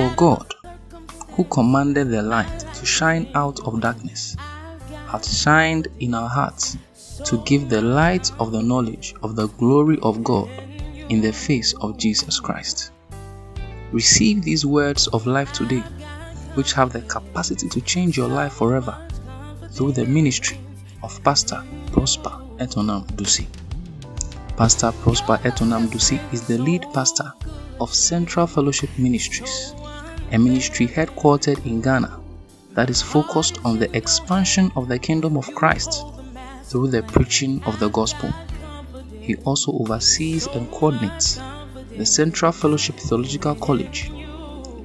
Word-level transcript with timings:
For 0.00 0.14
God, 0.16 0.54
who 1.32 1.44
commanded 1.44 2.08
the 2.08 2.22
light 2.22 2.60
to 2.60 2.86
shine 2.86 3.28
out 3.34 3.60
of 3.66 3.82
darkness, 3.82 4.34
hath 5.08 5.30
shined 5.30 5.88
in 5.98 6.14
our 6.14 6.26
hearts 6.26 6.78
to 7.26 7.36
give 7.44 7.68
the 7.68 7.82
light 7.82 8.32
of 8.40 8.50
the 8.50 8.62
knowledge 8.62 9.14
of 9.22 9.36
the 9.36 9.48
glory 9.48 9.98
of 10.02 10.24
God 10.24 10.48
in 11.10 11.20
the 11.20 11.34
face 11.34 11.74
of 11.82 11.98
Jesus 11.98 12.40
Christ. 12.40 12.92
Receive 13.92 14.42
these 14.42 14.64
words 14.64 15.06
of 15.08 15.26
life 15.26 15.52
today, 15.52 15.84
which 16.54 16.72
have 16.72 16.94
the 16.94 17.02
capacity 17.02 17.68
to 17.68 17.82
change 17.82 18.16
your 18.16 18.28
life 18.28 18.54
forever 18.54 19.06
through 19.70 19.92
the 19.92 20.06
ministry 20.06 20.58
of 21.02 21.22
Pastor 21.22 21.62
Prosper 21.92 22.40
Etonam 22.56 23.06
Dusi. 23.16 23.46
Pastor 24.56 24.92
Prosper 25.02 25.36
Etonam 25.44 25.88
Dusi 25.88 26.18
is 26.32 26.46
the 26.46 26.56
lead 26.56 26.86
pastor 26.94 27.34
of 27.80 27.92
Central 27.92 28.46
Fellowship 28.46 28.90
Ministries, 28.98 29.74
a 30.32 30.38
ministry 30.38 30.86
headquartered 30.86 31.64
in 31.66 31.80
Ghana 31.80 32.20
that 32.72 32.90
is 32.90 33.02
focused 33.02 33.58
on 33.64 33.78
the 33.78 33.94
expansion 33.96 34.70
of 34.76 34.88
the 34.88 34.98
kingdom 34.98 35.36
of 35.36 35.52
Christ 35.54 36.04
through 36.64 36.88
the 36.88 37.02
preaching 37.02 37.62
of 37.64 37.78
the 37.80 37.88
gospel. 37.88 38.32
He 39.20 39.36
also 39.36 39.72
oversees 39.72 40.46
and 40.46 40.70
coordinates 40.70 41.40
the 41.96 42.06
Central 42.06 42.52
Fellowship 42.52 42.96
Theological 42.96 43.54
College, 43.56 44.10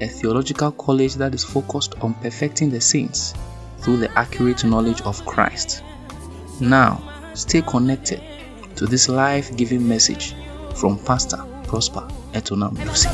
a 0.01 0.07
theological 0.07 0.71
college 0.71 1.15
that 1.15 1.33
is 1.33 1.43
focused 1.43 1.95
on 2.01 2.13
perfecting 2.15 2.69
the 2.69 2.81
saints 2.81 3.33
through 3.79 3.97
the 3.97 4.11
accurate 4.17 4.63
knowledge 4.63 5.01
of 5.01 5.23
Christ. 5.25 5.83
Now, 6.59 7.01
stay 7.33 7.61
connected 7.61 8.21
to 8.77 8.85
this 8.85 9.07
life 9.07 9.55
giving 9.55 9.87
message 9.87 10.35
from 10.75 10.97
Pastor 10.99 11.37
Prosper 11.63 12.07
Etonam 12.33 12.75
Dusi. 12.75 13.07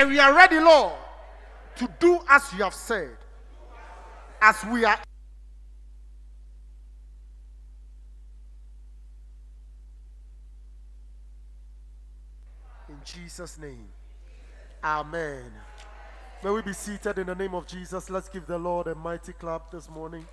And 0.00 0.08
we 0.08 0.18
are 0.18 0.34
ready, 0.34 0.58
Lord, 0.58 0.94
to 1.76 1.86
do 1.98 2.20
as 2.26 2.50
you 2.54 2.64
have 2.64 2.72
said. 2.72 3.18
As 4.40 4.56
we 4.72 4.82
are 4.86 4.98
in 12.88 12.94
Jesus' 13.04 13.58
name. 13.58 13.90
Amen. 14.82 15.52
May 16.42 16.50
we 16.50 16.62
be 16.62 16.72
seated 16.72 17.18
in 17.18 17.26
the 17.26 17.34
name 17.34 17.54
of 17.54 17.66
Jesus. 17.66 18.08
Let's 18.08 18.30
give 18.30 18.46
the 18.46 18.56
Lord 18.56 18.86
a 18.86 18.94
mighty 18.94 19.34
clap 19.34 19.70
this 19.70 19.90
morning. 19.90 20.26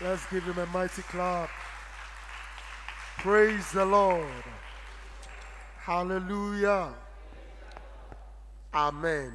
Let's 0.00 0.28
give 0.32 0.42
him 0.42 0.58
a 0.58 0.66
mighty 0.66 1.02
clap. 1.02 1.48
Praise 3.18 3.70
the 3.70 3.84
Lord. 3.84 4.26
Hallelujah. 5.88 6.92
Amen. 8.74 9.32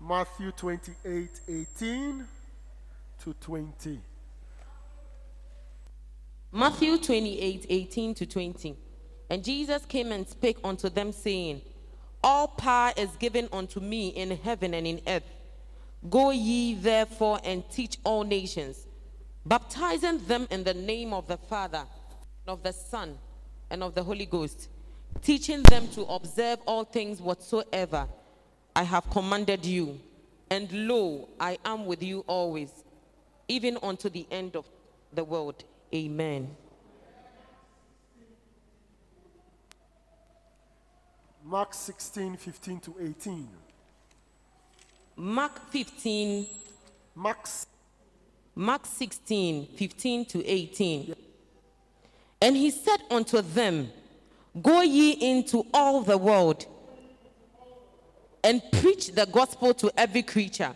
Matthew 0.00 0.50
28 0.50 1.40
18 1.46 2.24
to 3.22 3.34
20. 3.34 4.00
Matthew 6.50 6.96
28 6.96 7.66
18 7.68 8.14
to 8.14 8.24
20. 8.24 8.76
And 9.28 9.44
Jesus 9.44 9.84
came 9.84 10.10
and 10.10 10.26
spake 10.26 10.56
unto 10.64 10.88
them, 10.88 11.12
saying, 11.12 11.60
All 12.24 12.48
power 12.48 12.94
is 12.96 13.10
given 13.18 13.46
unto 13.52 13.78
me 13.78 14.08
in 14.08 14.30
heaven 14.38 14.72
and 14.72 14.86
in 14.86 15.02
earth. 15.06 15.30
Go 16.08 16.30
ye 16.30 16.76
therefore 16.76 17.40
and 17.44 17.62
teach 17.70 17.98
all 18.04 18.24
nations, 18.24 18.86
baptizing 19.44 20.24
them 20.24 20.48
in 20.50 20.64
the 20.64 20.72
name 20.72 21.12
of 21.12 21.28
the 21.28 21.36
Father, 21.36 21.84
and 22.46 22.48
of 22.54 22.62
the 22.62 22.72
Son, 22.72 23.18
and 23.68 23.82
of 23.82 23.94
the 23.94 24.02
Holy 24.02 24.24
Ghost, 24.24 24.70
teaching 25.22 25.62
them 25.64 25.88
to 25.88 26.02
observe 26.02 26.58
all 26.66 26.84
things 26.84 27.20
whatsoever 27.20 28.08
I 28.74 28.82
have 28.84 29.08
commanded 29.10 29.64
you. 29.64 30.00
And 30.50 30.70
lo, 30.88 31.28
I 31.38 31.58
am 31.64 31.86
with 31.86 32.02
you 32.02 32.24
always, 32.26 32.70
even 33.48 33.78
unto 33.82 34.08
the 34.08 34.26
end 34.30 34.56
of 34.56 34.66
the 35.12 35.22
world. 35.24 35.64
Amen. 35.94 36.56
Mark 41.44 41.74
16 41.74 42.36
15 42.36 42.80
to 42.80 42.94
18. 43.00 43.48
Mark 45.16 45.70
15, 45.70 46.46
Mark 47.14 47.48
Mark 48.54 48.86
16, 48.86 49.66
15 49.76 50.24
to 50.26 50.46
18. 50.46 51.14
And 52.42 52.56
he 52.56 52.70
said 52.70 53.00
unto 53.10 53.40
them, 53.42 53.90
Go 54.60 54.82
ye 54.82 55.12
into 55.12 55.64
all 55.72 56.02
the 56.02 56.18
world 56.18 56.66
and 58.42 58.62
preach 58.72 59.12
the 59.12 59.26
gospel 59.26 59.74
to 59.74 59.92
every 59.96 60.22
creature. 60.22 60.74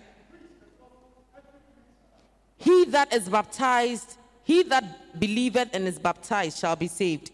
He 2.57 2.85
that 2.87 3.12
is 3.12 3.29
baptized, 3.29 4.17
he 4.45 4.62
that 4.65 5.19
believeth 5.19 5.71
and 5.73 5.89
is 5.89 5.99
baptized 5.99 6.59
shall 6.59 6.77
be 6.77 6.89
saved. 6.89 7.31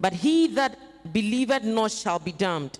But 0.00 0.12
he 0.12 0.46
that 0.48 0.78
believeth 1.12 1.64
not 1.64 1.92
shall 1.92 2.18
be 2.18 2.32
damned. 2.32 2.78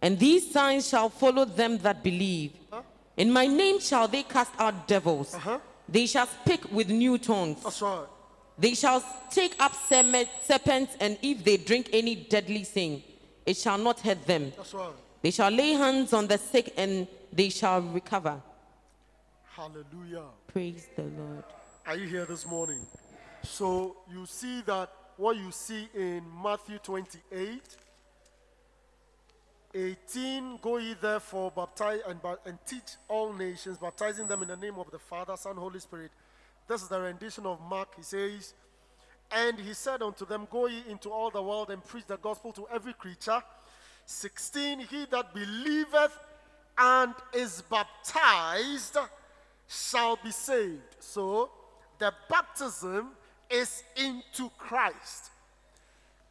And 0.00 0.18
these 0.18 0.50
signs 0.50 0.88
shall 0.88 1.08
follow 1.08 1.44
them 1.44 1.78
that 1.78 2.02
believe. 2.02 2.52
Uh-huh. 2.72 2.82
In 3.16 3.32
my 3.32 3.46
name 3.46 3.80
shall 3.80 4.08
they 4.08 4.22
cast 4.22 4.52
out 4.58 4.86
devils. 4.86 5.34
Uh-huh. 5.34 5.58
They 5.88 6.06
shall 6.06 6.26
speak 6.26 6.70
with 6.72 6.88
new 6.88 7.18
tongues. 7.18 7.62
That's 7.62 7.82
right. 7.82 8.06
They 8.58 8.74
shall 8.74 9.02
take 9.30 9.56
up 9.58 9.74
serpents, 9.74 10.96
and 11.00 11.18
if 11.22 11.44
they 11.44 11.56
drink 11.56 11.90
any 11.92 12.14
deadly 12.14 12.64
thing, 12.64 13.02
it 13.44 13.56
shall 13.56 13.78
not 13.78 14.00
hurt 14.00 14.24
them. 14.26 14.52
That's 14.56 14.74
right. 14.74 14.92
They 15.22 15.30
shall 15.30 15.50
lay 15.50 15.72
hands 15.72 16.12
on 16.12 16.26
the 16.26 16.38
sick, 16.38 16.72
and 16.76 17.08
they 17.32 17.48
shall 17.48 17.80
recover. 17.80 18.40
Hallelujah. 19.56 20.24
Praise 20.46 20.88
the 20.94 21.02
Lord. 21.02 21.44
Are 21.86 21.96
you 21.96 22.06
here 22.06 22.26
this 22.26 22.46
morning? 22.46 22.86
So 23.42 23.96
you 24.12 24.26
see 24.26 24.62
that 24.62 24.90
what 25.16 25.36
you 25.36 25.50
see 25.50 25.88
in 25.94 26.22
Matthew 26.42 26.78
28 26.78 27.60
18 29.74 30.58
Go 30.62 30.76
ye 30.78 30.94
therefore, 31.00 31.52
baptize 31.54 32.00
and, 32.06 32.20
and 32.46 32.58
teach 32.64 32.96
all 33.08 33.32
nations, 33.32 33.76
baptizing 33.76 34.26
them 34.28 34.42
in 34.42 34.48
the 34.48 34.56
name 34.56 34.74
of 34.78 34.90
the 34.90 34.98
Father, 34.98 35.36
Son, 35.36 35.56
Holy 35.56 35.80
Spirit. 35.80 36.12
This 36.66 36.82
is 36.82 36.88
the 36.88 37.00
rendition 37.00 37.46
of 37.46 37.60
Mark. 37.68 37.94
He 37.96 38.02
says, 38.02 38.54
And 39.30 39.58
he 39.58 39.74
said 39.74 40.02
unto 40.02 40.24
them, 40.26 40.48
Go 40.50 40.66
ye 40.66 40.82
into 40.88 41.10
all 41.10 41.30
the 41.30 41.42
world 41.42 41.70
and 41.70 41.84
preach 41.84 42.06
the 42.06 42.16
gospel 42.16 42.52
to 42.52 42.66
every 42.72 42.94
creature. 42.94 43.42
16 44.06 44.80
He 44.80 45.06
that 45.10 45.34
believeth 45.34 46.18
and 46.76 47.14
is 47.32 47.62
baptized 47.62 48.96
shall 49.68 50.18
be 50.22 50.30
saved. 50.30 50.96
So 51.00 51.50
the 51.98 52.12
baptism 52.28 53.10
is 53.50 53.82
into 53.96 54.50
Christ. 54.58 55.30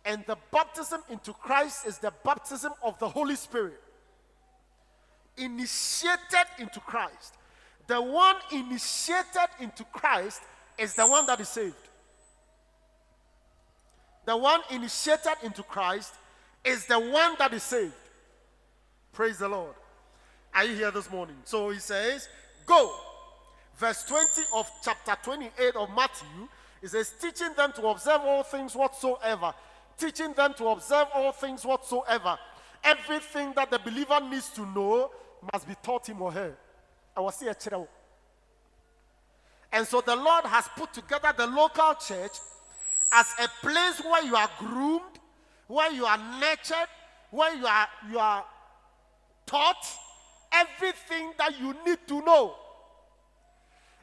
And 0.06 0.24
the 0.28 0.38
baptism 0.52 1.02
into 1.10 1.32
Christ 1.34 1.88
is 1.88 1.98
the 1.98 2.14
baptism 2.26 2.74
of 2.84 3.00
the 3.00 3.08
Holy 3.08 3.36
Spirit. 3.36 3.82
Initiated 5.38 6.48
into 6.60 6.80
Christ. 6.82 7.36
The 7.88 8.02
one 8.02 8.36
initiated 8.52 9.50
into 9.60 9.84
Christ 9.86 10.42
is 10.78 10.94
the 10.94 11.06
one 11.06 11.26
that 11.26 11.40
is 11.40 11.50
saved. 11.50 11.76
The 14.26 14.38
one 14.38 14.62
initiated 14.72 15.34
into 15.44 15.64
Christ 15.64 16.14
is 16.64 16.86
the 16.86 17.00
one 17.00 17.36
that 17.40 17.54
is 17.54 17.64
saved. 17.64 17.94
Praise 19.12 19.38
the 19.38 19.50
Lord. 19.50 19.76
Are 20.56 20.64
you 20.64 20.76
here 20.76 20.92
this 20.92 21.12
morning? 21.12 21.36
So 21.44 21.70
he 21.72 21.80
says, 21.80 22.30
Go. 22.66 22.96
Verse 23.76 24.04
20 24.04 24.44
of 24.56 24.70
chapter 24.84 25.18
28 25.24 25.76
of 25.76 25.90
Matthew, 25.96 26.48
it 26.82 26.90
says, 26.90 27.14
Teaching 27.20 27.54
them 27.58 27.74
to 27.74 27.88
observe 27.88 28.22
all 28.22 28.44
things 28.44 28.76
whatsoever. 28.76 29.54
Teaching 29.98 30.34
them 30.34 30.54
to 30.56 30.68
observe 30.68 31.08
all 31.14 31.32
things 31.32 31.66
whatsoever. 31.66 32.38
Everything 32.84 33.54
that 33.56 33.72
the 33.72 33.80
believer 33.80 34.20
needs 34.30 34.50
to 34.52 34.66
know 34.66 35.12
must 35.52 35.68
be 35.68 35.76
taught 35.82 36.08
him 36.08 36.22
or 36.22 36.32
her. 36.32 36.56
And 39.72 39.88
so 39.88 40.02
the 40.02 40.16
Lord 40.16 40.46
has 40.46 40.68
put 40.76 40.94
together 40.94 41.34
the 41.36 41.48
local 41.48 41.96
church 41.96 42.32
as 43.12 43.34
a 43.42 43.48
place 43.66 44.02
where 44.04 44.24
you 44.24 44.36
are 44.36 44.50
groomed, 44.60 45.20
where 45.68 45.92
you 45.92 46.06
are 46.06 46.18
nurtured, 46.40 46.88
where 47.32 47.56
you 47.56 47.66
are 47.66 47.88
you 48.10 48.20
are 48.20 48.46
taught 49.46 49.86
everything 50.52 51.34
that 51.38 51.60
you 51.60 51.76
need 51.86 52.00
to 52.08 52.22
know. 52.22 52.56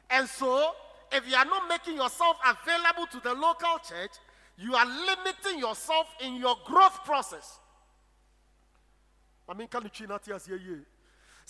And 0.09 0.27
so, 0.27 0.71
if 1.11 1.27
you 1.29 1.35
are 1.35 1.45
not 1.45 1.69
making 1.69 1.95
yourself 1.95 2.37
available 2.45 3.07
to 3.11 3.19
the 3.21 3.33
local 3.33 3.77
church, 3.79 4.11
you 4.57 4.75
are 4.75 4.85
limiting 4.85 5.59
yourself 5.59 6.07
in 6.19 6.35
your 6.35 6.57
growth 6.65 7.03
process. 7.05 7.59
I 9.47 9.53
mean, 9.53 9.67
can 9.67 9.89
you 9.93 10.13
out 10.13 10.25
here? 10.25 10.85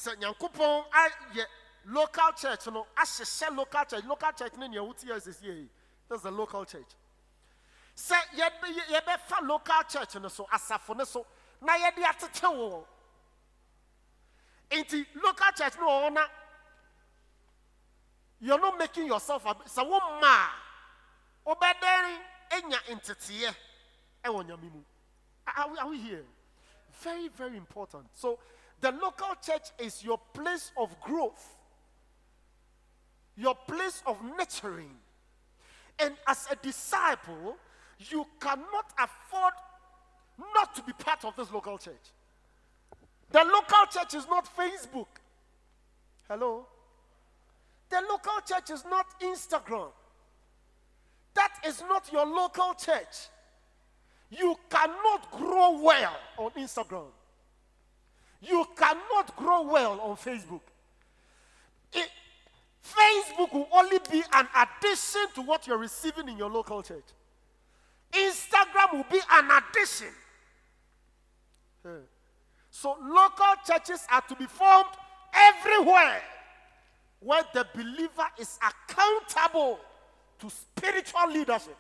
Sɛ 0.01 0.15
nyankopɔn 0.18 0.89
ayɛ 0.92 1.45
local 1.86 2.31
church 2.33 2.65
no 2.68 2.88
ahyehyɛ 2.98 3.56
local 3.56 3.86
church 3.86 4.03
local 4.06 4.31
church 4.31 4.53
no 4.57 4.65
nea 4.68 4.81
wotie 4.81 5.06
sɛsie 5.09 5.69
That's 6.07 6.24
the 6.24 6.31
local 6.31 6.65
church. 6.65 6.89
Sɛ 7.95 8.15
yɛbɛ 8.33 8.63
yɛ- 8.77 9.00
yɛbɛfa 9.01 9.48
local 9.48 9.83
church 9.83 10.15
no 10.15 10.27
so 10.30 10.45
asafo 10.51 10.95
no 10.98 11.03
so 11.03 11.25
na 11.62 11.77
yɛde 11.77 12.03
atete 12.03 12.42
wɔ. 12.42 12.86
Nti 14.71 15.06
local 15.21 15.51
church 15.51 15.75
no 15.77 15.86
wɔ 15.88 16.13
na 16.13 16.27
you're 18.39 18.59
not 18.59 18.75
making 18.80 19.06
yourself 19.06 19.45
a 19.45 19.54
sɛ 19.54 19.88
wo 19.88 20.00
mma 20.00 20.50
a 21.45 21.56
wobɛdɛn 21.56 22.19
anya 22.54 22.77
nteteɛ 22.89 23.56
ɛwɔ 24.24 24.47
nyame 24.47 24.71
mu. 24.74 24.83
Are 25.45 25.88
we 25.89 26.00
here? 26.00 26.25
Very, 27.01 27.27
very 27.27 27.57
important. 27.57 28.07
So, 28.13 28.39
the 28.81 28.92
local 28.92 29.36
church 29.45 29.69
is 29.80 30.04
your 30.04 30.19
place 30.33 30.72
of 30.78 31.00
growth, 31.01 31.56
your 33.38 33.56
place 33.68 34.01
of 34.06 34.18
nurturing. 34.38 34.92
And 36.00 36.16
as 36.28 36.48
a 36.51 36.56
disciple, 36.56 37.57
you 38.10 38.25
cannot 38.39 38.92
afford 39.00 39.54
not 40.56 40.75
to 40.75 40.81
be 40.83 40.94
part 40.94 41.24
of 41.24 41.36
this 41.36 41.51
local 41.51 41.78
church. 41.78 41.94
The 43.31 43.44
local 43.44 43.86
church 43.92 44.16
is 44.16 44.28
not 44.28 44.50
Facebook. 44.57 45.07
Hello? 46.28 46.66
The 47.89 48.01
local 48.10 48.42
church 48.48 48.72
is 48.72 48.83
not 48.89 49.06
Instagram. 49.22 49.89
That 51.36 51.54
is 51.66 51.81
not 51.81 52.12
your 52.12 52.25
local 52.25 52.74
church. 52.74 53.30
You 54.31 54.56
cannot 54.69 55.30
grow 55.31 55.81
well 55.81 56.16
on 56.38 56.51
Instagram. 56.51 57.12
You 58.42 58.66
cannot 58.76 59.36
grow 59.36 59.62
well 59.62 60.00
on 60.02 60.18
Facebook. 60.18 60.62
It- 61.94 62.12
Facebook 62.84 63.54
will 63.54 63.68
only 63.72 64.00
be 64.12 64.24
an 64.34 64.48
addition 64.56 65.28
to 65.36 65.42
what 65.42 65.68
you're 65.68 65.78
receiving 65.78 66.28
in 66.28 66.38
your 66.38 66.50
local 66.50 66.82
church. 66.82 67.06
Instagram 68.12 68.94
will 68.94 69.06
be 69.10 69.22
an 69.30 69.52
addition. 69.52 70.14
So, 72.70 72.98
local 73.00 73.56
churches 73.66 74.06
are 74.10 74.22
to 74.22 74.36
be 74.36 74.46
formed 74.48 74.90
everywhere 75.34 76.22
where 77.20 77.44
the 77.54 77.68
believer 77.76 78.28
is 78.38 78.58
accountable 78.62 79.80
to 80.40 80.50
spiritual 80.50 81.30
leadership. 81.32 81.78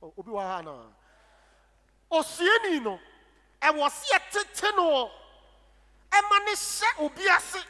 Oh, 0.00 0.12
obi 0.16 0.30
wɔ 0.30 0.40
ha 0.40 0.62
anaa 0.62 0.92
no 2.82 3.00
ɛwɔ 3.62 3.90
se 3.90 4.14
yɛtete 4.14 4.76
no 4.76 5.10
ɛma 6.10 6.44
ne 6.44 6.52
hyɛ 6.52 6.98
obi 7.04 7.28
ase 7.28 7.64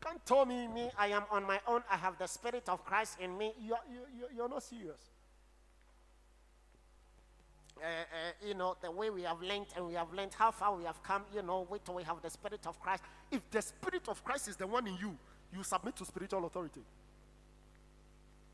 can't 0.00 0.24
tell 0.26 0.44
me 0.44 0.68
me 0.68 0.90
i 0.98 1.06
am 1.08 1.24
on 1.30 1.46
my 1.46 1.58
own. 1.66 1.82
I 1.90 1.96
have 1.96 2.18
the 2.18 2.26
spirit 2.26 2.68
of 2.68 2.84
christ 2.84 3.18
in 3.20 3.38
me. 3.38 3.54
You, 3.58 3.72
are- 3.74 3.80
you, 3.90 4.00
you, 4.18 4.26
you're 4.36 4.48
not 4.50 4.62
serious. 4.62 5.00
Uh, 7.78 7.86
uh, 7.86 8.46
you 8.46 8.54
know 8.54 8.76
the 8.82 8.90
way 8.90 9.08
we 9.10 9.22
have 9.22 9.40
learned 9.40 9.66
and 9.74 9.86
we 9.86 9.94
have 9.94 10.12
learned 10.12 10.32
how 10.34 10.50
far 10.50 10.76
we 10.76 10.84
have 10.84 11.02
come 11.02 11.22
you 11.34 11.42
know 11.42 11.66
wait 11.70 11.84
till 11.84 11.94
we 11.94 12.02
have 12.02 12.20
the 12.22 12.28
spirit 12.30 12.66
of 12.66 12.78
christ. 12.80 13.02
If 13.30 13.50
the 13.50 13.62
spirit 13.62 14.06
of 14.08 14.22
christ 14.22 14.48
is 14.48 14.56
the 14.56 14.66
one 14.66 14.86
in 14.86 14.96
you 14.98 15.16
you 15.56 15.64
submit 15.64 15.96
to 15.96 16.04
spiritual 16.04 16.44
authority. 16.44 16.82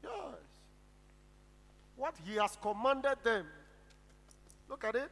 Yes. 0.05 0.13
What 1.97 2.15
he 2.25 2.37
has 2.37 2.57
commanded 2.63 3.17
them. 3.25 3.45
Look 4.69 4.85
at 4.85 4.95
it. 4.95 5.11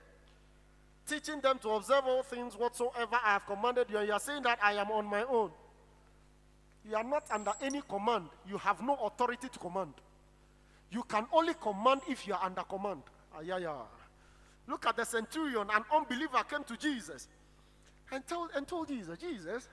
Teaching 1.08 1.40
them 1.40 1.58
to 1.60 1.70
observe 1.70 2.04
all 2.06 2.22
things 2.22 2.54
whatsoever 2.54 3.18
I 3.24 3.32
have 3.32 3.46
commanded 3.46 3.86
you. 3.90 3.96
And 3.96 4.06
you 4.06 4.12
are 4.12 4.20
saying 4.20 4.42
that 4.42 4.58
I 4.62 4.74
am 4.74 4.90
on 4.90 5.06
my 5.06 5.24
own. 5.24 5.50
You 6.88 6.96
are 6.96 7.04
not 7.04 7.24
under 7.30 7.52
any 7.62 7.80
command. 7.88 8.26
You 8.46 8.58
have 8.58 8.82
no 8.82 8.94
authority 8.96 9.48
to 9.48 9.58
command. 9.58 9.94
You 10.90 11.02
can 11.02 11.26
only 11.32 11.54
command 11.54 12.02
if 12.08 12.26
you 12.26 12.34
are 12.34 12.44
under 12.44 12.62
command. 12.62 13.02
Yeah. 13.42 13.72
Look 14.66 14.86
at 14.86 14.96
the 14.96 15.04
centurion. 15.04 15.68
An 15.72 15.82
unbeliever 15.94 16.42
came 16.44 16.64
to 16.64 16.76
Jesus 16.76 17.26
and 18.12 18.26
told, 18.26 18.50
and 18.54 18.66
told 18.66 18.88
Jesus, 18.88 19.18
Jesus, 19.18 19.68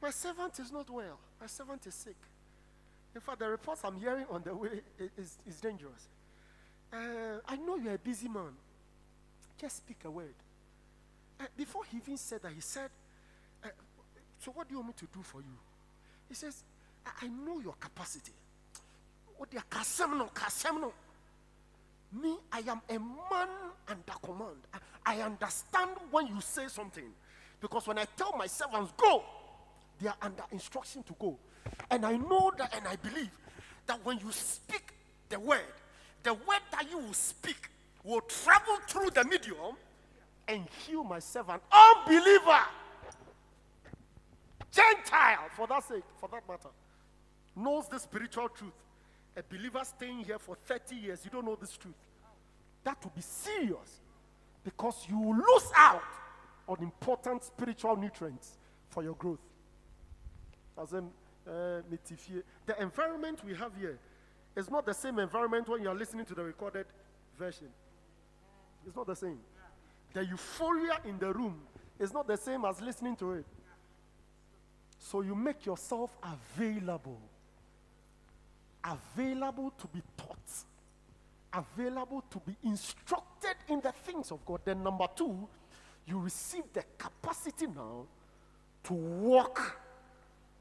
my 0.00 0.10
servant 0.10 0.58
is 0.58 0.72
not 0.72 0.90
well. 0.90 1.18
My 1.40 1.46
servant 1.46 1.86
is 1.86 1.94
sick. 1.94 2.16
In 3.14 3.20
fact, 3.20 3.38
the 3.38 3.48
reports 3.48 3.82
I'm 3.84 3.96
hearing 3.96 4.26
on 4.30 4.42
the 4.42 4.54
way 4.54 4.80
is, 5.16 5.38
is 5.46 5.60
dangerous. 5.60 6.08
Uh, 6.92 7.38
I 7.46 7.56
know 7.56 7.76
you're 7.76 7.94
a 7.94 7.98
busy 7.98 8.28
man. 8.28 8.52
Just 9.60 9.76
speak 9.78 9.98
a 10.04 10.10
word. 10.10 10.34
Uh, 11.40 11.44
before 11.56 11.82
he 11.90 11.98
even 11.98 12.16
said 12.16 12.42
that, 12.42 12.52
he 12.52 12.60
said, 12.60 12.90
uh, 13.64 13.68
So, 14.38 14.52
what 14.52 14.68
do 14.68 14.74
you 14.74 14.78
want 14.80 14.88
me 14.88 14.94
to 14.98 15.06
do 15.12 15.22
for 15.22 15.40
you? 15.40 15.56
He 16.28 16.34
says, 16.34 16.62
I, 17.04 17.26
I 17.26 17.28
know 17.28 17.60
your 17.60 17.74
capacity. 17.74 18.32
Me, 22.12 22.36
I 22.52 22.58
am 22.58 22.80
a 22.88 22.98
man 22.98 23.48
under 23.88 24.12
command. 24.22 24.58
I, 24.72 24.78
I 25.16 25.22
understand 25.22 25.90
when 26.10 26.26
you 26.26 26.40
say 26.40 26.68
something. 26.68 27.10
Because 27.60 27.86
when 27.86 27.98
I 27.98 28.04
tell 28.16 28.36
my 28.36 28.46
servants, 28.46 28.92
go, 28.96 29.22
they 30.00 30.08
are 30.08 30.16
under 30.20 30.42
instruction 30.50 31.02
to 31.04 31.14
go. 31.18 31.38
And 31.90 32.04
I 32.04 32.16
know 32.16 32.52
that 32.58 32.74
and 32.74 32.86
I 32.86 32.96
believe 32.96 33.30
that 33.86 34.04
when 34.04 34.18
you 34.18 34.30
speak 34.32 34.94
the 35.28 35.38
word, 35.38 35.60
the 36.22 36.34
word 36.34 36.60
that 36.72 36.90
you 36.90 36.98
will 36.98 37.12
speak 37.14 37.70
will 38.04 38.20
travel 38.22 38.76
through 38.88 39.10
the 39.10 39.24
medium 39.24 39.76
and 40.48 40.66
heal 40.86 41.04
my 41.04 41.18
servant. 41.18 41.62
Unbeliever, 41.72 42.60
Gentile, 44.70 45.48
for 45.54 45.66
that 45.66 45.84
sake, 45.84 46.04
for 46.18 46.28
that 46.28 46.46
matter, 46.48 46.70
knows 47.54 47.88
the 47.88 47.98
spiritual 47.98 48.48
truth. 48.48 48.72
A 49.36 49.42
believer 49.42 49.82
staying 49.84 50.24
here 50.24 50.38
for 50.38 50.56
30 50.66 50.96
years, 50.96 51.24
you 51.24 51.30
don't 51.30 51.44
know 51.44 51.56
this 51.58 51.76
truth. 51.76 51.94
That 52.84 53.02
will 53.02 53.12
be 53.14 53.22
serious 53.22 54.00
because 54.64 55.06
you 55.08 55.18
will 55.18 55.36
lose 55.36 55.70
out 55.76 56.02
on 56.68 56.78
important 56.80 57.44
spiritual 57.44 57.96
nutrients 57.96 58.58
for 58.88 59.02
your 59.02 59.14
growth. 59.14 59.40
As 60.80 60.92
in, 60.92 61.10
uh, 61.46 61.80
the 62.66 62.80
environment 62.80 63.40
we 63.44 63.54
have 63.54 63.72
here 63.78 63.98
is 64.56 64.70
not 64.70 64.86
the 64.86 64.94
same 64.94 65.18
environment 65.18 65.68
when 65.68 65.82
you 65.82 65.88
are 65.88 65.94
listening 65.94 66.24
to 66.26 66.34
the 66.34 66.44
recorded 66.44 66.86
version. 67.38 67.68
It's 68.86 68.96
not 68.96 69.06
the 69.06 69.16
same. 69.16 69.38
The 70.12 70.24
euphoria 70.24 70.98
in 71.04 71.18
the 71.18 71.32
room 71.32 71.60
is 71.98 72.12
not 72.12 72.26
the 72.26 72.36
same 72.36 72.64
as 72.64 72.80
listening 72.80 73.16
to 73.16 73.32
it. 73.32 73.46
So 74.98 75.20
you 75.22 75.34
make 75.34 75.66
yourself 75.66 76.16
available. 76.22 77.20
Available 78.84 79.72
to 79.78 79.86
be 79.88 80.02
taught. 80.16 80.36
Available 81.52 82.24
to 82.30 82.40
be 82.46 82.56
instructed 82.64 83.56
in 83.68 83.80
the 83.80 83.92
things 83.92 84.30
of 84.30 84.44
God. 84.44 84.60
Then, 84.64 84.82
number 84.82 85.06
two, 85.14 85.48
you 86.06 86.18
receive 86.18 86.64
the 86.72 86.84
capacity 86.98 87.66
now 87.66 88.06
to 88.84 88.92
walk 88.92 89.78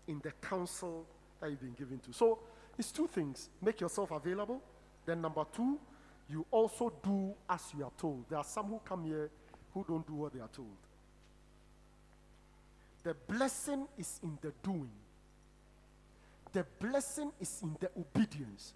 in 0.07 0.19
the 0.23 0.31
counsel 0.41 1.05
that 1.39 1.49
you've 1.49 1.61
been 1.61 1.73
given 1.73 1.99
to. 1.99 2.13
So 2.13 2.39
it's 2.77 2.91
two 2.91 3.07
things 3.07 3.49
make 3.61 3.81
yourself 3.81 4.11
available. 4.11 4.61
Then, 5.05 5.21
number 5.21 5.45
two, 5.53 5.79
you 6.29 6.45
also 6.51 6.91
do 7.03 7.33
as 7.49 7.61
you 7.77 7.83
are 7.83 7.91
told. 7.97 8.25
There 8.29 8.37
are 8.37 8.43
some 8.43 8.67
who 8.67 8.79
come 8.85 9.05
here 9.05 9.29
who 9.73 9.85
don't 9.87 10.05
do 10.05 10.13
what 10.13 10.33
they 10.33 10.39
are 10.39 10.49
told. 10.49 10.67
The 13.03 13.15
blessing 13.27 13.87
is 13.97 14.19
in 14.21 14.37
the 14.41 14.53
doing, 14.63 14.91
the 16.53 16.65
blessing 16.79 17.31
is 17.39 17.59
in 17.63 17.75
the 17.79 17.89
obedience. 17.97 18.73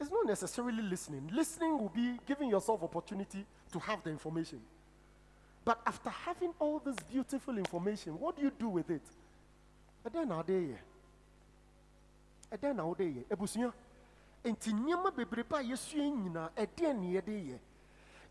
It's 0.00 0.10
not 0.10 0.26
necessarily 0.26 0.82
listening. 0.82 1.28
Listening 1.30 1.78
will 1.78 1.90
be 1.90 2.18
giving 2.26 2.48
yourself 2.48 2.82
opportunity 2.82 3.44
to 3.70 3.78
have 3.80 4.02
the 4.02 4.08
information. 4.08 4.60
But 5.62 5.78
after 5.86 6.08
having 6.08 6.54
all 6.58 6.78
this 6.78 6.96
beautiful 7.12 7.58
information, 7.58 8.18
what 8.18 8.36
do 8.36 8.42
you 8.42 8.50
do 8.58 8.70
with 8.70 8.88
it? 8.88 9.02
ɛdɛn 10.04 10.28
na 10.28 10.40
ade 10.40 10.52
yɛ 10.52 10.78
ɛdɛn 12.52 12.76
na 12.76 12.84
wode 12.84 13.04
yɛ 13.04 13.24
abusua 13.30 13.72
nti 14.44 14.72
nneɛma 14.72 15.10
bebrebe 15.14 15.56
a 15.56 15.62
yɛsua 15.62 16.10
nyinaa 16.10 16.50
ne 16.56 17.12
yɛde 17.12 17.34
yɛ 17.48 17.58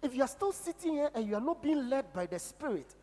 if 0.02 0.16
you 0.16 0.22
are 0.22 0.28
still 0.28 0.52
sitting 0.52 0.94
here 0.94 1.10
and 1.14 1.28
you 1.28 1.36
are 1.36 1.42
not 1.42 1.62
being 1.62 1.90
led 1.90 2.12
by 2.14 2.26
the 2.26 2.40
spirit 2.40 2.96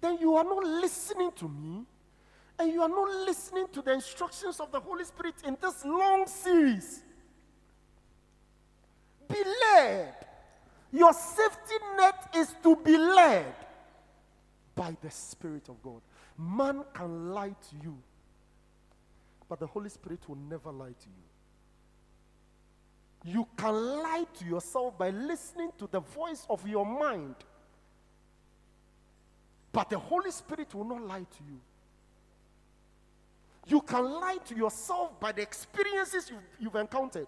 then 0.00 0.18
you 0.18 0.36
are 0.36 0.44
not 0.44 0.62
listening 0.62 1.30
to 1.32 1.48
me 1.48 1.84
and 2.58 2.72
you 2.72 2.80
are 2.80 2.88
not 2.88 3.08
listening 3.26 3.66
to 3.72 3.82
the 3.82 3.92
instructions 3.92 4.60
of 4.60 4.70
the 4.72 4.80
holy 4.80 5.04
spirit 5.04 5.34
in 5.44 5.56
this 5.60 5.84
long 5.84 6.26
series 6.26 7.02
be 9.28 9.42
led 9.72 10.14
your 10.92 11.12
safety 11.12 11.74
net 11.96 12.30
is 12.34 12.54
to 12.62 12.76
be 12.76 12.96
led 12.96 13.54
by 14.74 14.96
the 15.00 15.10
Spirit 15.10 15.68
of 15.68 15.82
God. 15.82 16.00
Man 16.38 16.84
can 16.94 17.32
lie 17.32 17.54
to 17.70 17.76
you, 17.82 17.98
but 19.48 19.58
the 19.58 19.66
Holy 19.66 19.88
Spirit 19.88 20.20
will 20.28 20.36
never 20.36 20.70
lie 20.70 20.94
to 21.00 21.08
you. 21.08 21.25
You 23.26 23.44
can 23.56 23.74
lie 23.74 24.24
to 24.38 24.44
yourself 24.44 24.96
by 24.96 25.10
listening 25.10 25.70
to 25.78 25.88
the 25.90 25.98
voice 25.98 26.46
of 26.48 26.66
your 26.68 26.86
mind, 26.86 27.34
but 29.72 29.90
the 29.90 29.98
Holy 29.98 30.30
Spirit 30.30 30.72
will 30.72 30.84
not 30.84 31.02
lie 31.02 31.18
to 31.18 31.44
you. 31.44 31.58
You 33.66 33.80
can 33.80 34.04
lie 34.04 34.38
to 34.46 34.54
yourself 34.54 35.18
by 35.18 35.32
the 35.32 35.42
experiences 35.42 36.30
you've, 36.30 36.38
you've 36.60 36.76
encountered, 36.76 37.26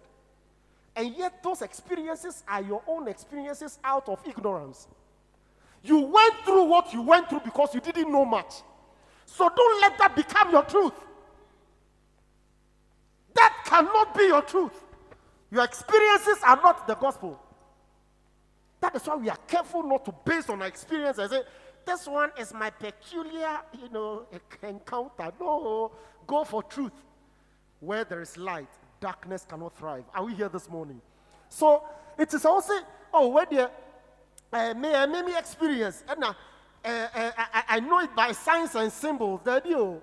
And 0.95 1.13
yet, 1.17 1.43
those 1.43 1.61
experiences 1.61 2.45
are 2.47 2.61
your 2.61 2.81
own 2.87 3.09
experiences 3.09 3.77
out 3.83 4.07
of 4.07 4.25
ignorance. 4.25 4.87
You 5.83 5.99
went 5.99 6.35
through 6.45 6.63
what 6.63 6.93
you 6.93 7.01
went 7.01 7.29
through 7.29 7.41
because 7.41 7.73
you 7.73 7.81
didn't 7.81 8.09
know 8.09 8.23
much. 8.23 8.53
So 9.25 9.49
don't 9.53 9.81
let 9.81 9.97
that 9.97 10.15
become 10.15 10.51
your 10.51 10.63
truth. 10.63 10.93
That 13.35 13.53
cannot 13.65 14.17
be 14.17 14.23
your 14.23 14.41
truth. 14.41 14.85
Your 15.51 15.63
experiences 15.63 16.37
are 16.43 16.57
not 16.57 16.87
the 16.87 16.95
gospel. 16.95 17.39
That 18.81 18.95
is 18.95 19.05
why 19.05 19.15
we 19.15 19.29
are 19.29 19.37
careful 19.47 19.83
not 19.83 20.05
to 20.05 20.13
base 20.23 20.49
on 20.49 20.61
our 20.61 20.67
experience 20.67 21.17
and 21.17 21.29
say, 21.29 21.41
this 21.85 22.07
one 22.07 22.31
is 22.37 22.53
my 22.53 22.69
peculiar, 22.69 23.59
you 23.81 23.89
know, 23.89 24.25
encounter. 24.61 25.31
No, 25.39 25.91
go 26.27 26.43
for 26.43 26.61
truth. 26.63 26.93
Where 27.79 28.03
there 28.03 28.21
is 28.21 28.37
light, 28.37 28.69
darkness 28.99 29.45
cannot 29.49 29.77
thrive. 29.77 30.03
Are 30.13 30.23
we 30.23 30.35
here 30.35 30.49
this 30.49 30.69
morning? 30.69 31.01
So 31.49 31.83
it 32.17 32.33
is 32.33 32.45
also, 32.45 32.73
oh, 33.13 33.29
where 33.29 33.45
there, 33.49 33.71
uh, 34.51 34.73
may 34.75 34.93
I 34.93 35.05
may 35.05 35.21
me 35.21 35.37
experience, 35.37 36.03
and 36.07 36.23
uh, 36.23 36.33
uh, 36.83 37.07
I, 37.15 37.63
I 37.69 37.79
know 37.79 37.99
it 37.99 38.15
by 38.15 38.31
signs 38.33 38.75
and 38.75 38.91
symbols. 38.91 39.41
That 39.43 39.65
you, 39.65 40.01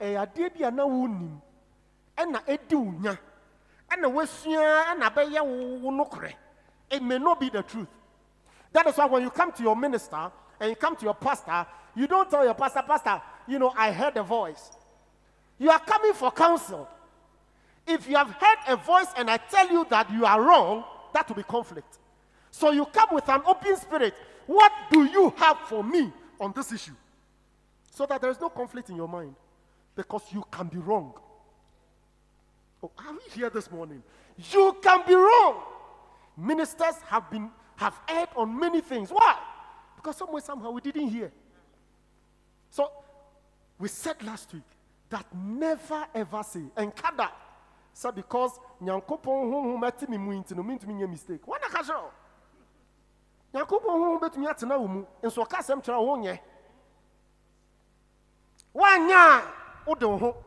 uh, 0.00 0.04
adeɛ 0.04 0.58
bi 0.58 0.66
a 0.66 0.70
na 0.70 0.84
wonim, 0.84 1.40
ɛna 2.16 2.42
wo 3.98 5.90
nokorɛ. 5.90 6.32
It 6.90 7.02
may 7.02 7.18
not 7.18 7.40
be 7.40 7.50
the 7.50 7.62
truth. 7.62 7.88
That 8.72 8.86
is 8.86 8.96
why 8.96 9.06
when 9.06 9.22
you 9.22 9.30
come 9.30 9.52
to 9.52 9.62
your 9.62 9.76
minister 9.76 10.30
and 10.60 10.70
you 10.70 10.76
come 10.76 10.96
to 10.96 11.04
your 11.04 11.14
pastor, 11.14 11.66
you 11.94 12.06
don't 12.06 12.30
tell 12.30 12.44
your 12.44 12.54
pastor, 12.54 12.82
Pastor, 12.86 13.20
you 13.46 13.58
know, 13.58 13.72
I 13.76 13.90
heard 13.90 14.16
a 14.16 14.22
voice. 14.22 14.70
You 15.58 15.70
are 15.70 15.80
coming 15.80 16.12
for 16.12 16.30
counsel. 16.30 16.88
If 17.86 18.08
you 18.08 18.16
have 18.16 18.30
heard 18.30 18.58
a 18.68 18.76
voice 18.76 19.08
and 19.16 19.30
I 19.30 19.36
tell 19.38 19.68
you 19.70 19.86
that 19.90 20.10
you 20.10 20.24
are 20.24 20.40
wrong, 20.40 20.84
that 21.12 21.28
will 21.28 21.36
be 21.36 21.42
conflict. 21.42 21.98
So 22.50 22.70
you 22.70 22.84
come 22.86 23.08
with 23.12 23.28
an 23.28 23.42
open 23.46 23.76
spirit. 23.76 24.14
What 24.46 24.72
do 24.90 25.04
you 25.04 25.32
have 25.36 25.58
for 25.66 25.82
me 25.82 26.12
on 26.40 26.52
this 26.54 26.72
issue? 26.72 26.94
So 27.90 28.06
that 28.06 28.20
there 28.20 28.30
is 28.30 28.40
no 28.40 28.48
conflict 28.48 28.90
in 28.90 28.96
your 28.96 29.08
mind 29.08 29.34
because 29.96 30.22
you 30.32 30.44
can 30.50 30.68
be 30.68 30.78
wrong. 30.78 31.12
Oh, 32.82 32.90
are 32.98 33.12
we 33.12 33.20
here 33.34 33.50
this 33.50 33.70
morning? 33.70 34.02
You 34.52 34.76
can 34.82 35.02
be 35.06 35.14
wrong. 35.14 35.62
Ministers 36.36 36.96
have 37.06 37.30
been 37.30 37.50
have 37.76 37.98
heard 38.08 38.28
on 38.36 38.58
many 38.58 38.80
things. 38.80 39.10
Why? 39.10 39.38
Because 39.96 40.16
somewhere, 40.16 40.42
somehow, 40.42 40.70
we 40.70 40.80
didn't 40.80 41.08
hear. 41.08 41.32
So, 42.70 42.90
we 43.78 43.88
said 43.88 44.22
last 44.22 44.52
week 44.52 44.62
that 45.08 45.26
never 45.34 46.06
ever 46.14 46.42
say, 46.42 46.62
and 46.76 46.94
kada, 46.94 47.30
so 47.92 48.12
because 48.12 48.52
nyankopon 48.82 49.50
honhom 49.50 49.80
mati 49.80 50.06
me 50.06 50.16
mu 50.16 50.32
nti 50.32 50.56
no 50.56 50.62
mentumi 50.62 50.94
nyɛ 50.94 51.08
mistake 51.08 51.42
wana 51.46 51.68
ka 51.68 51.82
kyerɛ 51.82 52.02
wo 52.02 52.10
nyankopɔn 53.54 53.90
honhom 53.90 54.20
bɛtumi 54.20 54.46
atena 54.48 54.78
wo 54.78 54.86
mu 54.86 55.04
nso 55.22 55.44
ɔka 55.44 55.58
asɛm 55.58 55.82
kyerɛ 55.82 55.98
wo 55.98 56.16
wonyɛ 56.16 56.38
woanyɛ 58.74 59.14
a 59.14 59.42
wode 59.86 60.04
wo 60.04 60.44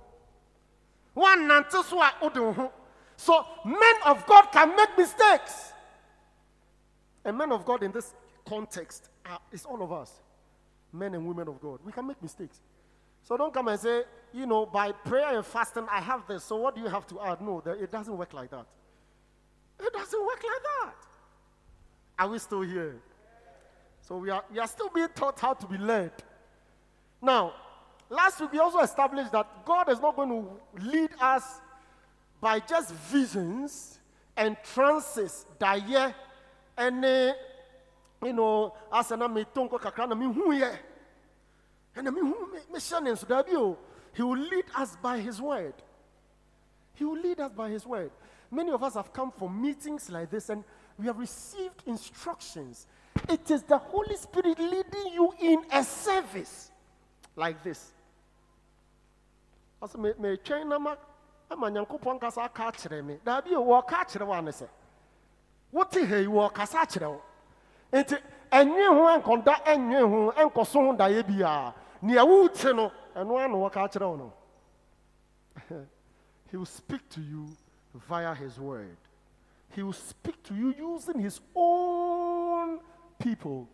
woannante 1.15 1.83
so 1.83 2.01
a 2.01 2.11
wode 2.21 2.37
wo 2.37 2.71
so 3.15 3.45
men 3.65 3.95
of 4.05 4.25
god 4.25 4.51
can 4.51 4.75
make 4.75 4.97
mistakes. 4.97 5.71
And 7.25 7.37
men 7.37 7.51
of 7.51 7.65
god 7.65 7.83
in 7.83 7.91
this 7.91 8.13
context 8.47 9.09
are, 9.25 9.39
is 9.51 9.65
all 9.65 9.81
of 9.81 9.91
us. 9.91 10.11
Men 10.91 11.15
and 11.15 11.25
women 11.25 11.47
of 11.47 11.61
god. 11.61 11.79
We 11.85 11.91
can 11.91 12.07
make 12.07 12.21
mistakes. 12.21 12.59
So 13.21 13.37
don't 13.37 13.53
come 13.53 13.69
and 13.69 13.79
say 13.79 14.03
you 14.33 14.45
know 14.45 14.65
by 14.65 14.91
prayer 14.91 15.37
and 15.37 15.45
fasting 15.45 15.87
i 15.89 16.01
have 16.01 16.27
this. 16.27 16.43
So 16.43 16.57
what 16.57 16.75
do 16.75 16.81
you 16.81 16.87
have 16.87 17.07
to 17.07 17.21
add? 17.21 17.41
No 17.41 17.61
it 17.65 17.91
doesn't 17.91 18.17
work 18.17 18.33
like 18.33 18.49
that. 18.51 18.65
It 19.79 19.93
doesn't 19.93 20.25
work 20.25 20.43
like 20.43 20.63
that. 20.63 20.95
Are 22.19 22.27
we 22.29 22.39
still 22.39 22.61
here? 22.61 23.01
So 24.01 24.17
we 24.17 24.29
are, 24.29 24.43
we 24.51 24.59
are 24.59 24.67
still 24.67 24.89
being 24.89 25.07
taught 25.15 25.39
how 25.39 25.53
to 25.53 25.65
be 25.65 25.77
led. 25.77 26.11
Now 27.21 27.53
last 28.13 28.39
week 28.39 28.51
we 28.53 28.59
also 28.59 28.79
established 28.79 29.31
that 29.31 29.47
god 29.65 29.89
is 29.89 29.99
not 29.99 30.15
going 30.15 30.29
to 30.29 30.47
lead 30.85 31.09
us 31.19 31.61
by 32.39 32.59
just 32.59 32.91
visions 33.09 33.99
and 34.35 34.57
trances. 34.73 35.45
Daye 35.59 36.13
ɛne 36.77 37.33
you 38.21 38.33
know 38.33 38.73
asɛ 38.91 39.17
na 39.17 39.27
meto 39.27 39.67
nkɔ 39.67 39.79
kakra 39.79 40.09
na 40.09 40.15
mehuyɛ 40.15 40.77
ɛna 41.95 42.11
mehu 42.13 42.51
me- 42.51 42.59
mehyɛ 42.71 43.77
he 44.13 44.21
will 44.21 44.37
lead 44.37 44.65
us 44.75 44.95
by 44.97 45.17
his 45.17 45.41
word. 45.41 45.73
He 46.93 47.03
will 47.03 47.17
lead 47.19 47.39
us 47.39 47.51
by 47.51 47.69
his 47.69 47.83
word. 47.83 48.11
Many 48.51 48.71
of 48.71 48.83
us 48.83 48.93
have 48.93 49.11
come 49.11 49.31
for 49.31 49.49
meetings 49.49 50.07
like 50.11 50.29
this 50.29 50.49
and 50.49 50.63
we 50.99 51.07
have 51.07 51.17
received 51.17 51.81
instructions. 51.87 52.85
It 53.27 53.49
is 53.49 53.63
the 53.63 53.79
holy 53.79 54.15
spirit 54.15 54.59
leading 54.59 55.13
you 55.13 55.33
in 55.39 55.65
a 55.71 55.83
service 55.83 56.69
like 57.35 57.63
this 57.63 57.92
ɔsɛ 59.83 60.97
ama 61.49 61.69
nyankopɔn 61.69 62.19
kasa 62.19 62.43
aka 62.43 62.71
akyerɛ 62.71 63.03
me. 63.03 63.19
Daabi 63.23 63.51
akyerɛ 64.05 64.25
akyerɛ 66.79 67.21
nti 67.91 68.17
ɛnwe 68.51 68.87
ho 68.95 69.07
ɛnwe 69.65 69.99
ho 70.09 70.31
ɛnkɔso 70.31 70.73
ho 70.73 70.93
daeɛ 70.95 71.27
nea 72.01 72.23
no 72.73 72.91
ɛno 73.15 73.39
ano 73.43 73.57
wɔka 73.69 73.83
akyerɛ 73.89 74.17
no. 74.17 74.33
He 76.49 76.57
will 76.57 76.65
speak 76.65 77.09
to 77.09 77.21
you 77.21 77.47
via 77.95 78.33
his 78.35 78.59
word. 78.59 78.97
He 79.75 79.81
will 79.81 79.93
speak 79.93 80.41
to 80.43 80.53
you 80.55 80.73
using 80.77 81.19
his 81.19 81.41
own 81.55 82.79
people 83.17 83.67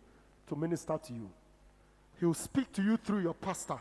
to 0.48 0.56
minister 0.56 0.98
to 0.98 1.12
you. 1.12 1.30
He 2.18 2.24
will 2.24 2.34
speak 2.34 2.72
to 2.72 2.82
you 2.82 2.96
through 2.96 3.20
your 3.20 3.34
pastor 3.34 3.78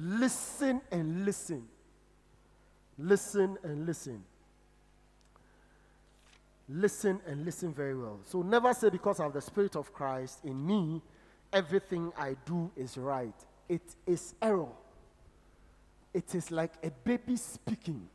listen 0.00 0.80
and 0.90 1.24
listen 1.24 1.66
listen 2.98 3.58
and 3.62 3.86
listen 3.86 4.22
listen 6.70 7.20
and 7.26 7.44
listen 7.44 7.72
very 7.72 7.96
well. 7.96 8.20
So 8.24 8.42
never 8.42 8.72
say 8.72 8.90
because 8.90 9.20
I 9.20 9.24
have 9.24 9.32
the 9.32 9.40
Spirit 9.40 9.76
of 9.76 9.92
Christ 9.92 10.40
in 10.44 10.66
me, 10.66 11.02
everything 11.52 12.12
I 12.16 12.36
do 12.44 12.70
is 12.76 12.96
right. 12.96 13.34
It 13.68 13.82
is 14.06 14.34
error. 14.40 14.68
It 16.14 16.34
is 16.34 16.50
like 16.50 16.72
a 16.82 16.90
baby 16.90 17.36
speaking. 17.36 18.08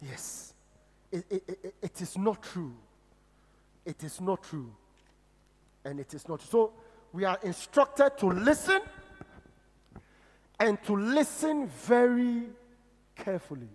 Yes. 0.00 0.54
It, 1.10 1.24
it, 1.30 1.42
it, 1.48 1.74
it 1.82 2.00
is 2.00 2.18
not 2.18 2.42
true. 2.42 2.74
It 3.84 4.02
is 4.02 4.20
not 4.20 4.42
true. 4.42 4.70
And 5.84 6.00
it 6.00 6.12
is 6.14 6.28
not. 6.28 6.42
So 6.42 6.72
we 7.12 7.24
are 7.24 7.38
instructed 7.42 8.18
to 8.18 8.26
listen 8.26 8.80
and 10.64 10.82
to 10.84 10.96
listen 10.96 11.68
very 11.86 12.44
carefully. 13.14 13.68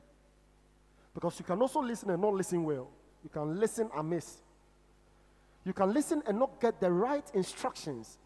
Because 1.13 1.37
you 1.39 1.45
can 1.45 1.61
also 1.61 1.81
listen 1.81 2.09
and 2.09 2.19
not 2.21 2.33
listen 2.33 2.63
well. 2.63 2.89
You 3.23 3.29
can 3.29 3.59
listen 3.59 3.91
amiss. 3.95 4.37
You 5.63 5.73
can 5.73 5.93
listen 5.93 6.23
and 6.25 6.39
not 6.39 6.59
get 6.59 6.79
the 6.81 6.91
right 6.91 7.23
instructions 7.35 8.17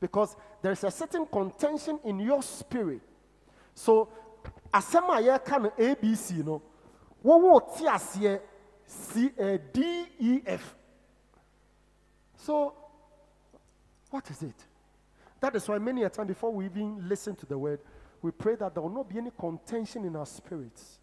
because 0.00 0.34
there 0.62 0.72
is 0.72 0.82
a 0.84 0.90
certain 0.90 1.26
contention 1.26 2.00
in 2.04 2.18
your 2.20 2.42
spirit. 2.42 3.02
So, 3.74 4.08
asɛm 4.72 5.10
a 5.10 5.22
yɛreka 5.22 5.62
no 5.62 5.70
abc 5.76 6.44
no 6.44 6.62
eh, 9.38 9.58
d 9.72 10.06
e 10.18 10.42
f 10.46 10.74
so 12.36 12.72
what 14.10 14.30
is 14.30 14.42
it 14.42 14.54
that 15.40 15.54
is 15.56 15.68
why 15.68 15.78
many 15.78 16.04
a 16.04 16.08
time 16.08 16.26
before 16.26 16.52
we 16.52 16.66
even 16.66 17.08
listen 17.08 17.34
to 17.34 17.46
the 17.46 17.58
word 17.58 17.80
we 18.26 18.32
pray 18.32 18.56
that 18.56 18.74
there 18.74 18.82
will 18.82 18.90
not 18.90 19.08
be 19.08 19.18
any 19.18 19.30
contention 19.38 20.04
in 20.04 20.16
our 20.16 20.26
spirits 20.26 20.98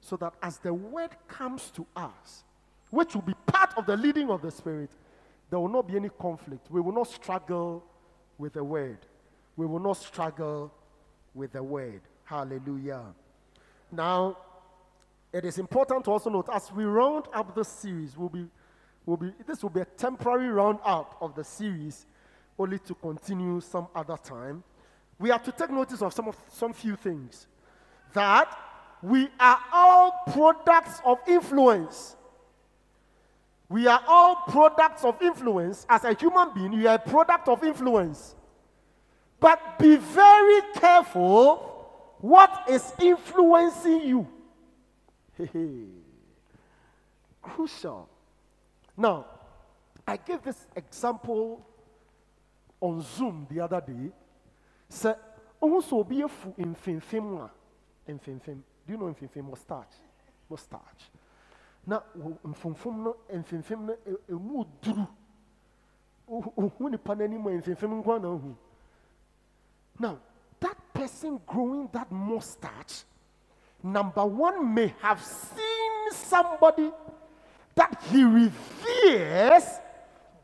so 0.00 0.16
that 0.16 0.34
as 0.42 0.58
the 0.58 0.74
word 0.74 1.10
comes 1.28 1.70
to 1.70 1.86
us, 1.94 2.42
which 2.90 3.14
will 3.14 3.22
be 3.22 3.34
part 3.46 3.72
of 3.76 3.86
the 3.86 3.96
leading 3.96 4.28
of 4.30 4.42
the 4.42 4.50
Spirit, 4.50 4.90
there 5.48 5.60
will 5.60 5.68
not 5.68 5.86
be 5.86 5.94
any 5.94 6.08
conflict. 6.08 6.68
We 6.72 6.80
will 6.80 6.92
not 6.92 7.06
struggle 7.06 7.84
with 8.36 8.54
the 8.54 8.64
word. 8.64 8.98
We 9.56 9.64
will 9.64 9.78
not 9.78 9.96
struggle 9.96 10.72
with 11.34 11.52
the 11.52 11.62
word. 11.62 12.00
Hallelujah. 12.24 13.04
Now, 13.92 14.36
it 15.32 15.44
is 15.44 15.58
important 15.58 16.04
to 16.06 16.10
also 16.10 16.30
note 16.30 16.48
as 16.52 16.72
we 16.72 16.82
round 16.82 17.26
up 17.32 17.54
the 17.54 17.64
series, 17.64 18.16
will 18.16 18.28
be, 18.28 18.46
will 19.06 19.18
be, 19.18 19.30
this 19.46 19.62
will 19.62 19.70
be 19.70 19.82
a 19.82 19.84
temporary 19.84 20.48
round 20.48 20.80
up 20.84 21.16
of 21.20 21.36
the 21.36 21.44
series, 21.44 22.06
only 22.58 22.80
to 22.80 22.94
continue 22.96 23.60
some 23.60 23.86
other 23.94 24.16
time. 24.16 24.64
We 25.18 25.30
have 25.30 25.42
to 25.44 25.52
take 25.52 25.70
notice 25.70 26.02
of 26.02 26.12
some, 26.12 26.28
of, 26.28 26.36
some 26.52 26.72
few 26.72 26.96
things 26.96 27.46
that 28.12 28.56
we 29.02 29.28
are 29.38 29.58
all 29.72 30.22
products 30.32 31.00
of 31.04 31.18
influence. 31.28 32.16
We 33.68 33.86
are 33.86 34.02
all 34.06 34.36
products 34.48 35.04
of 35.04 35.20
influence. 35.20 35.86
As 35.88 36.04
a 36.04 36.14
human 36.14 36.54
being, 36.54 36.72
you 36.72 36.88
are 36.88 36.94
a 36.94 36.98
product 36.98 37.48
of 37.48 37.62
influence. 37.64 38.34
But 39.40 39.78
be 39.78 39.96
very 39.96 40.62
careful 40.74 41.70
what 42.20 42.64
is 42.68 42.92
influencing 43.00 44.00
you. 44.02 44.26
crucial. 47.42 48.08
Now, 48.96 49.26
I 50.06 50.16
gave 50.16 50.42
this 50.42 50.66
example 50.74 51.66
on 52.80 53.02
Zoom 53.02 53.46
the 53.50 53.60
other 53.60 53.80
day. 53.80 54.10
Sɛ 54.94 55.16
ohun 55.60 55.82
sɛ 55.82 55.92
obi 55.98 56.22
efu 56.22 56.54
mfimfim 56.58 57.38
a 57.40 57.50
mfimfim 58.12 58.62
do 58.86 58.92
you 58.92 58.96
know 58.98 59.06
mfimfim? 59.12 59.44
Mustache. 59.50 59.98
Mustache. 60.48 61.10
Na 61.86 62.00
wo- 62.14 62.38
mfimfim 62.44 63.02
no 63.02 63.16
mfimfim 63.32 63.80
no 63.86 63.92
e- 64.06 64.32
emu 64.32 64.64
duru. 64.82 65.06
Ohu 66.28 66.90
nipa 66.90 67.14
n'anim 67.14 67.46
a 67.46 67.50
mfimfim 67.60 68.02
nkwa 68.02 68.20
na 68.20 68.28
ohu. 68.28 68.54
Now 69.98 70.18
that 70.60 70.76
person 70.92 71.40
growing 71.46 71.88
that 71.92 72.10
mustache 72.12 73.04
number 73.82 74.24
one 74.24 74.72
may 74.74 74.94
have 75.02 75.20
seen 75.22 76.10
somebody 76.12 76.90
that 77.74 78.00
he 78.10 78.22
reveres 78.22 79.64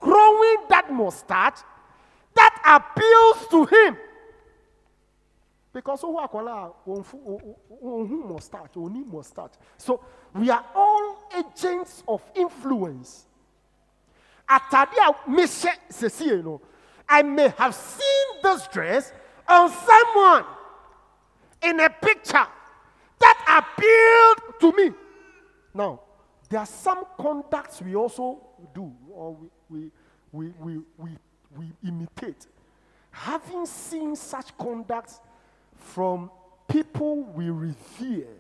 growing 0.01 0.57
that 0.69 0.91
mustache 0.93 1.63
that 2.35 2.55
appeals 2.65 3.49
to 3.49 3.65
him. 3.77 3.97
Because 5.73 6.01
who 6.01 6.19
akwala 6.19 6.73
who 6.85 8.25
mustache, 8.29 8.71
only 8.77 9.05
mustache. 9.05 9.53
So 9.77 10.03
we 10.35 10.51
are 10.51 10.65
all 10.75 11.29
agents 11.39 12.03
of 12.09 12.23
influence. 12.35 13.27
Atade 14.49 14.97
a 14.99 15.31
mehyɛ 15.31 15.77
sesie 15.89 16.43
no, 16.43 16.61
I 17.09 17.23
may 17.23 17.53
have 17.57 17.75
seen 17.75 18.43
this 18.43 18.67
dress 18.69 19.13
on 19.49 19.71
someone 19.71 20.45
in 21.63 21.79
a 21.79 21.91
picture 21.91 22.47
that 23.21 23.65
appealed 23.65 24.61
to 24.61 24.73
me. 24.77 24.95
Now, 25.73 26.01
there 26.49 26.61
are 26.61 26.67
some 26.67 27.05
conducts 27.17 27.81
we 27.81 27.95
also 27.95 28.41
do 28.75 28.93
or 29.13 29.37
we, 29.69 29.91
we, 30.33 30.53
we, 30.59 30.79
we, 30.99 31.11
we 31.57 31.73
imitate. 31.87 32.47
Having 33.13 33.67
seen 33.67 34.17
such 34.17 34.57
conducts 34.59 35.21
from 35.81 36.31
people 36.69 37.25
we 37.35 37.51
revere, 37.51 38.37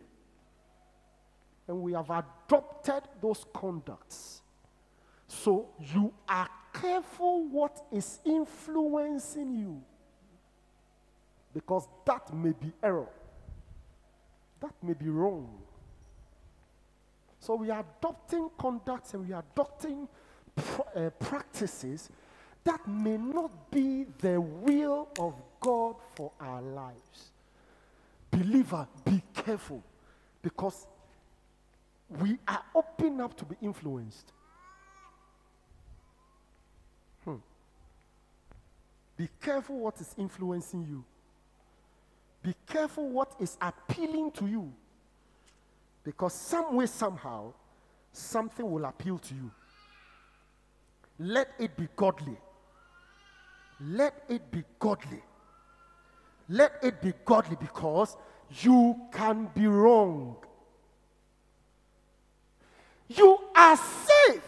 and 1.67 1.81
we 1.83 1.93
have 1.93 2.11
adopted 2.11 3.03
those 3.21 3.45
conducts. 3.53 4.43
So 5.27 5.69
you 5.79 6.13
are 6.29 6.49
careful 6.73 7.45
what 7.49 7.85
is 7.93 8.19
influencing 8.25 9.55
you. 9.59 9.83
Because 11.53 11.89
that 12.05 12.33
may 12.33 12.53
be 12.53 12.73
error. 12.83 13.09
That 14.61 14.75
may 14.83 14.95
be 14.95 15.09
wrong. 15.09 15.49
So 17.41 17.55
we 17.55 17.71
are 17.71 17.85
adopting 17.99 18.51
conducts 18.59 19.15
and 19.15 19.27
we 19.27 19.33
are 19.33 19.43
adopting 19.53 20.07
uh, 20.95 21.11
practices 21.19 22.11
that 22.65 22.87
may 22.87 23.17
not 23.17 23.71
be 23.71 24.05
the 24.19 24.41
will 24.41 25.09
of 25.19 25.35
God 25.61 25.97
for 26.15 26.33
our 26.39 26.61
lives. 26.61 27.30
Believer, 28.31 28.87
be 29.05 29.23
careful 29.35 29.83
because 30.43 30.87
we 32.09 32.39
are 32.47 32.63
open 32.75 33.21
up 33.21 33.37
to 33.37 33.45
be 33.45 33.57
influenced. 33.63 34.33
Hmm. 37.25 37.37
Be 39.17 39.29
careful 39.41 39.79
what 39.79 40.01
is 40.01 40.15
influencing 40.19 40.83
you. 40.83 41.05
Be 42.43 42.55
careful 42.67 43.09
what 43.09 43.35
is 43.39 43.57
appealing 43.61 44.31
to 44.33 44.47
you. 44.47 44.73
Because 46.03 46.33
some 46.33 46.75
way, 46.75 46.87
somehow, 46.87 47.53
something 48.13 48.69
will 48.69 48.87
appeal 48.87 49.19
to 49.19 49.35
you. 49.35 49.51
Let 51.19 51.49
it 51.59 51.77
be 51.77 51.87
godly. 51.95 52.39
Let 53.81 54.25
it 54.29 54.51
be 54.51 54.65
godly. 54.79 55.23
Let 56.53 56.73
it 56.83 57.01
be 57.01 57.13
godly 57.25 57.57
because 57.61 58.17
you 58.61 59.01
can 59.13 59.49
be 59.55 59.69
wrong. 59.69 60.37
You 63.07 63.39
are 63.55 63.77
safe 63.77 64.43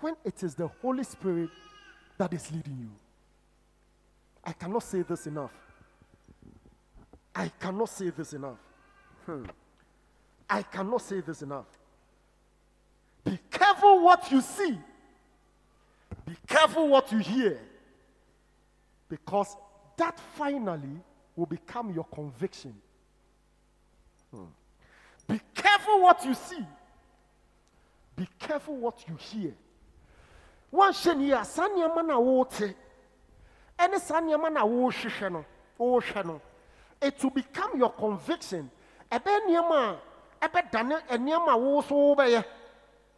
when 0.00 0.14
it 0.24 0.42
is 0.42 0.54
the 0.54 0.66
Holy 0.80 1.04
Spirit 1.04 1.50
that 2.16 2.32
is 2.32 2.50
leading 2.50 2.78
you. 2.80 2.90
I 4.42 4.52
cannot 4.52 4.82
say 4.82 5.02
this 5.02 5.26
enough. 5.26 5.52
I 7.34 7.50
cannot 7.60 7.90
say 7.90 8.08
this 8.08 8.32
enough. 8.32 8.58
Hmm. 9.26 9.44
I 10.48 10.62
cannot 10.62 11.02
say 11.02 11.20
this 11.20 11.42
enough. 11.42 11.66
Be 13.24 13.38
careful 13.50 14.02
what 14.02 14.32
you 14.32 14.40
see. 14.40 14.78
Be 16.24 16.36
careful 16.46 16.88
what 16.88 17.12
you 17.12 17.18
hear. 17.18 17.60
Because 19.10 19.54
that 19.98 20.18
finally 20.34 21.02
will 21.36 21.46
become 21.46 21.92
your 21.92 22.04
conviction. 22.04 22.74
Hmm. 24.34 24.44
Be 25.28 25.40
careful 25.54 26.00
what 26.00 26.24
you 26.24 26.34
see. 26.34 26.64
Be 28.16 28.26
careful 28.38 28.76
what 28.76 29.04
you 29.06 29.16
hear. 29.16 29.52
One 30.70 30.92
ni 31.18 31.30
a 31.32 31.44
saa 31.44 31.68
nneɛma 31.68 32.06
na 32.06 32.14
wɔrete 32.18 32.74
ɛne 33.78 33.98
saa 34.00 34.20
nneɛma 34.20 34.52
na 34.52 34.64
wɔrehwehwɛ 34.64 35.32
no 35.32 35.44
wɔrehwɛ 35.78 36.24
no 36.26 36.40
it 37.00 37.22
will 37.22 37.30
become 37.30 37.78
your 37.78 37.92
conviction 37.92 38.70
ɛbɛyɛ 39.10 39.40
nneɛma 39.46 39.98
a 40.40 40.48
ɛbɛdane 40.48 41.00
nneɛma 41.08 41.52
a 41.52 41.56
wo 41.56 41.82
so 41.82 41.94
wobɛyɛ 41.94 42.44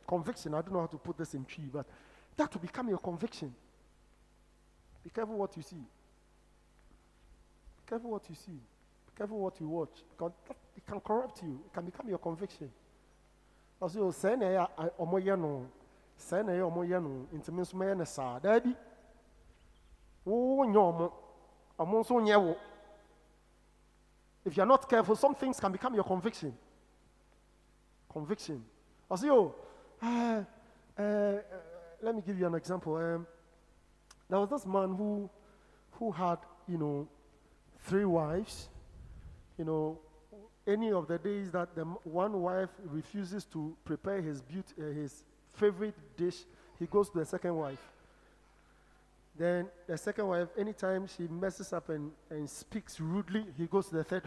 conviction 0.07 0.55
i 0.55 0.61
don't 0.63 0.73
know 0.73 0.81
how 0.81 0.87
to 0.87 0.99
put 0.99 1.17
this 1.17 1.35
in 1.35 1.45
tree 1.45 1.69
but 1.73 1.87
that 2.37 2.53
will 2.53 2.61
become 2.61 2.89
your 2.89 2.99
conviction 2.99 3.55
be 5.03 5.11
careful 5.11 5.37
what 5.37 5.57
you 5.57 5.63
see 5.63 5.83
careful 7.89 8.11
what 8.11 8.29
you 8.29 8.35
see. 8.35 8.53
Be 8.53 9.13
careful 9.17 9.39
what 9.39 9.61
you 9.61 9.69
watch. 9.69 10.05
Because 10.11 10.33
it 10.77 10.87
can 10.87 11.01
corrupt 11.01 11.43
you. 11.43 11.61
It 11.67 11.73
can 11.73 11.85
become 11.85 12.09
your 12.09 12.19
conviction. 12.19 12.71
Ɔsɛ 13.81 13.99
o 13.99 14.11
sɛɛ 14.11 14.39
na 14.39 14.67
a 14.77 14.91
ɔmoyɛ 14.99 15.39
no. 15.39 15.67
Sɛɛ 16.19 16.47
na 16.47 16.53
a 16.53 16.71
ɔmoyɛ 16.71 17.03
no. 17.03 17.27
Mɛyɛ 17.33 17.97
no 17.97 18.05
saa 18.05 18.39
daabi 18.41 18.77
wonyɛ 20.29 20.77
ɔmo 20.77 21.13
ɔmo 21.79 22.21
nyɛ 22.23 22.37
wo 22.37 22.57
if 24.45 24.57
you're 24.57 24.67
not 24.67 24.89
careful 24.89 25.17
some 25.17 25.35
things 25.35 25.61
can 25.61 25.73
become 25.73 25.95
your 25.95 26.05
conviction. 26.05 26.57
Conviction. 28.09 28.65
Ɔsɛ 29.11 29.31
o 29.31 29.55
uh, 30.03 30.45
uh, 30.99 31.03
uh, 31.03 31.43
let 32.03 32.15
me 32.15 32.23
give 32.23 32.39
you 32.39 32.47
an 32.47 32.55
example. 32.55 32.97
Um, 32.97 33.27
there 34.29 34.39
was 34.39 34.49
this 34.49 34.67
man 34.67 34.95
who 34.95 35.29
who 35.93 36.11
had 36.11 36.39
you 36.67 36.79
know 36.79 37.09
three 37.85 38.05
wives 38.05 38.69
you 39.57 39.65
know 39.65 39.99
any 40.69 40.93
of 40.93 41.09
the 41.09 41.19
days 41.19 41.51
that 41.51 41.75
the 41.75 41.85
one 42.05 42.43
wife 42.43 42.69
refuses 42.85 43.45
to 43.47 43.75
prepare 43.85 44.21
his 44.21 44.43
beauty, 44.43 44.75
uh, 44.79 44.85
his 44.85 45.25
favorite 45.55 45.95
dish, 46.17 46.45
he 46.79 46.87
goes 46.87 47.09
to 47.09 47.19
the 47.19 47.25
second 47.25 47.57
wife. 47.57 47.81
Then 49.37 49.69
the 49.87 49.97
second 49.97 50.27
wife, 50.27 50.49
anytime 50.59 51.07
she 51.07 51.23
messes 51.29 51.73
up 51.73 51.89
and, 51.89 52.11
and 52.29 52.49
speaks 52.49 53.01
rudely, 53.01 53.47
he 53.57 53.67
goes 53.67 53.89
to 53.89 53.97
the 53.97 54.05
third. 54.05 54.25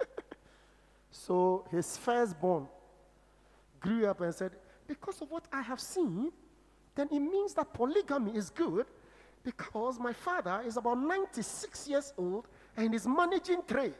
so 1.12 1.64
his 1.70 1.96
firstborn 1.96 2.66
grew 3.78 4.06
up 4.06 4.20
and 4.20 4.34
said, 4.34 4.52
Because 4.88 5.20
of 5.22 5.30
what 5.30 5.44
I 5.52 5.62
have 5.62 5.80
seen, 5.80 6.32
then 6.94 7.08
it 7.12 7.20
means 7.20 7.54
that 7.54 7.72
polygamy 7.72 8.36
is 8.36 8.50
good 8.50 8.86
because 9.44 9.98
my 9.98 10.12
father 10.12 10.62
is 10.66 10.76
about 10.76 10.98
96 10.98 11.88
years 11.88 12.12
old 12.16 12.46
and 12.76 12.94
is 12.94 13.06
managing 13.06 13.62
three. 13.62 13.92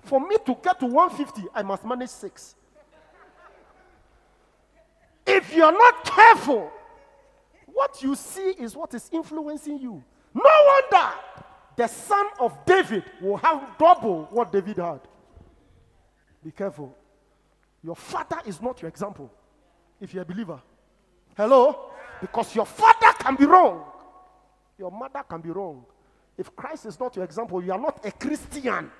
For 0.00 0.20
me 0.20 0.36
to 0.46 0.56
get 0.62 0.80
to 0.80 0.86
150, 0.86 1.48
I 1.54 1.62
must 1.62 1.84
manage 1.84 2.10
six. 2.10 2.54
If 5.26 5.54
you're 5.54 5.72
not 5.72 6.04
careful, 6.04 6.70
what 7.66 8.02
you 8.02 8.14
see 8.14 8.54
is 8.58 8.76
what 8.76 8.94
is 8.94 9.10
influencing 9.12 9.78
you. 9.78 10.02
No 10.32 10.42
wonder 10.92 11.12
the 11.76 11.86
son 11.88 12.26
of 12.38 12.64
David 12.64 13.04
will 13.20 13.36
have 13.36 13.76
double 13.78 14.28
what 14.30 14.52
David 14.52 14.76
had. 14.76 15.00
Be 16.44 16.50
careful. 16.50 16.96
Your 17.82 17.96
father 17.96 18.38
is 18.46 18.62
not 18.62 18.80
your 18.80 18.88
example 18.88 19.30
if 20.00 20.14
you're 20.14 20.22
a 20.22 20.26
believer. 20.26 20.60
Hello? 21.36 21.90
Because 22.20 22.54
your 22.54 22.66
father 22.66 23.12
can 23.18 23.36
be 23.36 23.44
wrong. 23.44 23.84
Your 24.78 24.90
mother 24.90 25.22
can 25.28 25.40
be 25.40 25.50
wrong. 25.50 25.84
If 26.36 26.54
Christ 26.54 26.86
is 26.86 27.00
not 27.00 27.16
your 27.16 27.24
example, 27.24 27.62
you 27.62 27.72
are 27.72 27.78
not 27.78 28.04
a 28.04 28.12
Christian. 28.12 28.90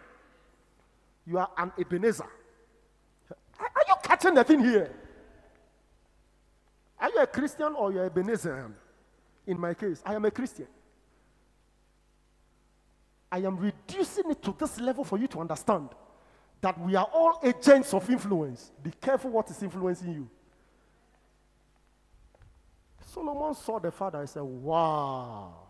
You 1.27 1.39
are 1.39 1.51
an 1.59 1.73
Ebenezer. 1.79 2.27
Are 3.59 3.85
you 3.89 3.95
catching 4.03 4.35
the 4.35 4.45
thing 4.45 4.61
here? 4.61 4.91
Are 6.99 7.11
you 7.11 7.19
a 7.19 7.27
Christian 7.27 7.75
or 7.75 7.93
you're 7.93 8.07
Ebenezer? 8.07 8.71
In 9.47 9.61
my 9.61 9.75
case, 9.75 10.03
I 10.05 10.15
am 10.15 10.25
a 10.25 10.31
Christian. 10.31 10.67
I 13.31 13.39
am 13.39 13.57
reducing 13.57 14.31
it 14.31 14.43
to 14.43 14.55
this 14.59 14.81
level 14.81 15.05
for 15.05 15.19
you 15.19 15.27
to 15.29 15.41
understand 15.41 15.91
that 16.61 16.81
we 16.81 16.95
are 16.95 17.09
all 17.13 17.39
agents 17.43 17.93
of 17.93 18.09
influence. 18.09 18.73
Be 18.83 18.93
careful 19.01 19.31
what 19.31 19.51
is 19.51 19.63
influencing 19.63 20.13
you. 20.13 20.31
Solomon 23.05 23.55
saw 23.55 23.79
the 23.79 23.91
father 23.91 24.21
and 24.21 24.29
said, 24.29 24.43
Wow. 24.43 25.66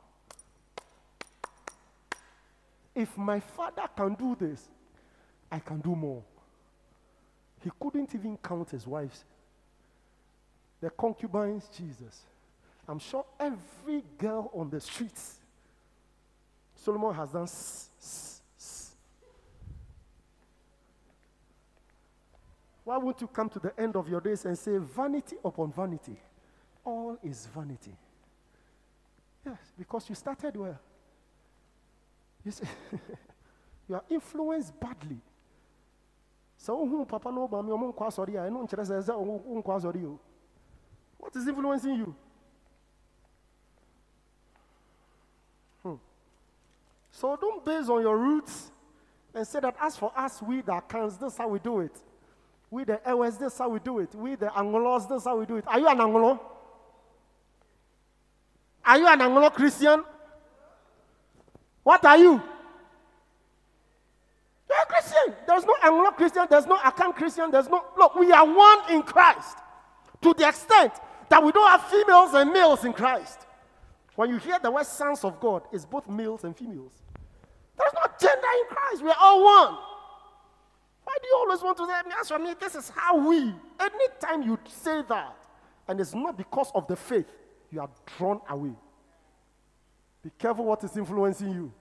If 2.97 3.19
my 3.19 3.41
father 3.41 3.83
can 3.95 4.15
do 4.15 4.35
this, 4.41 4.69
I 5.53 5.59
can 5.59 5.81
do 5.81 5.95
more. 5.95 6.23
He 7.63 7.71
couldn't 7.79 8.15
even 8.15 8.39
count 8.39 8.71
his 8.71 8.87
wives. 8.87 9.23
The 10.81 10.89
concubines, 10.89 11.69
Jesus. 11.77 12.23
I'm 12.89 12.99
sure 12.99 13.27
every 13.39 14.03
girl 14.17 14.51
on 14.55 14.71
the 14.71 14.81
streets, 14.81 15.37
Solomon 16.75 17.13
has 17.15 17.31
done. 17.33 17.43
s- 17.43 17.91
s- 18.01 18.41
s. 18.59 18.93
Why 22.83 22.97
won't 22.97 23.21
you 23.21 23.27
come 23.27 23.51
to 23.51 23.59
the 23.59 23.79
end 23.79 23.95
of 23.97 24.09
your 24.09 24.23
days 24.23 24.45
and 24.47 24.57
say, 24.57 24.79
vanity 24.79 25.37
upon 25.45 25.71
vanity? 25.73 26.17
All 26.83 27.19
is 27.23 27.47
vanity. 27.47 27.95
Yes, 29.45 29.59
because 29.77 30.09
you 30.09 30.15
started 30.15 30.57
well. 30.57 30.79
You 32.47 32.53
see, 32.53 32.65
you 33.89 33.97
are 33.97 34.05
influenced 34.09 34.79
badly. 34.79 35.19
So, 36.57 36.87
who 36.87 37.05
papa 37.05 37.33
no 37.33 37.49
mami 37.49 37.73
omo 37.73 37.93
nkwa 37.93 38.07
asori 38.07 38.37
a 38.37 38.47
eno 38.47 38.63
nkyerɛ 38.63 38.85
sɛ 38.87 39.03
sɛ 39.03 39.19
wo 39.19 39.61
nkwa 39.61 39.77
asɔre. 39.77 40.19
What 41.19 41.35
is 41.35 41.49
influencing 41.49 41.97
you? 41.97 42.15
Hmm. 45.83 45.95
So 47.11 47.37
don't 47.37 47.65
base 47.65 47.89
on 47.89 48.03
your 48.03 48.17
roots 48.17 48.71
and 49.35 49.45
say 49.47 49.59
that 49.59 49.75
as 49.81 49.97
for 49.97 50.13
us, 50.17 50.41
we 50.41 50.61
the 50.61 50.73
Akans, 50.73 51.19
this 51.19 51.33
is 51.33 51.39
how 51.39 51.49
we 51.49 51.59
do 51.59 51.81
it. 51.81 52.01
We 52.71 52.85
the 52.85 53.01
Ewes, 53.09 53.39
this 53.39 53.55
is 53.55 53.59
how 53.59 53.71
we 53.71 53.81
do 53.81 53.99
it. 53.99 54.15
We 54.15 54.37
the 54.37 54.47
Angolos, 54.47 55.09
this 55.09 55.23
is 55.23 55.25
how 55.25 55.37
we 55.37 55.47
do 55.47 55.57
it. 55.57 55.65
Are 55.67 55.81
you 55.81 55.89
an 55.89 55.99
Angolo? 55.99 56.39
Are 58.85 58.99
you 58.99 59.09
an 59.09 59.21
Anglo 59.21 59.51
Christian? 59.51 60.05
What 61.87 62.05
are 62.05 62.19
you? 62.19 62.43
You're 64.69 64.83
a 64.83 64.87
Christian. 64.87 65.35
There's 65.47 65.65
no 65.65 65.77
Anglo 65.85 66.11
Christian, 66.11 66.45
there's 66.51 66.67
no 66.67 66.77
Akan 66.79 67.15
Christian, 67.15 67.49
there's 67.53 67.69
no. 67.69 67.85
Look, 67.97 68.17
we 68.17 68.33
are 68.33 68.45
one 68.45 68.91
in 68.91 69.05
Christ 69.05 69.57
to 70.21 70.35
the 70.35 70.49
extent 70.49 70.95
that 71.29 71.45
we 71.45 71.53
don't 71.53 71.71
have 71.71 71.85
females 71.85 72.35
and 72.35 72.51
males 72.51 72.85
in 72.85 72.93
Christ. 72.93 73.47
When 74.17 74.31
you 74.31 74.39
hear 74.39 74.59
the 74.59 74.69
word 74.69 74.85
sons 74.85 75.23
of 75.23 75.39
God, 75.39 75.63
it's 75.71 75.85
both 75.85 76.09
males 76.09 76.43
and 76.43 76.57
females. 76.57 77.05
There's 77.79 77.95
no 77.95 78.13
gender 78.19 78.49
in 78.63 78.67
Christ. 78.69 79.05
We're 79.05 79.15
all 79.21 79.45
one. 79.45 79.75
Why 81.05 81.17
do 81.23 81.29
you 81.29 81.37
always 81.37 81.63
want 81.63 81.77
to 81.77 81.87
say, 81.87 81.93
as 82.21 82.27
for 82.27 82.41
me, 82.41 82.55
this 82.59 82.75
is 82.75 82.89
how 82.89 83.29
we. 83.29 83.55
Anytime 83.79 84.43
you 84.43 84.59
say 84.67 85.03
that, 85.09 85.37
and 85.87 86.01
it's 86.01 86.17
not 86.17 86.37
because 86.37 86.73
of 86.75 86.89
the 86.89 86.97
faith, 86.97 87.31
you 87.71 87.81
are 87.81 87.91
drawn 88.19 88.41
away. 88.49 88.75
Be 90.27 90.33
careful 90.37 90.65
what 90.65 90.83
is 90.83 90.97
influencing 90.97 91.51
you. 91.51 91.73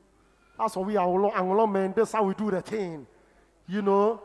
That's 0.56 0.76
why 0.76 0.84
we 0.84 0.96
are 0.98 1.36
Anglo, 1.36 1.66
men. 1.66 1.94
That's 1.96 2.12
how 2.12 2.24
we 2.26 2.36
do 2.36 2.52
the 2.52 2.62
thing. 2.62 3.08
You 3.68 3.82
know, 3.82 4.22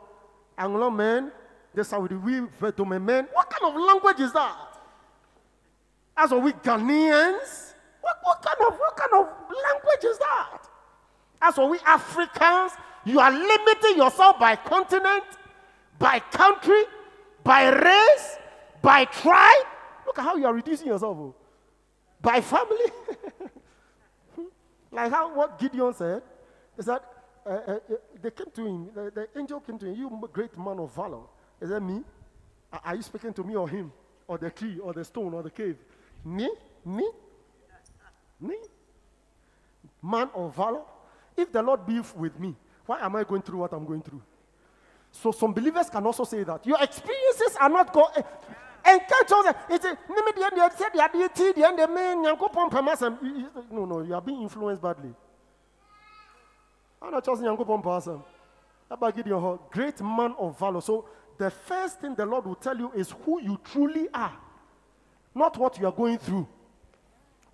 Anglo 0.59 0.91
men. 0.91 1.33
That's 1.75 1.91
how 1.91 2.01
we 2.01 2.11
do. 2.11 2.21
We 2.21 2.41
Vedome 2.61 3.03
men. 3.03 3.29
What 3.33 3.49
kind 3.49 3.75
of 3.75 3.81
language 3.81 4.21
is 4.21 4.31
that? 4.35 4.79
That's 6.15 6.33
why 6.33 6.37
we 6.37 6.53
Ghanaians. 6.53 7.73
What, 8.03 8.17
what 8.23 8.43
kind 8.43 8.59
of 8.71 8.79
what 8.79 8.95
kind 8.95 9.25
of 9.25 9.27
language 9.49 10.05
is 10.05 10.19
that? 10.19 10.69
That's 11.41 11.57
why 11.57 11.65
we 11.65 11.79
Africans. 11.87 12.73
You 13.07 13.21
are 13.21 13.33
limiting 13.33 13.97
yourself 13.97 14.39
by 14.39 14.55
continent, 14.55 15.25
by 15.99 16.19
country, 16.19 16.83
by 17.43 17.71
race, 17.71 18.37
by 18.83 19.07
tribe. 19.07 19.65
Look 20.05 20.19
at 20.19 20.25
how 20.25 20.37
you 20.37 20.45
are 20.45 20.53
reducing 20.53 20.89
yourself. 20.89 21.17
oh. 21.19 21.35
By 22.21 22.43
family. 22.43 22.85
Like 24.93 25.11
how 25.13 25.35
what 25.35 25.59
Gideon 25.59 25.95
said 25.95 26.23
is 26.77 26.87
that 26.87 27.05
uh, 27.47 27.49
uh, 27.49 27.73
uh, 27.73 27.79
they 28.21 28.31
came 28.31 28.51
to 28.55 28.67
him, 28.67 28.91
the, 28.95 29.11
the 29.11 29.39
angel 29.39 29.61
came 29.61 29.79
to 29.79 29.87
him, 29.87 29.95
you 29.95 30.29
great 30.33 30.57
man 30.59 30.79
of 30.79 30.95
valor. 30.95 31.23
Is 31.61 31.71
that 31.71 31.81
me? 31.81 32.03
Are- 32.73 32.97
you 32.97 33.03
speaking 33.03 33.33
to 33.33 33.43
me 33.45 33.57
or 33.57 33.69
him? 33.69 33.93
Or 34.27 34.39
the 34.39 34.51
tree, 34.51 34.79
or 34.79 34.93
the 34.93 35.05
stone, 35.05 35.35
or 35.35 35.43
the 35.43 35.51
cave? 35.51 35.77
Me? 36.25 36.49
Me? 36.85 37.11
Me? 38.41 38.57
Man 40.03 40.31
of 40.35 40.55
valor? 40.55 40.83
If 41.37 41.51
the 41.53 41.63
Lord 41.63 41.87
be 41.87 42.01
with 42.17 42.39
me, 42.39 42.55
why 42.87 43.01
am 43.01 43.17
I 43.17 43.25
going 43.25 43.43
through 43.43 43.59
what 43.59 43.73
I'm 43.73 43.85
going 43.85 44.03
through? 44.03 44.23
So 45.11 45.33
some 45.33 45.53
believers 45.53 45.91
can 45.91 46.05
also 46.07 46.25
say 46.25 46.45
that 46.45 46.65
your 46.67 46.81
experiences 46.81 47.57
are 47.61 47.69
not 47.69 47.93
going. 47.93 48.13
And 48.85 49.01
end. 49.01 49.11
The 51.79 51.89
man, 51.89 52.25
Yankopon 52.25 52.71
Pamasam. 52.71 53.23
You- 53.23 53.37
you- 53.37 53.51
No, 53.71 53.85
no, 53.85 54.01
you 54.03 54.15
are 54.15 54.21
being 54.21 54.43
influenced 54.43 54.83
badly. 54.83 55.15
I'm 57.03 57.11
not 57.13 57.25
just 57.25 57.43
Yankopon 57.43 57.83
Pamasam. 57.83 58.23
About 58.91 59.15
Gideon, 59.15 59.41
Hall, 59.41 59.59
great 59.71 60.01
man 60.01 60.35
of 60.39 60.59
valor. 60.59 60.81
So 60.81 61.07
the 61.39 61.51
first 61.51 62.01
thing 62.01 62.15
the 62.15 62.27
Lord 62.27 62.45
will 62.45 62.57
tell 62.57 62.77
you 62.77 62.91
is 62.93 63.11
who 63.25 63.41
you 63.41 63.59
truly 63.65 64.09
are, 64.13 64.37
not 65.35 65.57
what 65.57 65.79
you 65.79 65.87
are 65.87 65.93
going 65.93 66.19
through. 66.19 66.47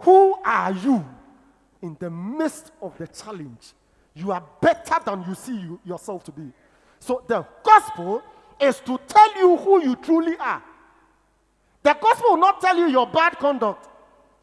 Who 0.01 0.35
are 0.43 0.73
you 0.73 1.05
in 1.83 1.97
the 2.01 2.11
midst 2.11 2.73
of 2.81 2.97
the 2.97 3.07
challenge? 3.07 3.75
You 4.15 4.33
are 4.33 4.43
better 4.61 4.97
than 5.05 5.25
you 5.29 5.35
see 5.35 5.57
you, 5.57 5.79
yourself 5.85 6.25
to 6.25 6.33
be. 6.33 6.51
So 6.99 7.23
the 7.27 7.47
gospel 7.63 8.23
is 8.59 8.81
to 8.81 8.99
tell 9.07 9.37
you 9.37 9.57
who 9.59 9.83
you 9.83 9.97
truly 9.97 10.37
are. 10.39 10.63
The 11.87 11.95
gospel 12.01 12.31
will 12.31 12.39
not 12.39 12.61
tell 12.61 12.77
you 12.77 12.89
your 12.89 13.07
bad 13.07 13.39
conduct. 13.39 13.89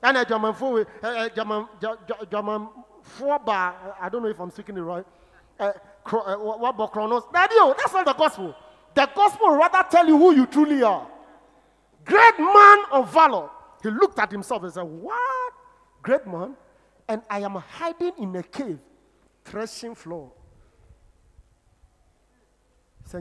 And 0.01 0.15
a 0.15 0.23
German 0.23 0.53
four, 0.53 0.87
uh, 1.01 1.27
German, 1.27 1.67
Ge- 1.81 2.07
Ge- 2.07 2.31
German 2.31 2.69
four 3.01 3.37
bar. 3.37 3.75
uh, 3.83 3.91
I 3.99 4.07
don't 4.07 4.23
know 4.23 4.29
if 4.29 4.39
I'm 4.39 4.49
speaking 4.49 4.77
it 4.77 4.81
right. 4.81 5.05
Uh, 5.59 5.73
uh, 6.05 6.35
what 6.37 6.69
about 6.69 6.93
chronos? 6.93 7.23
That's 7.33 7.53
not 7.93 8.05
the 8.05 8.13
gospel. 8.13 8.55
The 8.93 9.09
gospel 9.13 9.47
will 9.49 9.57
rather 9.57 9.83
tell 9.91 10.07
you 10.07 10.17
who 10.17 10.33
you 10.33 10.45
truly 10.45 10.83
are. 10.83 11.05
Great 12.05 12.39
man 12.39 12.77
of 12.93 13.11
valor. 13.11 13.49
He 13.81 13.89
looked 13.89 14.19
at 14.19 14.31
himself 14.31 14.63
and 14.63 14.71
said, 14.71 14.83
What? 14.83 15.53
Great 16.01 16.25
man. 16.25 16.55
And 17.09 17.23
I 17.29 17.41
am 17.41 17.55
hiding 17.55 18.13
in 18.19 18.33
a 18.37 18.43
cave, 18.43 18.79
threshing 19.43 19.95
floor. 19.95 20.31
A 23.13 23.19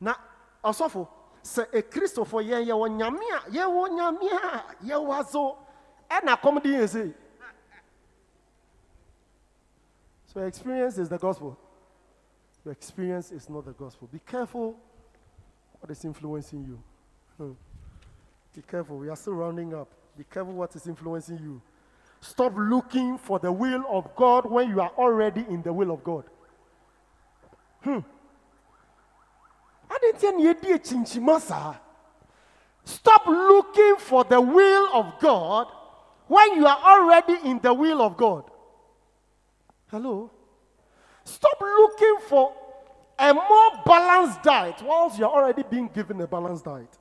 na 0.00 0.14
ɔsɔfo 0.64 1.08
sɛ 1.42 1.70
ekristofo 1.72 2.40
yɛn 2.42 2.66
yɛwɔ 2.66 2.88
nyame 2.90 3.26
yɛwɔ 3.50 3.88
nyame 3.90 4.28
yɛwɔ 4.84 5.18
aso 5.20 5.56
ɛna 6.10 6.36
kɔm 6.40 6.60
yɛn 6.62 7.14
so 10.36 10.42
experience 10.42 10.98
is 10.98 11.08
the 11.08 11.16
gospel. 11.16 11.56
Your 12.62 12.72
experience 12.72 13.32
is 13.32 13.48
not 13.48 13.64
the 13.64 13.72
gospel. 13.72 14.06
Be 14.12 14.18
careful 14.18 14.76
what 15.80 15.90
is 15.90 16.04
influencing 16.04 16.62
you. 16.62 16.78
Hmm. 17.38 17.52
be 18.54 18.60
careful. 18.60 18.98
We 18.98 19.08
are 19.08 19.16
still 19.16 19.32
rounding 19.32 19.72
up. 19.72 19.88
Be 20.18 20.24
careful 20.30 20.52
what 20.52 20.76
is 20.76 20.86
influencing 20.86 21.38
you. 21.38 21.62
Stop 22.20 22.52
looking 22.54 23.16
for 23.16 23.38
the 23.38 23.50
will 23.50 23.82
of 23.88 24.14
god 24.14 24.44
when 24.44 24.68
you 24.68 24.78
are 24.78 24.92
already 24.98 25.40
in 25.48 25.62
the 25.62 25.72
will 25.72 25.90
of 25.90 26.04
god. 26.04 26.24
Adentia 27.86 28.02
na 28.02 28.02
yɛdi 28.02 28.04
akyinkyima 29.88 30.02
saa 30.02 30.05
stop 32.84 33.26
looking 33.26 33.96
for 33.98 34.24
the 34.24 34.40
will 34.40 34.88
of 34.94 35.18
god 35.20 35.68
when 36.28 36.56
you 36.56 36.66
are 36.66 36.78
already 36.78 37.36
in 37.48 37.60
the 37.60 37.72
will 37.72 38.02
of 38.02 38.16
god. 38.16 38.44
Hello? 39.88 40.30
Stop 41.24 41.60
looking 41.60 42.16
for 42.28 42.52
a 43.18 43.32
more 43.32 43.70
balanced 43.84 44.42
diet 44.42 44.82
whilst 44.82 45.18
you're 45.18 45.30
already 45.30 45.62
being 45.62 45.88
given 45.88 46.20
a 46.20 46.26
balanced 46.26 46.64
diet. 46.64 46.98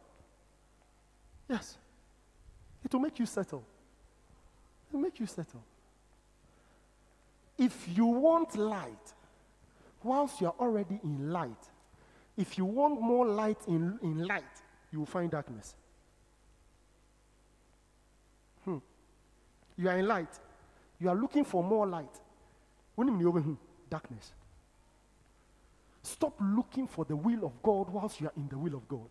Yes. 1.49 1.77
It 2.83 2.93
will 2.93 3.01
make 3.01 3.19
you 3.19 3.25
settle. 3.25 3.63
It 4.89 4.93
will 4.93 5.01
make 5.01 5.19
you 5.19 5.25
settle. 5.25 5.63
If 7.57 7.87
you 7.95 8.05
want 8.05 8.55
light 8.55 9.13
whilst 10.03 10.39
you're 10.39 10.55
already 10.59 10.99
in 11.03 11.31
light 11.31 11.69
if 12.37 12.57
you 12.57 12.65
want 12.65 13.01
more 13.01 13.25
light 13.25 13.59
in, 13.67 13.97
in 14.01 14.25
light, 14.25 14.43
you 14.91 14.99
will 14.99 15.05
find 15.05 15.31
darkness. 15.31 15.75
Hmm. 18.63 18.77
You 19.77 19.89
are 19.89 19.97
in 19.97 20.07
light. 20.07 20.39
You 20.99 21.09
are 21.09 21.15
looking 21.15 21.45
for 21.45 21.63
more 21.63 21.87
light. 21.87 22.19
When 22.95 23.19
you 23.19 23.27
over 23.27 23.41
hmm, 23.41 23.53
darkness. 23.89 24.31
Stop 26.03 26.35
looking 26.39 26.87
for 26.87 27.03
the 27.05 27.15
will 27.15 27.45
of 27.45 27.61
God 27.63 27.89
whilst 27.89 28.21
you 28.21 28.27
are 28.27 28.33
in 28.37 28.47
the 28.47 28.57
will 28.57 28.75
of 28.75 28.87
God. 28.87 29.09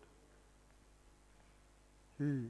Hey. 2.17 2.43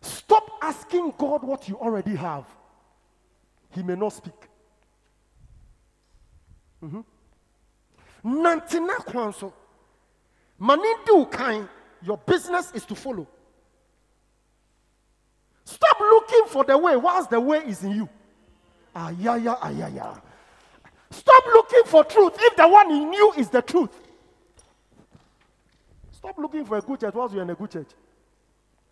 Stop 0.00 0.50
asking 0.62 1.12
God 1.18 1.42
what 1.42 1.68
you 1.68 1.76
already 1.76 2.14
have. 2.14 2.46
He 3.70 3.82
may 3.82 3.96
not 3.96 4.12
speak. 4.12 4.34
Nante 8.24 8.80
na 8.80 8.96
kwan 8.96 9.32
so 9.32 9.52
Manindu 10.60 11.30
kind, 11.30 11.68
your 12.02 12.18
business 12.18 12.72
is 12.72 12.84
to 12.84 12.94
follow. 12.94 13.26
Stop 15.64 16.00
looking 16.00 16.44
for 16.46 16.64
the 16.64 16.76
way 16.76 16.96
whilst 16.96 17.30
the 17.30 17.40
way 17.40 17.58
is 17.58 17.84
in 17.84 17.92
you. 17.92 18.08
Yeah, 19.18 19.36
yeah. 19.36 20.16
Stop 21.10 21.44
looking 21.46 21.82
for 21.86 22.04
truth 22.04 22.34
if 22.38 22.56
the 22.56 22.66
one 22.68 22.90
in 22.90 23.12
you 23.12 23.32
is 23.36 23.48
the 23.48 23.62
truth. 23.62 23.90
Stop 26.10 26.36
looking 26.38 26.64
for 26.64 26.76
a 26.78 26.80
good 26.80 27.00
church 27.00 27.14
whilst 27.14 27.34
you're 27.34 27.44
in 27.44 27.50
a 27.50 27.54
good 27.54 27.70
church. 27.70 27.88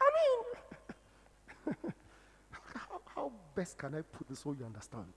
I 0.01 0.11
mean, 1.67 1.75
how, 2.75 3.01
how 3.15 3.33
best 3.55 3.77
can 3.77 3.95
I 3.97 4.03
put 4.03 4.29
this 4.29 4.41
so 4.41 4.55
you 4.59 4.65
understand? 4.65 5.13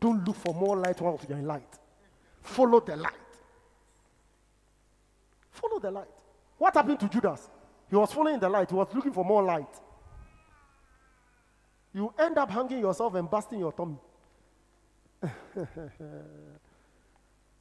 Don't 0.00 0.26
look 0.26 0.36
for 0.36 0.52
more 0.52 0.76
light 0.76 1.00
whilst 1.00 1.28
you're 1.28 1.38
in 1.38 1.46
light. 1.46 1.78
Follow 2.44 2.80
the 2.80 2.94
light. 2.96 3.12
Follow 5.50 5.80
the 5.80 5.90
light. 5.90 6.08
What 6.58 6.74
happened 6.74 7.00
to 7.00 7.08
Judas? 7.08 7.48
He 7.88 7.96
was 7.96 8.12
following 8.12 8.38
the 8.38 8.48
light, 8.48 8.70
he 8.70 8.76
was 8.76 8.86
looking 8.94 9.12
for 9.12 9.24
more 9.24 9.42
light. 9.42 9.80
You 11.92 12.12
end 12.18 12.36
up 12.38 12.50
hanging 12.50 12.80
yourself 12.80 13.14
and 13.14 13.30
busting 13.30 13.58
your 13.58 13.72
tummy. 13.72 13.96
he 15.22 15.28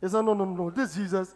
said, 0.02 0.22
No, 0.22 0.34
no, 0.34 0.46
no, 0.46 0.70
this 0.70 0.96
Jesus. 0.96 1.36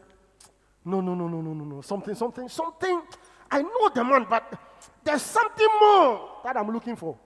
No, 0.83 0.99
no, 1.01 1.13
no, 1.15 1.27
no, 1.27 1.41
no, 1.41 1.53
no, 1.53 1.63
no. 1.63 1.81
Something, 1.81 2.15
something, 2.15 2.49
something. 2.49 3.01
I 3.49 3.61
know 3.61 3.89
the 3.93 4.03
man, 4.03 4.25
but 4.29 4.59
there's 5.03 5.21
something 5.21 5.67
more 5.79 6.29
that 6.43 6.57
I'm 6.57 6.69
looking 6.69 6.95
for. 6.95 7.17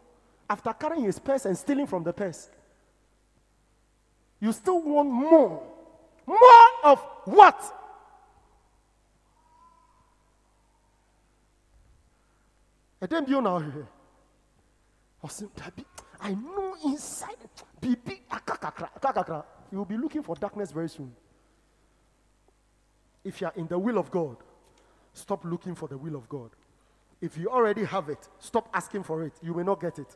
After 0.50 0.74
carrying 0.74 1.06
his 1.06 1.18
purse 1.20 1.46
and 1.46 1.58
stealing 1.58 1.88
from 1.88 2.04
the 2.04 2.14
purse, 2.14 2.50
you 4.40 4.52
still 4.52 4.82
want 4.82 5.10
more. 5.10 5.64
More 6.26 6.40
of 6.84 7.00
what? 7.26 7.78
And 13.02 13.10
then 13.10 13.26
you 13.28 13.42
know 13.42 13.64
ɔsɛ 15.24 15.50
dabi 15.56 15.86
i 16.22 16.34
know 16.34 16.76
inside 16.86 17.38
biribi 17.82 18.22
you 19.72 19.78
will 19.78 19.86
be 19.86 19.98
looking 19.98 20.22
for 20.22 20.36
darkness 20.36 20.72
very 20.72 20.90
soon. 20.90 21.16
If 23.24 23.40
you 23.40 23.48
are 23.48 23.54
in 23.56 23.68
the 23.68 23.80
will 23.80 23.98
of 23.98 24.12
god 24.12 24.38
stop 25.14 25.44
looking 25.46 25.76
for 25.76 25.88
the 25.88 25.98
will 25.98 26.16
of 26.16 26.30
god. 26.30 26.52
If 27.20 27.38
you 27.38 27.50
already 27.50 27.86
have 27.86 28.10
it 28.10 28.30
stop 28.40 28.70
asking 28.74 29.04
for 29.04 29.24
it. 29.24 29.34
You 29.42 29.54
may 29.54 29.64
not 29.64 29.80
get 29.82 29.98
it. 30.00 30.16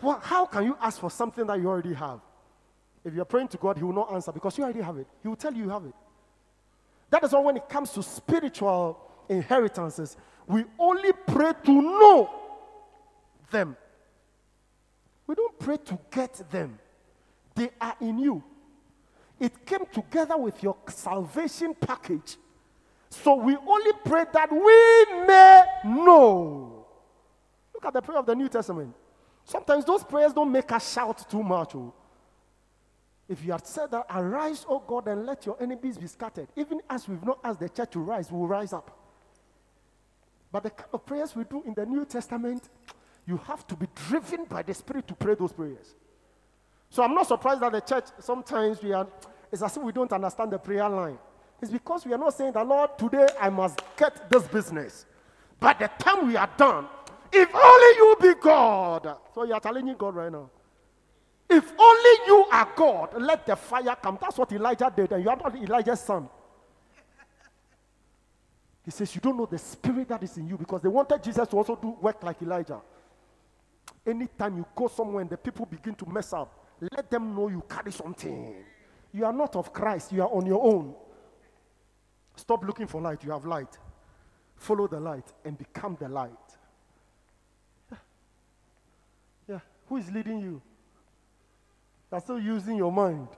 How 0.00 0.46
can 0.46 0.64
you 0.64 0.76
ask 0.80 0.98
for 0.98 1.10
something 1.10 1.46
that 1.46 1.58
you 1.60 1.68
already 1.68 1.94
have 1.94 2.20
if 3.04 3.14
you're 3.14 3.24
praying 3.24 3.48
to 3.48 3.56
god 3.56 3.76
he 3.76 3.84
will 3.84 3.92
not 3.92 4.12
answer 4.12 4.32
because 4.32 4.56
you 4.58 4.64
already 4.64 4.80
have 4.80 4.96
it 4.98 5.06
he 5.22 5.28
will 5.28 5.36
tell 5.36 5.52
you 5.52 5.64
you 5.64 5.70
have 5.70 5.84
it 5.84 5.94
that 7.10 7.24
is 7.24 7.32
why 7.32 7.40
when 7.40 7.56
it 7.56 7.68
comes 7.68 7.90
to 7.90 8.02
spiritual 8.02 8.98
inheritances 9.28 10.16
we 10.46 10.64
only 10.78 11.12
pray 11.28 11.52
to 11.64 11.72
know 11.72 12.30
them. 13.50 13.76
We 15.26 15.34
don't 15.34 15.56
pray 15.58 15.76
to 15.76 15.98
get 16.10 16.42
them, 16.50 16.78
they 17.54 17.70
are 17.80 17.94
in 18.00 18.18
you. 18.18 18.42
It 19.38 19.64
came 19.64 19.86
together 19.92 20.36
with 20.36 20.62
your 20.62 20.76
salvation 20.88 21.74
package. 21.74 22.36
So 23.10 23.36
we 23.36 23.56
only 23.56 23.92
pray 24.04 24.24
that 24.32 24.52
we 24.52 25.26
may 25.26 25.64
know. 25.84 26.86
Look 27.72 27.84
at 27.84 27.92
the 27.92 28.02
prayer 28.02 28.18
of 28.18 28.26
the 28.26 28.34
New 28.34 28.48
Testament. 28.48 28.94
Sometimes 29.44 29.84
those 29.84 30.04
prayers 30.04 30.32
don't 30.32 30.52
make 30.52 30.70
us 30.72 30.92
shout 30.92 31.28
too 31.30 31.42
much. 31.42 31.74
Oh. 31.74 31.94
If 33.30 33.44
you 33.44 33.52
had 33.52 33.64
said 33.64 33.92
that, 33.92 34.06
arise, 34.10 34.66
O 34.68 34.80
God, 34.80 35.06
and 35.06 35.24
let 35.24 35.46
your 35.46 35.56
enemies 35.62 35.96
be 35.96 36.08
scattered, 36.08 36.48
even 36.56 36.80
as 36.90 37.08
we've 37.08 37.24
not 37.24 37.38
asked 37.44 37.60
the 37.60 37.68
church 37.68 37.92
to 37.92 38.00
rise, 38.00 38.30
we'll 38.32 38.48
rise 38.48 38.72
up. 38.72 38.90
But 40.50 40.64
the 40.64 40.70
kind 40.70 40.90
of 40.92 41.06
prayers 41.06 41.36
we 41.36 41.44
do 41.44 41.62
in 41.64 41.72
the 41.74 41.86
New 41.86 42.04
Testament, 42.04 42.68
you 43.28 43.36
have 43.46 43.64
to 43.68 43.76
be 43.76 43.86
driven 44.08 44.46
by 44.46 44.62
the 44.62 44.74
Spirit 44.74 45.06
to 45.06 45.14
pray 45.14 45.36
those 45.36 45.52
prayers. 45.52 45.94
So 46.88 47.04
I'm 47.04 47.14
not 47.14 47.28
surprised 47.28 47.60
that 47.60 47.70
the 47.70 47.80
church 47.80 48.06
sometimes 48.18 48.82
we 48.82 48.92
are, 48.92 49.06
it's 49.52 49.62
as 49.62 49.76
if 49.76 49.82
we 49.84 49.92
don't 49.92 50.12
understand 50.12 50.50
the 50.50 50.58
prayer 50.58 50.88
line. 50.88 51.18
It's 51.62 51.70
because 51.70 52.04
we 52.04 52.12
are 52.12 52.18
not 52.18 52.34
saying 52.34 52.54
that, 52.54 52.66
Lord, 52.66 52.98
today 52.98 53.28
I 53.40 53.48
must 53.48 53.80
get 53.96 54.28
this 54.28 54.48
business. 54.48 55.06
By 55.60 55.74
the 55.74 55.88
time 56.00 56.26
we 56.26 56.34
are 56.34 56.50
done, 56.56 56.88
if 57.32 57.54
only 57.54 57.96
you 57.96 58.16
be 58.20 58.34
God. 58.40 59.16
So 59.32 59.44
you 59.44 59.52
are 59.52 59.60
challenging 59.60 59.94
God 59.96 60.16
right 60.16 60.32
now. 60.32 60.50
If 61.50 61.72
only 61.76 62.10
you 62.28 62.46
are 62.52 62.68
God, 62.76 63.20
let 63.20 63.44
the 63.44 63.56
fire 63.56 63.96
come. 64.00 64.16
That's 64.20 64.38
what 64.38 64.52
Elijah 64.52 64.92
did, 64.94 65.10
and 65.10 65.24
you 65.24 65.28
are 65.28 65.36
not 65.36 65.56
Elijah's 65.56 66.00
son. 66.00 66.28
He 68.84 68.92
says, 68.92 69.12
You 69.14 69.20
don't 69.20 69.36
know 69.36 69.46
the 69.46 69.58
spirit 69.58 70.08
that 70.08 70.22
is 70.22 70.36
in 70.36 70.46
you 70.48 70.56
because 70.56 70.80
they 70.80 70.88
wanted 70.88 71.22
Jesus 71.22 71.48
to 71.48 71.56
also 71.56 71.74
do 71.74 71.96
work 72.00 72.22
like 72.22 72.40
Elijah. 72.42 72.80
Anytime 74.06 74.58
you 74.58 74.66
go 74.76 74.86
somewhere 74.86 75.22
and 75.22 75.30
the 75.30 75.36
people 75.36 75.66
begin 75.66 75.94
to 75.96 76.06
mess 76.06 76.32
up, 76.32 76.66
let 76.92 77.10
them 77.10 77.34
know 77.34 77.48
you 77.48 77.62
carry 77.68 77.90
something. 77.90 78.54
You 79.12 79.24
are 79.26 79.32
not 79.32 79.56
of 79.56 79.72
Christ, 79.72 80.12
you 80.12 80.22
are 80.22 80.32
on 80.32 80.46
your 80.46 80.62
own. 80.64 80.94
Stop 82.36 82.64
looking 82.64 82.86
for 82.86 83.00
light, 83.00 83.24
you 83.24 83.32
have 83.32 83.44
light. 83.44 83.76
Follow 84.54 84.86
the 84.86 85.00
light 85.00 85.32
and 85.44 85.58
become 85.58 85.96
the 86.00 86.08
light. 86.08 86.30
Yeah. 87.90 87.98
yeah. 89.48 89.60
Who 89.88 89.96
is 89.96 90.10
leading 90.12 90.40
you? 90.40 90.62
You're 92.10 92.20
still 92.20 92.40
using 92.40 92.76
your 92.76 92.92
mind. 92.92 93.28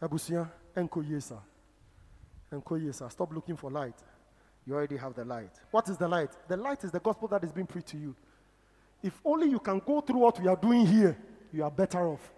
Abusua, 0.00 0.48
enko 0.76 1.02
yesa. 1.02 1.38
Enko 2.52 2.78
yesa. 2.78 3.10
Stop 3.10 3.32
looking 3.32 3.56
for 3.56 3.70
light. 3.70 3.96
You 4.66 4.74
already 4.74 4.96
have 4.96 5.14
the 5.14 5.24
light. 5.24 5.50
What 5.70 5.88
is 5.88 5.96
the 5.96 6.06
light? 6.06 6.30
The 6.46 6.56
light 6.56 6.84
is 6.84 6.90
the 6.90 7.00
gospel 7.00 7.28
that 7.28 7.42
is 7.42 7.52
being 7.52 7.66
preached 7.66 7.88
to 7.88 7.98
you. 7.98 8.14
If 9.02 9.18
only 9.24 9.48
you 9.48 9.58
can 9.58 9.80
go 9.84 10.00
through 10.00 10.18
what 10.18 10.40
we 10.40 10.48
are 10.48 10.56
doing 10.56 10.86
here, 10.86 11.16
you 11.52 11.64
are 11.64 11.70
better 11.70 12.06
off. 12.06 12.32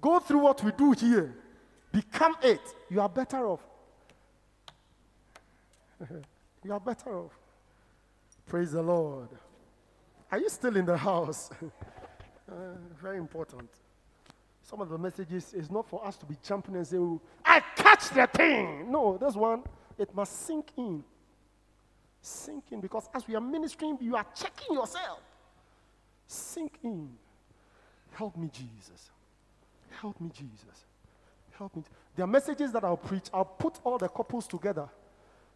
Go 0.00 0.18
through 0.18 0.40
what 0.40 0.62
we 0.62 0.72
do 0.72 0.92
here, 0.92 1.34
become 1.92 2.34
it, 2.42 2.60
you 2.88 3.00
are 3.00 3.08
better 3.08 3.46
off. 3.46 3.60
you 6.64 6.72
are 6.72 6.80
better 6.80 7.18
off. 7.18 7.32
Praise 8.46 8.72
the 8.72 8.82
Lord. 8.82 9.28
Are 10.30 10.38
you 10.38 10.48
still 10.48 10.76
in 10.76 10.86
the 10.86 10.96
house? 10.96 11.50
uh, 11.62 12.54
very 13.00 13.18
important. 13.18 13.68
Some 14.62 14.80
of 14.80 14.88
the 14.88 14.98
messages 14.98 15.52
is 15.52 15.70
not 15.70 15.88
for 15.88 16.06
us 16.06 16.16
to 16.18 16.26
be 16.26 16.36
jumping 16.44 16.76
and 16.76 16.86
say, 16.86 16.98
I 17.44 17.60
catch 17.74 18.10
the 18.10 18.26
thing. 18.28 18.90
No, 18.90 19.18
this 19.18 19.34
one 19.34 19.62
it 19.98 20.14
must 20.14 20.46
sink 20.46 20.72
in. 20.78 21.04
Sink 22.22 22.64
in 22.70 22.80
because 22.80 23.08
as 23.14 23.26
we 23.26 23.34
are 23.34 23.40
ministering, 23.40 23.98
you 24.00 24.16
are 24.16 24.26
checking 24.34 24.76
yourself. 24.76 25.20
Sink 26.26 26.78
in. 26.82 27.10
Help 28.12 28.36
me, 28.36 28.48
Jesus. 28.52 29.10
Help 30.00 30.20
me, 30.20 30.30
Jesus. 30.32 30.86
Help 31.52 31.74
me. 31.76 31.82
There 32.16 32.24
are 32.24 32.28
messages 32.28 32.72
that 32.72 32.84
I'll 32.84 32.96
preach. 32.96 33.24
I'll 33.32 33.44
put 33.44 33.78
all 33.84 33.98
the 33.98 34.08
couples 34.08 34.46
together. 34.46 34.88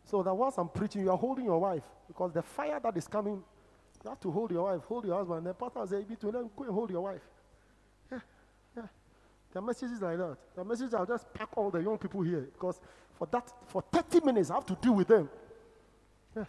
So 0.05 0.23
that 0.23 0.35
whilst 0.35 0.59
I'm 0.59 0.69
preaching, 0.69 1.03
you 1.03 1.11
are 1.11 1.17
holding 1.17 1.45
your 1.45 1.59
wife. 1.59 1.85
Because 2.07 2.33
the 2.33 2.43
fire 2.43 2.79
that 2.83 2.97
is 2.97 3.07
coming, 3.07 3.43
you 4.05 4.11
have 4.11 4.21
to 4.21 4.31
hold 4.31 4.51
your 4.51 4.65
wife, 4.65 4.83
hold 4.85 5.07
your 5.07 5.17
husband. 5.17 5.39
And 5.39 5.47
the 5.47 5.55
pastor 5.55 5.87
says, 5.87 6.05
to 6.21 6.31
them, 6.31 6.51
go 6.57 6.65
and 6.65 6.73
hold 6.73 6.91
your 6.91 7.01
wife. 7.01 7.23
Yeah, 8.13 8.21
yeah. 8.77 8.87
There 9.53 9.63
are 9.63 9.67
messages 9.67 10.01
like 10.01 10.19
that. 10.19 10.37
Are 10.59 10.65
messages 10.65 10.93
I'll 10.95 11.07
just 11.07 11.33
pack 11.33 11.49
all 11.57 11.71
the 11.71 11.81
young 11.81 11.97
people 11.97 12.21
here. 12.21 12.49
Because 12.53 12.81
for 13.15 13.27
that, 13.33 13.51
for 13.67 13.83
30 13.91 14.21
minutes, 14.27 14.51
I 14.51 14.55
have 14.55 14.67
to 14.67 14.75
deal 14.75 14.95
with 14.95 15.09
them. 15.09 15.31
Yes. 16.37 16.49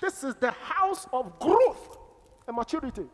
This 0.00 0.24
is 0.24 0.34
the 0.36 0.50
house 0.50 1.06
of 1.12 1.38
growth 1.38 1.98
and 2.46 2.56
maturity. 2.56 3.04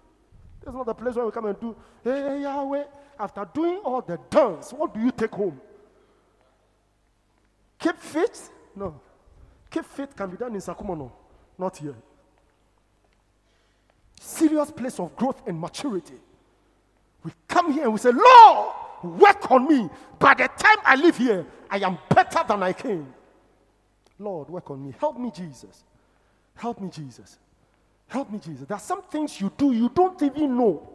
This 0.61 0.69
is 0.69 0.75
not 0.75 0.87
the 0.87 0.95
place 0.95 1.17
where 1.17 1.27
we 1.27 1.33
come 1.33 1.47
and 1.47 1.59
do, 1.61 1.77
hey, 2.05 2.43
Yahweh. 2.43 2.85
After 3.19 3.49
doing 3.53 3.81
all 3.85 4.01
the 4.01 4.19
dance, 4.31 4.73
what 4.73 4.95
do 4.95 5.01
you 5.01 5.11
take 5.11 5.33
home? 5.33 5.61
Keep 7.81 7.99
fit? 7.99 8.41
No. 8.77 9.01
Keep 9.69 9.85
fit 9.85 10.17
can 10.17 10.31
be 10.31 10.37
done 10.37 10.55
in 10.55 10.61
Sakumono, 10.61 11.11
not 11.59 11.77
here. 11.77 11.97
Serious 14.21 14.71
place 14.71 14.99
of 15.01 15.15
growth 15.17 15.43
and 15.47 15.59
maturity. 15.61 16.15
We 17.25 17.33
come 17.47 17.73
here 17.73 17.85
and 17.85 17.93
we 17.93 17.99
say, 17.99 18.11
Lord, 18.13 18.75
work 19.03 19.51
on 19.51 19.69
me. 19.69 19.89
By 20.19 20.35
the 20.35 20.49
time 20.49 20.79
I 20.85 20.97
leave 20.97 21.17
here, 21.17 21.47
I 21.71 21.79
am 21.79 21.99
better 22.09 22.41
than 22.47 22.63
I 22.63 22.73
came. 22.73 23.13
Lord, 24.19 24.49
work 24.49 24.71
on 24.71 24.85
me. 24.85 24.95
Help 24.99 25.19
me, 25.19 25.31
Jesus. 25.31 25.85
Help 26.55 26.81
me, 26.81 26.89
Jesus. 26.91 27.39
Help 28.09 28.31
me, 28.31 28.39
Jesus. 28.39 28.67
There 28.67 28.77
are 28.77 28.81
some 28.81 29.03
things 29.03 29.41
you 29.41 29.53
do 29.57 29.73
you 29.73 29.91
don't 29.95 30.21
even 30.23 30.57
know. 30.57 30.89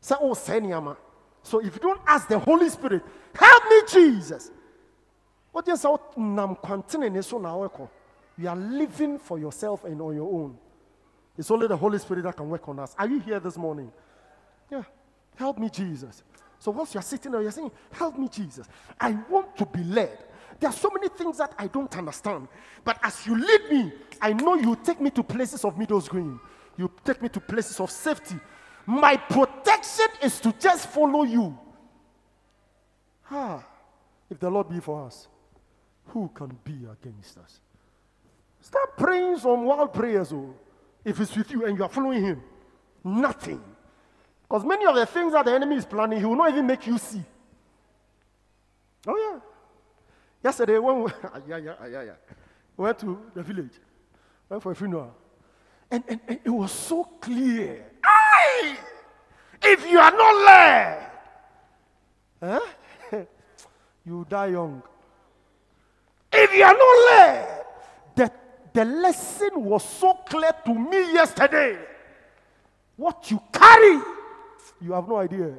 Say, 0.00 0.14
oh, 0.20 0.32
Senyama. 0.32 0.96
So 1.42 1.58
if 1.58 1.74
you 1.74 1.80
don't 1.80 2.00
ask 2.06 2.28
the 2.28 2.38
Holy 2.38 2.68
Spirit, 2.68 3.02
help 3.34 3.64
me, 3.68 3.82
Jesus. 3.90 4.50
What 5.52 5.66
you 5.66 5.76
say? 5.76 5.88
You 8.38 8.48
are 8.48 8.56
living 8.56 9.18
for 9.18 9.38
yourself 9.38 9.84
and 9.84 10.00
on 10.00 10.14
your 10.14 10.32
own. 10.32 10.56
It's 11.38 11.52
only 11.52 11.68
the 11.68 11.76
Holy 11.76 11.98
Spirit 11.98 12.24
that 12.24 12.36
can 12.36 12.50
work 12.50 12.68
on 12.68 12.80
us. 12.80 12.96
Are 12.98 13.08
you 13.08 13.20
here 13.20 13.38
this 13.38 13.56
morning? 13.56 13.92
Yeah. 14.70 14.82
Help 15.36 15.58
me, 15.58 15.70
Jesus. 15.70 16.24
So 16.58 16.72
once 16.72 16.92
you're 16.92 17.02
sitting 17.02 17.30
there, 17.30 17.40
you're 17.40 17.52
saying, 17.52 17.70
Help 17.92 18.18
me, 18.18 18.28
Jesus. 18.28 18.66
I 19.00 19.16
want 19.30 19.56
to 19.56 19.64
be 19.64 19.84
led. 19.84 20.24
There 20.58 20.68
are 20.68 20.72
so 20.72 20.90
many 20.92 21.08
things 21.08 21.38
that 21.38 21.54
I 21.56 21.68
don't 21.68 21.96
understand. 21.96 22.48
But 22.84 22.98
as 23.04 23.24
you 23.24 23.38
lead 23.38 23.70
me, 23.70 23.92
I 24.20 24.32
know 24.32 24.56
you 24.56 24.76
take 24.82 25.00
me 25.00 25.10
to 25.10 25.22
places 25.22 25.64
of 25.64 25.78
middle 25.78 26.00
green. 26.00 26.40
You 26.76 26.90
take 27.04 27.22
me 27.22 27.28
to 27.28 27.40
places 27.40 27.78
of 27.78 27.92
safety. 27.92 28.34
My 28.84 29.16
protection 29.16 30.06
is 30.20 30.40
to 30.40 30.52
just 30.58 30.88
follow 30.88 31.22
you. 31.22 31.56
Ah, 33.30 33.64
if 34.28 34.40
the 34.40 34.50
Lord 34.50 34.68
be 34.68 34.80
for 34.80 35.04
us, 35.04 35.28
who 36.06 36.28
can 36.34 36.58
be 36.64 36.86
against 36.90 37.38
us? 37.38 37.60
Start 38.60 38.96
praying 38.96 39.38
some 39.38 39.64
wild 39.64 39.92
prayers, 39.92 40.32
oh, 40.32 40.54
if 41.04 41.20
it's 41.20 41.36
with 41.36 41.50
you 41.50 41.64
and 41.64 41.76
you 41.76 41.84
are 41.84 41.88
following 41.88 42.22
him. 42.22 42.42
Nothing. 43.04 43.62
Because 44.42 44.64
many 44.64 44.86
of 44.86 44.94
the 44.94 45.06
things 45.06 45.32
that 45.32 45.44
the 45.44 45.52
enemy 45.52 45.76
is 45.76 45.84
planning, 45.84 46.18
he 46.18 46.24
will 46.24 46.36
not 46.36 46.50
even 46.50 46.66
make 46.66 46.86
you 46.86 46.98
see. 46.98 47.22
Oh, 49.06 49.16
yeah. 49.16 49.40
Yesterday, 50.42 50.78
when 50.78 51.02
we, 51.02 51.10
ah, 51.24 51.40
yeah, 51.46 51.56
yeah, 51.58 51.74
ah, 51.80 51.86
yeah, 51.86 52.02
yeah. 52.02 52.12
we 52.76 52.84
went 52.84 52.98
to 53.00 53.20
the 53.34 53.42
village, 53.42 53.72
went 54.48 54.62
for 54.62 54.72
a 54.72 54.76
funeral, 54.76 55.14
and, 55.90 56.02
and, 56.08 56.20
and 56.28 56.40
it 56.44 56.50
was 56.50 56.72
so 56.72 57.04
clear. 57.04 57.84
Aye! 58.04 58.76
If 59.62 59.90
you 59.90 59.98
are 59.98 60.10
not 60.10 60.44
led, 60.44 61.10
huh? 62.40 62.60
Eh? 63.12 63.24
you 64.06 64.26
die 64.28 64.46
young. 64.46 64.82
If 66.32 66.54
you 66.54 66.62
are 66.62 66.74
not 66.74 67.10
led, 67.10 67.57
the, 68.78 68.84
lesson 68.84 69.64
was 69.64 69.82
so 69.84 70.14
clear 70.28 70.52
to 70.64 70.72
me 70.72 71.12
yesterday. 71.12 71.78
What 72.96 73.30
you 73.30 73.40
carry, 73.52 74.00
you 74.80 74.92
have 74.92 75.08
no 75.08 75.16
idea. 75.16 75.52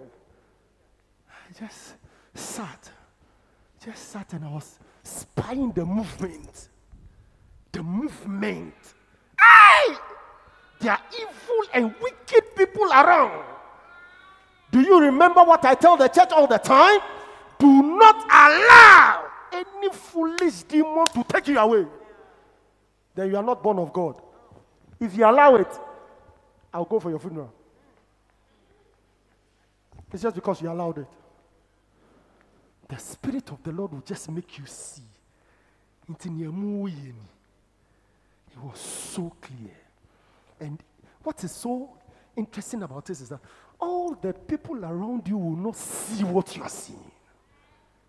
I 1.30 1.60
just 1.60 1.96
sat, 2.34 2.90
just 3.84 4.10
sat 4.10 4.32
and 4.34 4.46
I 4.46 4.52
was 4.52 4.80
spying 5.04 5.72
the 5.72 5.86
movement. 5.86 6.70
The 7.72 7.84
movement. 7.84 8.74
Aye! 9.40 9.98
There 10.80 10.92
are 10.92 11.02
evil 11.14 11.64
and 11.74 11.94
wicked 12.02 12.56
people 12.56 12.90
around. 12.90 13.44
Do 14.72 14.80
you 14.80 15.02
remember 15.02 15.44
what 15.44 15.66
I 15.66 15.76
tell 15.76 15.98
the 15.98 16.08
church 16.08 16.32
all 16.32 16.48
the 16.48 16.58
time? 16.58 17.00
Do 17.58 17.98
not 17.98 18.24
allow 18.26 19.26
any 19.52 19.90
foolish 19.92 20.64
demon 20.64 21.06
to 21.08 21.24
take 21.28 21.50
you 21.50 21.60
away. 21.60 21.86
Then 23.20 23.30
you 23.32 23.36
are 23.36 23.44
not 23.44 23.62
born 23.62 23.80
of 23.80 23.92
God. 23.92 24.16
If 24.98 25.18
you 25.18 25.26
allow 25.26 25.56
it, 25.56 25.68
I'll 26.74 26.86
go 26.86 27.02
for 27.02 27.10
your 27.10 27.20
funeral. 27.20 27.52
It's 30.14 30.24
just 30.24 30.36
because 30.36 30.62
you 30.62 30.72
allowed 30.72 31.00
it. 31.00 31.08
The 32.88 32.98
Spirit 32.98 33.52
of 33.52 33.62
the 33.62 33.74
Lord 33.74 33.92
will 33.92 34.04
just 34.06 34.32
make 34.32 34.58
you 34.58 34.66
see. 34.66 35.02
It 36.08 36.16
was 38.64 38.80
so 38.80 39.36
clear. 39.42 39.76
And 40.62 40.82
what 41.22 41.44
is 41.44 41.52
so 41.52 41.90
interesting 42.38 42.84
about 42.84 43.06
this 43.06 43.20
is 43.20 43.28
that 43.28 43.42
all 43.82 44.14
the 44.14 44.32
people 44.32 44.86
around 44.86 45.28
you 45.28 45.38
will 45.38 45.58
not 45.58 45.76
see 45.76 46.24
what 46.24 46.56
you 46.56 46.64
are 46.64 46.70
seeing. 46.70 47.12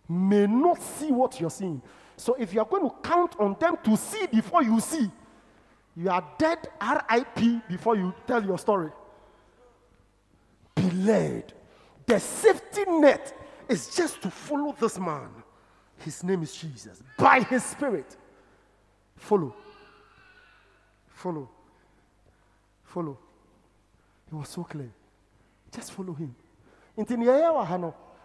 May 0.08 0.46
not 0.46 0.80
see 0.80 1.10
what 1.10 1.40
you're 1.40 1.50
seeing. 1.50 1.82
So 2.20 2.34
if 2.38 2.52
you 2.52 2.60
are 2.60 2.66
going 2.66 2.82
to 2.82 2.94
count 3.02 3.34
on 3.40 3.56
them 3.58 3.78
to 3.82 3.96
see 3.96 4.26
before 4.26 4.62
you 4.62 4.78
see, 4.78 5.10
you 5.96 6.10
are 6.10 6.22
dead 6.36 6.68
RIP 6.78 7.66
before 7.66 7.96
you 7.96 8.12
tell 8.26 8.44
your 8.44 8.58
story. 8.58 8.90
Be 10.74 10.90
led. 10.90 11.54
The 12.04 12.20
safety 12.20 12.84
net 12.86 13.34
is 13.70 13.96
just 13.96 14.20
to 14.20 14.30
follow 14.30 14.76
this 14.78 14.98
man. 14.98 15.30
His 16.04 16.22
name 16.22 16.42
is 16.42 16.54
Jesus. 16.54 17.02
By 17.16 17.40
his 17.40 17.64
spirit. 17.64 18.14
Follow. 19.16 19.56
Follow. 21.08 21.48
Follow. 22.84 23.18
It 24.30 24.34
was 24.34 24.48
so 24.50 24.64
clear. 24.64 24.92
Just 25.72 25.92
follow 25.92 26.12
him. 26.12 26.34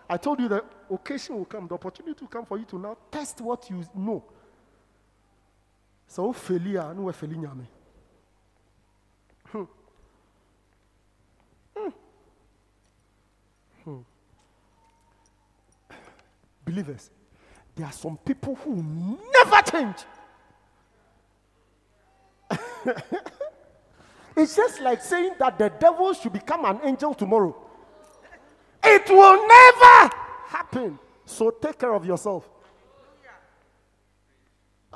I 0.10 0.18
told 0.18 0.39
you 0.39 0.48
the 0.48 0.63
occasion 0.91 1.38
will 1.38 1.46
come, 1.46 1.68
the 1.68 1.74
opportunity 1.74 2.18
will 2.22 2.28
come 2.28 2.46
for 2.46 2.58
you 2.58 2.65
to 2.65 2.78
now 2.78 2.98
test 3.12 3.41
what 3.41 3.70
you 3.70 3.84
know. 3.96 4.24
So 6.08 6.32
wofeli 6.32 6.78
a 6.78 6.94
ne 6.94 7.02
wafeli 7.02 7.38
nyame. 7.38 7.68
Hmm. 9.52 9.63
Hmm. 11.76 11.89
Hmm. 13.84 14.02
Believers, 16.63 17.10
there 17.76 17.88
are 17.88 17.91
some 17.91 18.18
people 18.18 18.56
who 18.56 18.76
never 18.76 19.62
change. 19.72 19.98
it's 24.38 24.56
just 24.56 24.82
like 24.82 25.02
saying 25.02 25.34
that 25.39 25.58
the 25.58 25.70
devil 25.70 26.13
should 26.13 26.34
become 26.34 26.65
an 26.65 26.80
angel 26.84 27.15
tomorrow. 27.15 27.64
It 28.88 29.10
will 29.10 29.48
never 29.48 30.15
happen. 30.48 31.00
So 31.26 31.50
take 31.52 31.80
care 31.80 31.93
of 31.93 32.06
yourself. 32.06 32.48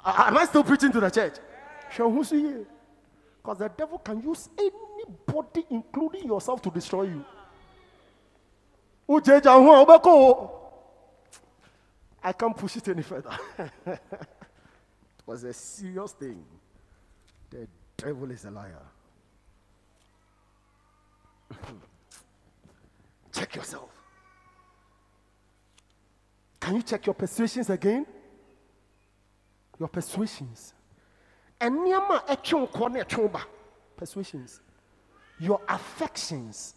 Am 0.06 0.38
I 0.38 0.46
still 0.46 0.64
preaching 0.64 0.92
to 0.92 1.00
the 1.00 1.10
church? 1.10 1.34
Because 1.90 3.58
the 3.58 3.70
devil 3.76 3.98
can 4.00 4.22
use 4.22 4.50
anybody, 4.58 5.66
including 5.70 6.28
yourself, 6.28 6.62
to 6.62 6.70
destroy 6.70 7.04
you. 7.04 7.26
Ujeja 9.10 9.52
ho, 9.52 9.86
obeko. 9.86 10.52
I 12.24 12.34
can't 12.34 12.56
push 12.56 12.78
it 12.78 12.88
any 12.90 13.02
further. 13.02 13.32
it 13.88 14.00
was 15.26 15.44
a 15.44 15.54
serious 15.54 16.12
thing. 16.12 16.44
The 17.50 17.68
devil 17.98 18.30
is 18.30 18.46
a 18.46 18.52
liar. 18.52 18.86
check 23.32 23.56
yourself. 23.56 23.90
Can 26.60 26.76
you 26.76 26.82
check 26.84 27.06
your 27.06 27.16
persuasions 27.16 27.70
again? 27.70 28.06
Your 29.80 29.88
persuasions. 29.88 30.74
Persuasions. 33.98 34.62
Your 35.40 35.62
affections. 35.68 36.76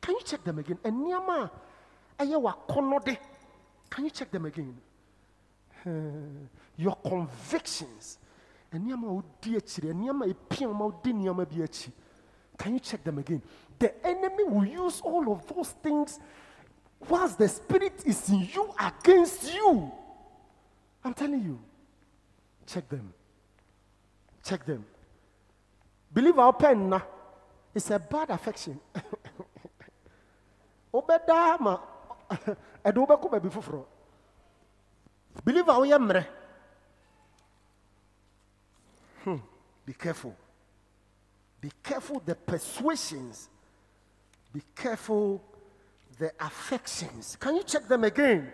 Can 0.00 0.14
you 0.14 0.22
check 0.24 0.44
them 0.44 0.58
again? 0.58 0.78
And 0.84 0.96
nneɛma 0.96 1.50
a 2.18 2.24
ɛyɛ. 2.24 3.18
Can 3.90 4.04
you 4.04 4.10
check 4.10 4.30
them 4.30 4.46
again? 4.46 4.80
Your 6.76 6.96
convictions. 6.96 8.18
Can 8.70 8.88
you 12.74 12.80
check 12.80 13.04
them 13.04 13.18
again? 13.18 13.42
The 13.82 14.06
enemy 14.06 14.44
will 14.44 14.64
use 14.64 15.00
all 15.00 15.32
of 15.32 15.44
those 15.52 15.70
things 15.82 16.20
whilst 17.08 17.36
the 17.36 17.48
spirit 17.48 18.04
is 18.06 18.28
in 18.28 18.48
you 18.54 18.72
against 18.78 19.52
you. 19.52 19.90
I'm 21.02 21.12
telling 21.12 21.42
you. 21.42 21.58
Check 22.64 22.88
them. 22.88 23.12
Check 24.44 24.64
them. 24.64 24.84
Believe 26.14 26.38
our 26.38 26.52
pen. 26.52 26.94
It's 27.74 27.90
a 27.90 27.98
bad 27.98 28.30
affection. 28.30 28.78
Obeda 30.94 31.58
ma 31.58 31.80
ɛde 32.84 32.98
wobɛkɔ 33.02 33.30
baabi 33.32 33.50
foforɔ. 33.50 33.84
Believe 35.44 35.66
woyɛ 35.66 35.98
mmerɛ. 35.98 36.26
Hmm. 39.24 39.38
Be 39.84 39.92
careful. 39.94 40.36
Be 41.60 41.72
careful 41.82 42.22
the 42.24 42.36
persuasions. 42.36 43.48
Be 44.52 44.62
careful 44.76 45.42
the 46.18 46.32
affections. 46.40 47.36
Can 47.40 47.56
you 47.56 47.62
check 47.62 47.88
them 47.88 48.04
again? 48.04 48.52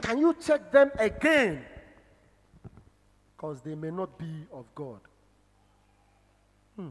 Can 0.00 0.18
you 0.18 0.34
check 0.34 0.72
them 0.72 0.90
again? 0.98 1.64
Because 3.36 3.60
they 3.62 3.74
may 3.74 3.90
not 3.90 4.18
be 4.18 4.46
of 4.52 4.66
God. 4.74 5.00
Hmm. 6.76 6.88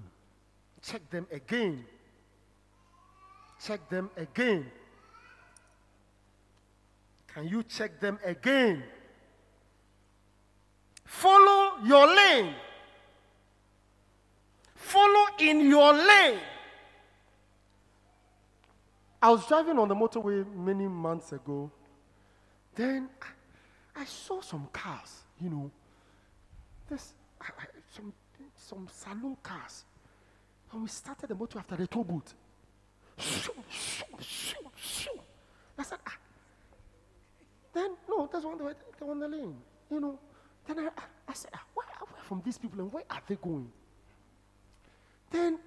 Check 0.81 1.09
them 1.09 1.27
again. 1.31 1.85
Check 3.63 3.89
them 3.89 4.09
again. 4.17 4.71
Can 7.33 7.47
you 7.47 7.63
check 7.63 7.99
them 7.99 8.19
again? 8.25 8.83
Follow 11.05 11.83
your 11.85 12.07
lane. 12.07 12.53
Follow 14.75 15.27
in 15.39 15.69
your 15.69 15.93
lane. 15.93 16.39
I 19.21 19.29
was 19.29 19.45
driving 19.45 19.77
on 19.77 19.87
the 19.87 19.95
motorway 19.95 20.45
many 20.55 20.87
months 20.87 21.31
ago. 21.31 21.69
Then 22.73 23.09
I, 23.21 24.01
I 24.01 24.05
saw 24.05 24.41
some 24.41 24.67
cars, 24.73 25.23
you 25.39 25.49
know, 25.49 25.69
this, 26.89 27.13
I, 27.39 27.45
I, 27.59 27.65
some, 27.93 28.13
some 28.55 28.87
saloon 28.91 29.37
cars. 29.43 29.83
And 30.71 30.81
we 30.81 30.87
started 30.87 31.29
the 31.29 31.35
motor 31.35 31.59
after 31.59 31.75
the 31.75 31.85
toll 31.87 32.03
booth. 32.03 32.33
shoo, 33.17 33.51
shoo, 33.69 34.05
shoo, 34.19 34.71
shoo. 34.75 35.19
I 35.77 35.83
said, 35.83 35.99
ah. 36.07 36.17
Then, 37.73 37.91
no, 38.09 38.29
that's 38.31 38.43
one 38.43 38.57
the, 38.57 38.75
one 39.05 39.19
the 39.19 39.27
lane. 39.27 39.55
You 39.89 39.99
know. 39.99 40.19
Then 40.67 40.79
I, 40.79 40.83
I, 40.83 41.03
I 41.27 41.33
said, 41.33 41.51
ah, 41.53 41.63
where, 41.73 41.85
from 42.23 42.41
these 42.45 42.57
people 42.57 42.79
and 42.79 42.91
where 42.91 43.03
are 43.09 43.21
they 43.27 43.35
going? 43.35 43.69
Then 45.31 45.59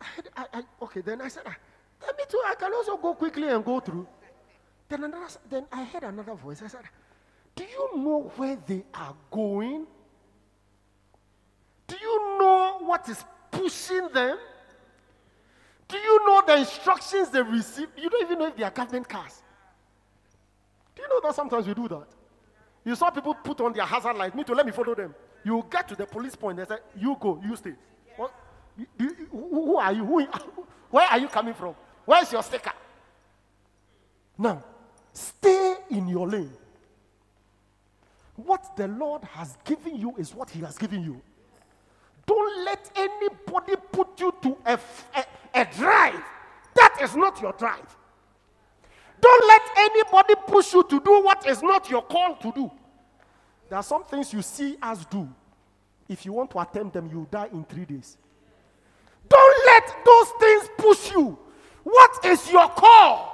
I, 0.00 0.06
I, 0.36 0.46
I 0.58 0.62
okay, 0.82 1.00
then 1.00 1.20
I 1.20 1.28
said, 1.28 1.42
ah, 1.46 1.56
then 2.00 2.10
me 2.16 2.24
too, 2.28 2.40
I 2.46 2.54
can 2.54 2.72
also 2.72 2.96
go 2.96 3.14
quickly 3.14 3.48
and 3.48 3.64
go 3.64 3.80
through. 3.80 4.06
Then 4.88 5.04
another, 5.04 5.26
then 5.50 5.66
I 5.70 5.84
heard 5.84 6.04
another 6.04 6.34
voice. 6.34 6.62
I 6.62 6.68
said, 6.68 6.82
do 7.54 7.64
you 7.64 7.98
know 7.98 8.32
where 8.36 8.56
they 8.66 8.84
are 8.94 9.14
going? 9.30 9.86
Do 11.86 11.96
you 12.00 12.38
know 12.38 12.78
what 12.82 13.08
is 13.08 13.24
pushing 13.50 14.08
them? 14.12 14.38
Do 15.88 15.96
you 15.96 16.26
know 16.26 16.42
the 16.46 16.58
instructions 16.58 17.30
they 17.30 17.42
receive? 17.42 17.88
You 17.96 18.10
don't 18.10 18.22
even 18.22 18.38
know 18.38 18.46
if 18.46 18.56
they 18.56 18.62
are 18.62 18.70
government 18.70 19.08
cars. 19.08 19.42
Do 20.94 21.02
you 21.02 21.08
know 21.08 21.20
that 21.22 21.34
sometimes 21.34 21.66
we 21.66 21.74
do 21.74 21.88
that? 21.88 22.06
You 22.84 22.94
saw 22.94 23.10
people 23.10 23.34
put 23.34 23.60
on 23.60 23.72
their 23.72 23.86
hazard 23.86 24.16
lights. 24.16 24.34
Me 24.34 24.44
to 24.44 24.54
let 24.54 24.66
me 24.66 24.72
follow 24.72 24.94
them. 24.94 25.14
You 25.44 25.64
get 25.70 25.88
to 25.88 25.96
the 25.96 26.06
police 26.06 26.36
point. 26.36 26.58
They 26.58 26.64
say, 26.64 26.76
"You 26.96 27.16
go, 27.18 27.40
you 27.44 27.56
stay." 27.56 27.74
What? 28.16 28.32
You, 28.76 28.86
you, 28.98 29.28
who 29.30 29.76
are 29.76 29.92
you? 29.92 30.04
Who, 30.04 30.26
where 30.90 31.06
are 31.06 31.18
you 31.18 31.28
coming 31.28 31.54
from? 31.54 31.74
Where's 32.08 32.32
your 32.32 32.42
sticker? 32.42 32.72
Now, 34.38 34.64
stay 35.12 35.74
in 35.90 36.08
your 36.08 36.26
lane. 36.26 36.50
What 38.34 38.74
the 38.78 38.88
Lord 38.88 39.24
has 39.24 39.58
given 39.62 39.94
you 39.94 40.14
is 40.16 40.34
what 40.34 40.48
He 40.48 40.60
has 40.60 40.78
given 40.78 41.02
you. 41.02 41.20
Don't 42.24 42.64
let 42.64 42.90
anybody 42.96 43.74
put 43.92 44.18
you 44.18 44.34
to 44.40 44.56
a, 44.64 44.78
a, 45.16 45.24
a 45.60 45.68
drive. 45.76 46.22
That 46.76 46.96
is 47.02 47.14
not 47.14 47.42
your 47.42 47.52
drive. 47.52 47.94
Don't 49.20 49.46
let 49.46 49.62
anybody 49.76 50.34
push 50.46 50.72
you 50.72 50.84
to 50.84 51.00
do 51.00 51.22
what 51.22 51.46
is 51.46 51.62
not 51.62 51.90
your 51.90 52.00
call 52.00 52.36
to 52.36 52.50
do. 52.52 52.70
There 53.68 53.78
are 53.78 53.82
some 53.82 54.04
things 54.04 54.32
you 54.32 54.40
see 54.40 54.78
us 54.80 55.04
do. 55.04 55.28
If 56.08 56.24
you 56.24 56.32
want 56.32 56.52
to 56.52 56.60
attempt 56.60 56.94
them, 56.94 57.10
you 57.12 57.28
die 57.30 57.50
in 57.52 57.64
three 57.64 57.84
days. 57.84 58.16
Don't 59.28 59.66
let 59.66 59.94
those 60.06 60.28
things 60.40 60.70
push 60.78 61.10
you. 61.10 61.38
What 61.88 62.20
is 62.26 62.50
your 62.52 62.68
call? 62.68 63.32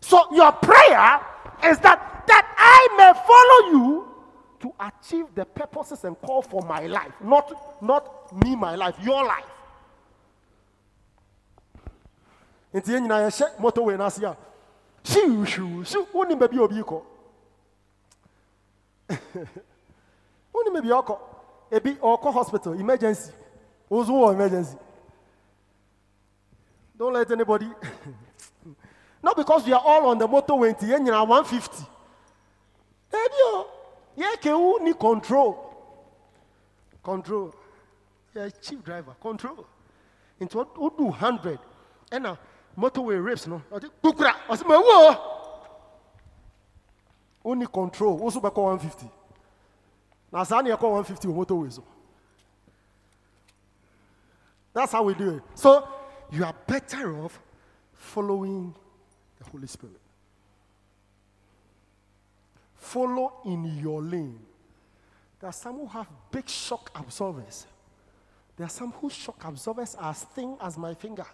So 0.00 0.32
your 0.32 0.52
prayer 0.52 1.20
is 1.64 1.78
that 1.80 2.22
that 2.26 2.46
I 2.56 2.88
may 2.98 3.12
follow 3.26 3.60
you 3.74 4.06
to 4.60 4.72
achieve 4.78 5.26
the 5.34 5.44
purposes 5.44 6.04
and 6.04 6.16
call 6.20 6.42
for 6.42 6.62
my 6.62 6.86
life, 6.86 7.10
not 7.20 7.82
not 7.82 8.32
me 8.44 8.54
my 8.54 8.76
life, 8.76 8.94
your 9.02 9.24
life. 9.24 9.44
nti 12.72 12.88
yɛn 12.92 13.02
nyinaa 13.04 13.20
yɛhyɛ 13.28 13.46
motorway 13.60 13.96
no 13.98 14.04
ase 14.06 14.22
a 14.24 14.36
hyiw 15.04 15.44
hyiw 15.44 15.82
hyiw 15.84 16.06
wonim 16.14 16.38
baabi 16.40 16.56
a 16.56 16.62
obi 16.62 16.82
ebi 21.76 21.90
ɔkɔ 22.00 22.32
hospital 22.32 22.72
emergency 22.80 23.30
wo 23.90 24.02
nso 24.02 24.32
emergency 24.32 24.76
don't 27.02 27.14
let 27.14 27.28
anybody 27.32 27.68
not 29.24 29.36
because 29.36 29.66
we 29.66 29.72
are 29.72 29.82
all 29.84 30.06
on 30.06 30.18
the 30.18 30.28
motorway 30.28 30.70
nti 30.72 30.86
yɛn 30.86 31.02
nyinaa 31.02 31.26
150 31.26 31.84
ebi 33.10 33.40
o 33.46 33.66
yɛ 34.16 34.36
kewu 34.40 34.80
ni 34.82 34.94
control. 34.94 35.58
Control. 37.02 37.52
Yɛ 38.36 38.52
chief 38.62 38.84
driver 38.84 39.16
control. 39.20 39.66
Nti 40.40 40.54
o 40.56 40.90
do 40.96 41.06
100 41.10 41.58
ɛna 42.12 42.38
motorway 42.78 43.18
rapes 43.24 43.48
no? 43.48 43.60
Ɔde 43.72 43.90
kukura 44.00 44.34
ɔsɛ 44.48 44.64
ma 44.64 44.74
ewu 44.74 44.86
o 44.86 45.16
o 47.44 47.54
ni 47.54 47.66
control? 47.66 48.20
O 48.22 48.30
so 48.30 48.40
bɛ 48.40 48.52
kɔ 48.54 48.62
150 48.78 49.10
na 50.30 50.44
saa 50.44 50.60
ni 50.62 50.70
yɛ 50.70 50.78
kɔ 50.78 50.88
150 50.88 51.26
wɔ 51.26 51.34
motorway 51.34 51.72
so 51.72 51.82
that's 54.72 54.92
how 54.92 55.02
we 55.02 55.14
do 55.14 55.30
it. 55.36 55.42
So 55.56 56.01
you 56.32 56.44
are 56.44 56.54
better 56.66 57.22
off 57.22 57.40
following 57.92 58.74
the 59.38 59.44
holy 59.50 59.66
spirit 59.66 60.00
follow 62.76 63.34
in 63.44 63.78
your 63.78 64.02
lane 64.02 64.38
there 65.40 65.48
are 65.48 65.52
some 65.52 65.76
who 65.76 65.86
have 65.86 66.08
big 66.30 66.48
shock 66.48 66.90
absorbers 66.94 67.66
there 68.56 68.66
are 68.66 68.70
some 68.70 68.92
whose 68.92 69.12
shock 69.12 69.44
absorbers 69.44 69.94
are 69.94 70.10
as 70.10 70.24
thin 70.24 70.56
as 70.60 70.76
my 70.76 70.94
finger 70.94 71.26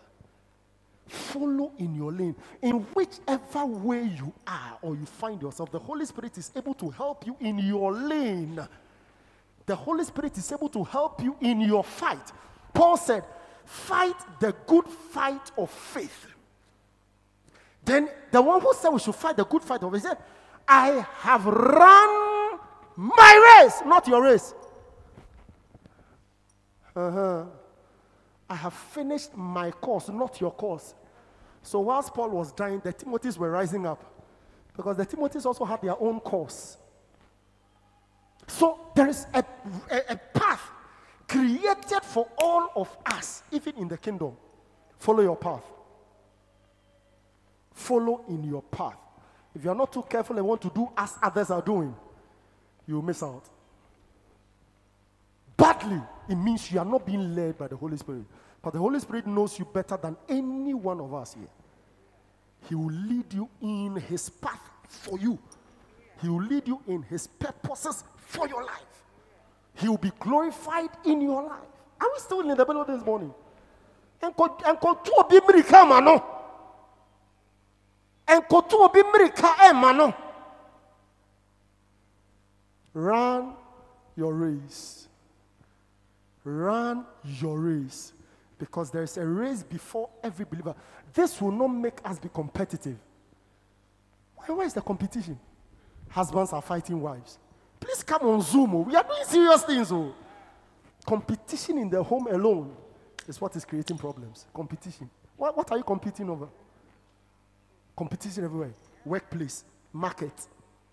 follow 1.09 1.73
in 1.79 1.95
your 1.95 2.13
lane. 2.13 2.35
In 2.63 2.81
whichever 2.95 3.67
way 3.67 4.03
you 4.03 4.33
are 4.47 4.79
or 4.83 4.95
you 4.95 5.07
find 5.07 5.41
yourself, 5.41 5.71
the 5.73 5.79
Holy 5.79 6.05
Spirit 6.05 6.37
is 6.39 6.51
able 6.55 6.75
to 6.75 6.91
help 6.91 7.27
you 7.27 7.37
in 7.41 7.59
your 7.59 7.93
lane. 7.93 8.61
The 9.67 9.77
Holy 9.77 10.05
Spirit 10.05 10.37
is 10.39 10.53
able 10.53 10.69
to 10.71 10.85
help 10.85 11.23
you 11.23 11.37
in 11.41 11.61
your 11.61 11.85
fight. 11.85 12.33
Paul 12.73 12.97
said, 12.97 13.25
Fight 13.69 14.17
the 14.41 14.55
good 14.67 14.87
fight 14.87 15.51
of 15.59 15.71
faith. 15.71 16.27
Then 17.85 18.09
the 18.31 18.41
one 18.41 18.63
who 18.63 18.73
said 18.73 18.89
we 18.89 18.99
should 18.99 19.15
fight 19.15 19.37
the 19.37 19.45
good 19.45 19.63
fight 19.63 19.83
of 19.83 19.93
faith 19.93 20.03
said, 20.05 20.17
I 20.67 21.07
have 21.19 21.45
run 21.45 22.59
my 22.97 23.61
race, 23.61 23.83
not 23.85 24.09
your 24.09 24.23
race. 24.23 24.55
Uh-huh. 26.97 27.45
I 28.49 28.55
have 28.55 28.73
finished 28.73 29.37
my 29.37 29.71
course, 29.71 30.09
not 30.09 30.41
your 30.41 30.53
course. 30.53 30.95
So 31.63 31.81
whilst 31.81 32.15
Paul 32.15 32.31
was 32.31 32.53
dying, 32.53 32.81
the 32.83 32.95
Timothys 32.95 33.37
were 33.37 33.51
rising 33.51 33.85
up 33.85 34.03
because 34.75 34.97
the 34.97 35.05
Timothys 35.05 35.45
also 35.45 35.67
had 35.67 35.83
their 35.83 36.01
own 36.01 36.21
course. 36.21 36.79
So 38.47 38.81
there 38.95 39.09
is 39.09 39.27
a, 39.35 39.45
a, 39.91 40.03
a 40.09 40.17
path 40.17 40.71
created 41.29 42.03
for 42.03 42.27
all 42.39 42.71
of 42.75 42.97
us, 43.07 43.43
even 43.53 43.77
in 43.77 43.87
the 43.87 43.99
kingdom. 43.99 44.33
Follow 44.99 45.23
your 45.23 45.37
path. 45.37 45.63
Follow 47.73 48.25
in 48.29 48.43
your 48.43 48.63
path. 48.63 48.97
If 49.55 49.63
you 49.63 49.71
are 49.71 49.77
not 49.77 49.93
too 49.93 50.03
careful 50.03 50.37
and 50.37 50.47
want 50.47 50.63
to 50.63 50.71
do 50.75 50.89
as 50.97 51.15
others 51.23 51.51
are 51.51 51.63
doing, 51.63 51.95
you 52.87 52.97
will 52.97 53.03
miss 53.03 53.23
out. 53.23 53.45
Badly, 55.57 56.01
it 56.29 56.35
means 56.37 56.71
you 56.73 56.79
are 56.79 56.85
not 56.85 57.05
being 57.05 57.35
led 57.35 57.59
by 57.59 57.69
the 57.69 57.77
Holy 57.77 57.97
Spirit. 57.97 58.25
But 58.63 58.73
the 58.73 58.79
Holy 58.79 58.99
Spirit 58.99 59.27
knows 59.27 59.59
you 59.59 59.65
better 59.65 59.97
than 59.97 60.17
any 60.29 60.75
one 60.75 61.01
of 61.01 61.13
us 61.15 61.35
here. 61.35 61.49
He 62.69 62.75
will 62.75 62.93
lead 62.93 63.33
you 63.33 63.49
in 63.61 63.97
His 63.97 64.29
path 64.29 64.61
for 64.89 65.19
you, 65.19 65.39
He 66.21 66.29
will 66.29 66.43
lead 66.43 66.67
you 66.67 66.81
in 66.87 67.03
His 67.03 67.27
purposes 67.27 68.05
for 68.17 68.49
your 68.49 68.65
life. 68.65 68.98
He 69.79 69.89
will 69.89 69.99
be 69.99 70.13
glorified 70.19 70.91
in 71.05 71.21
your 71.21 71.43
life. 71.43 71.69
Are 72.01 72.09
we 72.13 72.19
still 72.19 72.41
in 72.41 72.49
the 72.49 72.57
middle 72.57 72.81
of 72.81 72.87
this 72.87 73.05
morning? 73.05 73.33
no 74.21 74.31
nkɔtu 74.31 75.11
obi 75.19 75.41
mmirika 79.03 79.49
ɛma 79.71 79.97
no 79.97 80.15
run 82.93 83.55
your 84.17 84.35
race. 84.35 85.07
Run 86.43 87.07
your 87.25 87.59
race. 87.59 88.13
Because 88.59 88.91
there 88.91 89.05
is 89.05 89.17
a 89.17 89.25
race 89.25 89.63
before 89.63 90.11
every 90.25 90.45
believer. 90.45 90.75
This 91.15 91.41
will 91.41 91.53
not 91.53 91.69
make 91.69 92.01
us 92.05 92.19
be 92.19 92.29
competitive. 92.29 92.99
Why 94.35 94.65
is 94.65 94.75
the 94.75 94.83
competition? 94.83 95.39
Husbands 96.09 96.53
are 96.53 96.63
fighting 96.63 97.01
wives 97.01 97.39
please 97.81 98.03
come 98.03 98.23
on 98.23 98.43
zoom 98.43 98.75
oh. 98.75 98.81
we 98.81 98.95
are 98.95 99.05
doing 99.05 99.25
serious 99.25 99.63
things 99.63 99.91
oh 99.93 100.15
competition 101.07 101.79
in 101.79 101.89
the 101.89 102.03
home 102.03 102.27
alone 102.27 102.77
is 103.29 103.41
what 103.41 103.55
is 103.57 103.65
creating 103.65 103.99
problems. 103.99 104.47
Competition. 104.55 105.09
What, 105.37 105.57
what 105.57 105.71
are 105.71 105.77
you 105.77 105.85
competing 105.85 106.29
over? 106.31 106.49
Competition 107.97 108.45
everywhere. 108.45 108.73
Workplace, 109.05 109.65
market. 109.93 110.33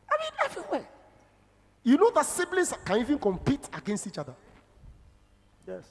I 0.10 0.16
mean, 0.22 0.32
everywhere. 0.44 0.88
You 1.84 1.98
know 1.98 2.12
that 2.12 2.26
siblings 2.26 2.74
can 2.84 3.00
even 3.00 3.18
compete 3.20 3.68
against 3.74 4.08
each 4.08 4.18
other. 4.18 4.34
Yes. 5.68 5.84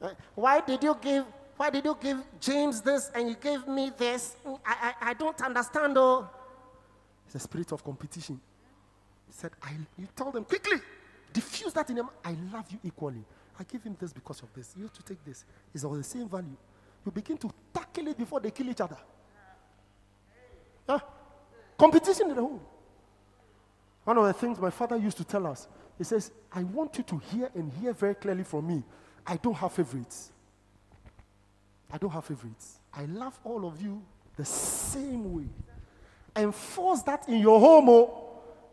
Uh, 0.00 0.10
why 0.34 0.60
did 0.60 0.82
you 0.82 0.96
give? 1.00 1.24
Why 1.56 1.70
did 1.70 1.84
you 1.84 1.96
give 2.00 2.22
James 2.40 2.80
this 2.80 3.10
and 3.14 3.28
you 3.28 3.34
gave 3.34 3.66
me 3.66 3.90
this? 3.96 4.36
I, 4.64 4.94
I, 5.00 5.10
I 5.10 5.14
don't 5.14 5.40
understand. 5.42 5.98
Oh, 5.98 6.28
it's 7.26 7.34
a 7.34 7.40
spirit 7.40 7.72
of 7.72 7.82
competition. 7.82 8.40
Said, 9.30 9.52
I, 9.62 9.70
you 9.96 10.08
tell 10.16 10.30
them 10.30 10.44
quickly, 10.44 10.78
diffuse 11.32 11.72
that 11.74 11.88
in 11.90 11.96
them. 11.96 12.08
I 12.24 12.34
love 12.52 12.66
you 12.70 12.78
equally. 12.84 13.24
I 13.58 13.64
give 13.64 13.82
him 13.82 13.96
this 13.98 14.12
because 14.12 14.42
of 14.42 14.52
this. 14.54 14.74
You 14.76 14.84
have 14.84 14.92
to 14.94 15.02
take 15.02 15.24
this. 15.24 15.44
It's 15.74 15.84
of 15.84 15.96
the 15.96 16.02
same 16.02 16.28
value. 16.28 16.56
You 17.04 17.12
begin 17.12 17.36
to 17.38 17.50
tackle 17.72 18.08
it 18.08 18.18
before 18.18 18.40
they 18.40 18.50
kill 18.50 18.68
each 18.68 18.80
other. 18.80 18.96
Huh? 20.88 21.00
Competition 21.76 22.30
in 22.30 22.36
the 22.36 22.42
home. 22.42 22.60
One 24.04 24.18
of 24.18 24.24
the 24.24 24.32
things 24.32 24.58
my 24.58 24.70
father 24.70 24.96
used 24.96 25.16
to 25.18 25.24
tell 25.24 25.46
us, 25.46 25.68
he 25.98 26.04
says, 26.04 26.30
I 26.52 26.62
want 26.62 26.96
you 26.96 27.04
to 27.04 27.18
hear 27.18 27.50
and 27.54 27.72
hear 27.74 27.92
very 27.92 28.14
clearly 28.14 28.44
from 28.44 28.66
me. 28.66 28.82
I 29.26 29.36
don't 29.36 29.54
have 29.54 29.72
favorites. 29.72 30.32
I 31.92 31.98
don't 31.98 32.10
have 32.10 32.24
favorites. 32.24 32.78
I 32.92 33.04
love 33.04 33.38
all 33.44 33.66
of 33.66 33.80
you 33.80 34.02
the 34.36 34.44
same 34.44 35.34
way. 35.34 35.48
Enforce 36.36 37.02
that 37.02 37.28
in 37.28 37.40
your 37.40 37.58
home. 37.60 37.88
Oh. 37.88 38.27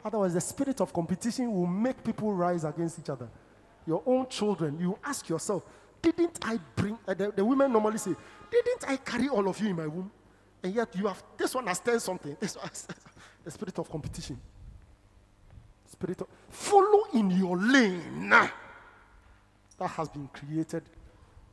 Otherwise, 0.05 0.35
the 0.35 0.41
spirit 0.41 0.79
of 0.81 0.93
competition 0.93 1.51
will 1.51 1.65
make 1.65 2.03
people 2.03 2.31
rise 2.31 2.63
against 2.63 2.99
each 2.99 3.09
other. 3.09 3.27
Your 3.87 4.03
own 4.05 4.27
children, 4.27 4.77
you 4.79 4.97
ask 5.03 5.27
yourself, 5.27 5.63
didn't 5.99 6.37
I 6.43 6.59
bring, 6.75 6.99
uh, 7.07 7.15
the, 7.15 7.31
the 7.31 7.43
women 7.43 7.73
normally 7.73 7.97
say, 7.97 8.11
didn't 8.51 8.87
I 8.87 8.97
carry 8.97 9.27
all 9.27 9.47
of 9.47 9.59
you 9.59 9.69
in 9.69 9.75
my 9.75 9.87
womb? 9.87 10.11
And 10.61 10.75
yet 10.75 10.95
you 10.95 11.07
have, 11.07 11.23
this 11.35 11.55
one 11.55 11.65
has 11.65 11.79
done 11.79 11.99
something. 11.99 12.37
This 12.39 12.55
one 12.55 12.67
has, 12.67 12.87
the 13.43 13.49
spirit 13.49 13.79
of 13.79 13.89
competition. 13.89 14.39
Spirit 15.87 16.21
of, 16.21 16.27
follow 16.49 17.05
in 17.13 17.31
your 17.31 17.57
lane 17.57 18.29
that 18.29 18.51
has 19.87 20.07
been 20.09 20.27
created 20.27 20.83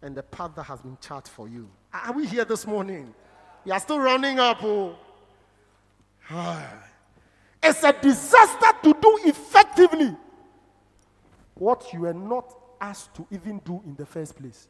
and 0.02 0.14
the 0.14 0.22
path 0.22 0.50
that 0.56 0.64
has 0.64 0.82
been 0.82 0.98
charted 1.00 1.32
for 1.32 1.48
you. 1.48 1.70
Are 1.92 2.12
we 2.12 2.26
here 2.26 2.44
this 2.44 2.66
morning? 2.66 3.14
You 3.64 3.72
are 3.72 3.80
still 3.80 3.98
running 3.98 4.38
up. 4.38 4.62
Oh. 4.62 4.94
It's 7.62 7.84
a 7.84 7.92
disaster 7.92 8.66
to 8.82 8.96
do 9.00 9.18
effectively 9.24 10.16
what 11.54 11.92
you 11.92 12.00
were 12.00 12.14
not 12.14 12.52
asked 12.80 13.14
to 13.14 13.26
even 13.30 13.58
do 13.64 13.80
in 13.86 13.94
the 13.94 14.04
first 14.04 14.36
place. 14.36 14.66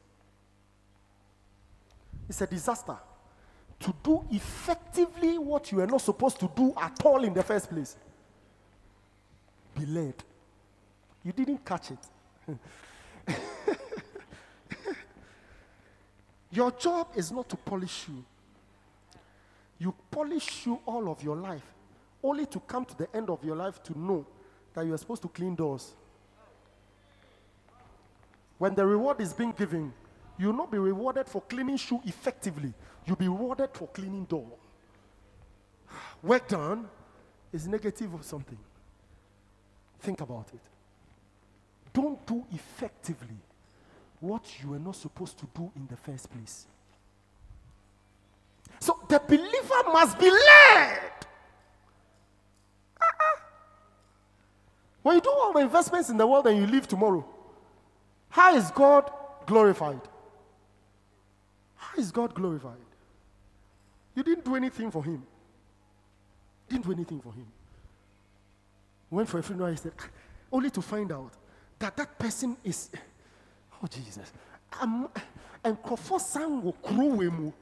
It's 2.28 2.40
a 2.40 2.46
disaster 2.46 2.96
to 3.80 3.94
do 4.02 4.24
effectively 4.30 5.38
what 5.38 5.72
you 5.72 5.78
were 5.78 5.86
not 5.86 6.02
supposed 6.02 6.38
to 6.40 6.50
do 6.54 6.72
at 6.80 7.04
all 7.04 7.24
in 7.24 7.34
the 7.34 7.42
first 7.42 7.68
place. 7.68 7.96
Be 9.78 9.86
led. 9.86 10.14
You 11.24 11.32
didn't 11.32 11.64
catch 11.64 11.90
it. 11.90 11.98
your 16.50 16.70
job 16.72 17.08
is 17.16 17.32
not 17.32 17.48
to 17.48 17.56
polish 17.56 18.06
you. 18.08 18.24
You 19.78 19.94
polish 20.10 20.66
you 20.66 20.78
all 20.86 21.10
of 21.10 21.22
your 21.22 21.36
life, 21.36 21.64
only 22.22 22.46
to 22.46 22.60
come 22.60 22.84
to 22.84 22.96
the 22.96 23.14
end 23.14 23.30
of 23.30 23.44
your 23.44 23.56
life 23.56 23.82
to 23.82 23.98
know 23.98 24.26
that 24.74 24.86
you 24.86 24.94
are 24.94 24.98
supposed 24.98 25.22
to 25.22 25.28
clean 25.28 25.54
doors. 25.54 25.92
When 28.58 28.74
the 28.74 28.86
reward 28.86 29.20
is 29.20 29.32
being 29.32 29.52
given, 29.52 29.92
you 30.38 30.46
will 30.48 30.56
not 30.56 30.70
be 30.70 30.78
rewarded 30.78 31.28
for 31.28 31.42
cleaning 31.42 31.76
shoe 31.76 32.00
effectively. 32.04 32.72
You'll 33.06 33.16
be 33.16 33.28
rewarded 33.28 33.70
for 33.72 33.88
cleaning 33.88 34.24
door. 34.24 34.46
Work 36.22 36.48
done 36.48 36.88
is 37.52 37.66
negative 37.66 38.14
or 38.14 38.22
something. 38.22 38.58
Think 40.00 40.20
about 40.20 40.48
it. 40.54 40.60
Don't 41.92 42.24
do 42.26 42.44
effectively 42.52 43.36
what 44.20 44.44
you 44.62 44.70
were 44.70 44.78
not 44.78 44.96
supposed 44.96 45.38
to 45.38 45.46
do 45.54 45.70
in 45.76 45.86
the 45.88 45.96
first 45.96 46.30
place. 46.30 46.66
So 48.78 48.98
the 49.08 49.20
believer 49.20 49.92
must 49.92 50.18
be 50.18 50.30
led. 50.30 51.00
When 55.02 55.16
you 55.16 55.20
do 55.20 55.30
all 55.30 55.52
the 55.52 55.60
investments 55.60 56.10
in 56.10 56.16
the 56.16 56.26
world 56.26 56.46
and 56.46 56.56
you 56.56 56.66
leave 56.66 56.86
tomorrow, 56.86 57.24
how 58.28 58.54
is 58.54 58.70
God 58.70 59.10
glorified? 59.46 60.00
How 61.76 61.98
is 61.98 62.12
God 62.12 62.34
glorified? 62.34 62.76
You 64.14 64.22
didn't 64.22 64.44
do 64.44 64.54
anything 64.54 64.90
for 64.90 65.02
him. 65.04 65.22
Didn't 66.68 66.84
do 66.84 66.92
anything 66.92 67.20
for 67.20 67.32
him. 67.32 67.46
Went 69.10 69.28
for 69.28 69.38
a 69.38 69.42
funeral, 69.42 69.70
he 69.70 69.76
said, 69.76 69.92
only 70.50 70.70
to 70.70 70.80
find 70.80 71.12
out 71.12 71.32
that 71.78 71.96
that 71.96 72.18
person 72.18 72.56
is, 72.64 72.90
oh 73.82 73.86
Jesus, 73.86 74.32
um, 74.80 75.08
nkurɔfoɔ 75.64 76.20
san 76.20 76.62
wɔ 76.62 76.74
kuro 76.82 77.06
wei 77.16 77.28
mu 77.28 77.52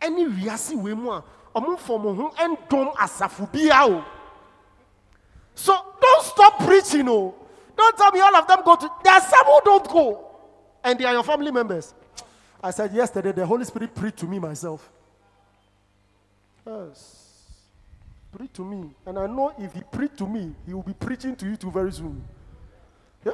ɛne 0.00 0.26
wiase 0.36 0.74
wei 0.76 0.94
mu 0.94 1.10
a 1.10 1.24
ɔmo 1.54 1.76
mfa 1.76 1.94
ɔmo 1.98 2.16
ho 2.16 2.30
ɛndɔm 2.36 2.94
asafo 2.94 3.50
biara 3.50 3.88
o 3.90 4.04
so 5.54 5.74
stop 6.36 6.58
preaching 6.58 7.08
o 7.08 7.34
don't 7.76 7.96
tell 7.96 8.10
me 8.10 8.20
all 8.20 8.34
of 8.36 8.46
them 8.46 8.60
go 8.64 8.76
to 8.76 8.90
there 9.04 9.14
are 9.14 9.20
some 9.20 9.44
who 9.44 9.60
don't 9.64 9.88
go. 9.88 10.22
And 10.82 10.98
they 10.98 11.04
are 11.04 11.12
your 11.12 11.24
family 11.24 11.50
members. 11.50 11.92
I 12.62 12.70
said 12.70 12.92
yesterday 12.92 13.32
the 13.32 13.44
holy 13.44 13.64
spirit 13.64 13.94
preached 13.94 14.18
to 14.18 14.26
me 14.26 14.38
myself. 14.38 14.90
Yes. 16.66 17.24
Preach 18.36 18.52
to 18.54 18.64
me. 18.64 18.90
And 19.04 19.18
i 19.18 19.26
know 19.26 19.52
if 19.58 19.72
he 19.72 19.82
preach 19.82 20.12
to 20.16 20.26
me 20.26 20.54
he 20.66 20.74
will 20.74 20.82
be 20.82 20.94
preaching 20.94 21.36
to 21.36 21.46
you 21.46 21.56
too 21.56 21.70
very 21.70 21.92
soon. 21.92 22.24
Yeah? 23.24 23.32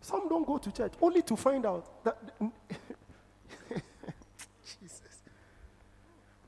Some 0.00 0.28
don't 0.28 0.46
go 0.46 0.58
to 0.58 0.70
church 0.70 0.92
only 1.00 1.22
to 1.22 1.36
find 1.36 1.66
out 1.66 2.04
that 2.04 2.16
jesus. 4.80 5.00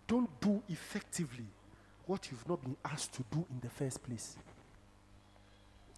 Don't 0.07 0.40
do 0.40 0.62
effectively 0.68 1.47
what 2.07 2.30
you've 2.30 2.49
not 2.49 2.62
been 2.62 2.76
asked 2.84 3.12
to 3.14 3.24
do 3.32 3.44
in 3.51 3.59
the 3.61 3.68
first 3.68 4.03
place 4.05 4.36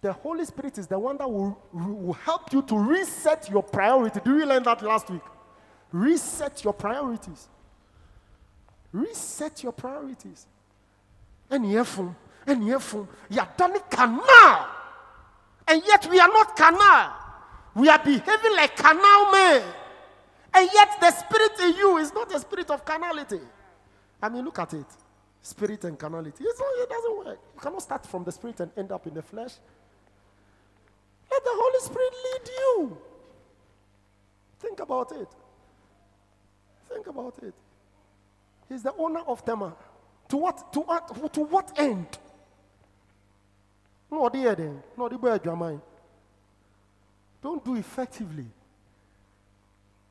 the 0.01 0.13
Holy 0.13 0.45
Spirit 0.45 0.77
is 0.77 0.87
the 0.87 0.97
one 0.97 1.17
that 1.17 1.29
will, 1.29 1.57
will 1.73 2.13
help 2.13 2.53
you 2.53 2.61
to 2.63 2.77
reset 2.77 3.49
your 3.49 3.63
priority. 3.63 4.19
Do 4.23 4.37
you 4.37 4.45
learn 4.45 4.63
that 4.63 4.81
last 4.81 5.09
week? 5.09 5.21
Reset 5.91 6.63
your 6.63 6.73
priorities. 6.73 7.47
Reset 8.91 9.63
your 9.63 9.71
priorities. 9.71 10.45
And 11.49 11.65
yefun, 11.65 12.15
and 12.45 12.71
are 12.71 13.49
done 13.57 13.79
canal. 13.89 14.67
And 15.67 15.83
yet 15.85 16.07
we 16.09 16.19
are 16.19 16.27
not 16.27 16.55
canal. 16.55 17.13
We 17.75 17.89
are 17.89 17.99
behaving 17.99 18.55
like 18.55 18.75
canal 18.75 19.31
men. 19.31 19.63
And 20.53 20.69
yet 20.73 20.99
the 20.99 21.11
spirit 21.11 21.59
in 21.59 21.77
you 21.77 21.97
is 21.97 22.13
not 22.13 22.33
a 22.33 22.39
spirit 22.39 22.69
of 22.71 22.83
carnality. 22.83 23.39
I 24.21 24.29
mean, 24.29 24.45
look 24.45 24.59
at 24.59 24.73
it. 24.73 24.85
Spirit 25.41 25.83
and 25.85 25.97
carnality. 25.97 26.43
Not, 26.43 26.67
it 26.77 26.89
doesn't 26.89 27.17
work. 27.17 27.39
You 27.55 27.61
cannot 27.61 27.81
start 27.81 28.05
from 28.05 28.23
the 28.23 28.31
spirit 28.31 28.59
and 28.59 28.71
end 28.75 28.91
up 28.91 29.05
in 29.07 29.13
the 29.13 29.21
flesh. 29.21 29.53
Let 31.31 31.43
the 31.43 31.51
Holy 31.53 31.79
Spirit 31.79 32.13
lead 32.25 32.49
you. 32.57 32.97
Think 34.59 34.79
about 34.79 35.11
it. 35.11 35.27
Think 36.89 37.07
about 37.07 37.37
it. 37.43 37.53
He's 38.67 38.83
the 38.83 38.93
owner 38.95 39.21
of 39.27 39.45
Tema. 39.45 39.75
To 40.29 40.37
what? 40.37 40.73
To 40.73 40.79
what? 40.81 41.33
To 41.33 41.41
what 41.41 41.79
end? 41.79 42.17
No, 44.11 44.29
the 44.29 44.55
then. 44.55 44.83
No, 44.97 45.07
the 45.07 45.17
boy 45.17 45.37
mind. 45.55 45.81
Don't 47.41 47.63
do 47.63 47.75
effectively 47.75 48.45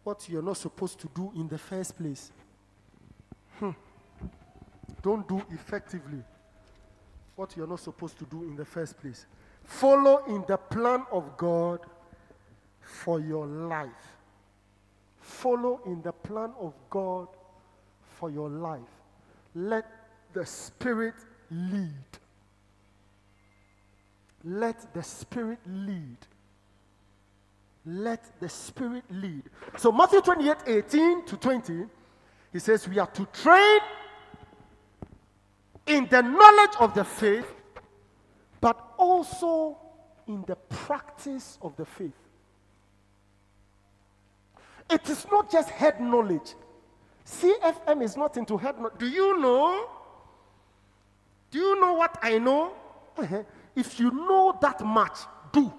what 0.02 0.26
you're 0.28 0.42
not 0.42 0.56
supposed 0.56 0.98
to 1.00 1.08
do 1.14 1.32
in 1.36 1.48
the 1.48 1.58
first 1.58 1.96
place. 1.96 2.30
Hmm. 3.58 3.72
Don't 5.02 5.28
do 5.28 5.42
effectively 5.50 6.22
what 7.36 7.56
you're 7.56 7.66
not 7.66 7.80
supposed 7.80 8.18
to 8.18 8.24
do 8.24 8.42
in 8.44 8.56
the 8.56 8.64
first 8.64 8.98
place. 8.98 9.26
Follow 9.68 10.24
in 10.24 10.44
the 10.48 10.56
plan 10.56 11.04
of 11.12 11.36
God 11.36 11.80
for 12.80 13.20
your 13.20 13.46
life. 13.46 14.16
Follow 15.20 15.80
in 15.84 16.00
the 16.00 16.10
plan 16.10 16.52
of 16.58 16.72
God 16.88 17.28
for 18.18 18.30
your 18.30 18.48
life. 18.48 18.80
Let 19.54 19.84
the 20.32 20.44
Spirit 20.46 21.14
lead. 21.50 21.92
Let 24.42 24.94
the 24.94 25.02
Spirit 25.02 25.58
lead. 25.66 26.16
Let 27.84 28.40
the 28.40 28.48
Spirit 28.48 29.04
lead. 29.10 29.42
So, 29.76 29.92
Matthew 29.92 30.22
28 30.22 30.56
18 30.66 31.26
to 31.26 31.36
20, 31.36 31.84
he 32.54 32.58
says, 32.58 32.88
We 32.88 32.98
are 32.98 33.06
to 33.06 33.26
train 33.26 33.80
in 35.86 36.08
the 36.08 36.22
knowledge 36.22 36.76
of 36.80 36.94
the 36.94 37.04
faith 37.04 37.46
also 38.98 39.78
in 40.26 40.44
the 40.46 40.56
practice 40.56 41.58
of 41.62 41.76
the 41.76 41.86
faith. 41.86 42.12
It 44.90 45.08
is 45.08 45.26
not 45.30 45.50
just 45.50 45.70
head 45.70 46.00
knowledge. 46.00 46.54
CFM 47.26 48.02
is 48.02 48.16
not 48.16 48.36
into 48.36 48.56
head 48.56 48.78
knowledge. 48.78 48.98
Do 48.98 49.06
you 49.06 49.38
know? 49.38 49.88
Do 51.50 51.58
you 51.58 51.80
know 51.80 51.94
what 51.94 52.18
I 52.22 52.38
know? 52.38 52.72
Uh-huh. 53.16 53.42
If 53.74 54.00
you 54.00 54.10
know 54.10 54.58
that 54.60 54.84
much, 54.84 55.18
do. 55.52 55.72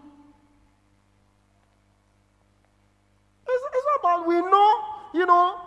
It's, 3.48 3.64
it's 3.74 3.88
about 4.00 4.28
we 4.28 4.36
know, 4.42 4.84
you 5.14 5.26
know. 5.26 5.62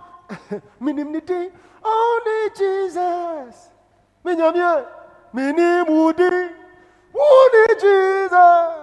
Only 1.84 2.50
Jesus. 2.56 3.70
Who 7.12 7.48
need 7.52 7.80
Jesus? 7.80 8.82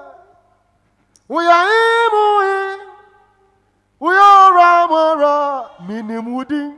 We 1.28 1.46
are 1.46 1.66
him, 1.66 2.12
oh, 2.14 2.96
we 4.00 4.10
are 4.10 4.52
Ramara, 4.52 5.20
oh, 5.24 5.76
Minimudi. 5.82 6.78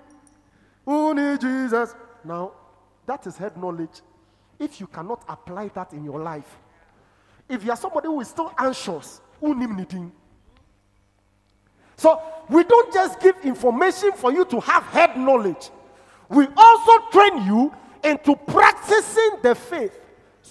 Who 0.86 1.14
need 1.14 1.40
Jesus? 1.40 1.96
Now, 2.24 2.52
that 3.06 3.26
is 3.28 3.38
head 3.38 3.56
knowledge. 3.58 4.02
If 4.60 4.80
you 4.80 4.88
cannot 4.88 5.24
apply 5.28 5.70
that 5.70 5.94
in 5.94 6.04
your 6.04 6.20
life, 6.20 6.58
if 7.48 7.64
you 7.64 7.72
are 7.72 7.78
somebody 7.78 8.08
who 8.08 8.22
is 8.22 8.30
still 8.30 8.54
anxious? 8.58 9.22
So 11.98 12.22
we 12.50 12.64
don't 12.64 12.94
just 12.94 13.20
give 13.20 13.36
information 13.44 14.12
for 14.14 14.32
you 14.32 14.46
to 14.46 14.60
have 14.60 14.84
head 14.86 15.18
knowledge. 15.18 15.70
We 16.30 16.48
also 16.56 17.10
train 17.12 17.46
you 17.46 17.74
into 18.04 18.36
practicing 18.36 19.38
the 19.44 19.56
faith 19.56 20.01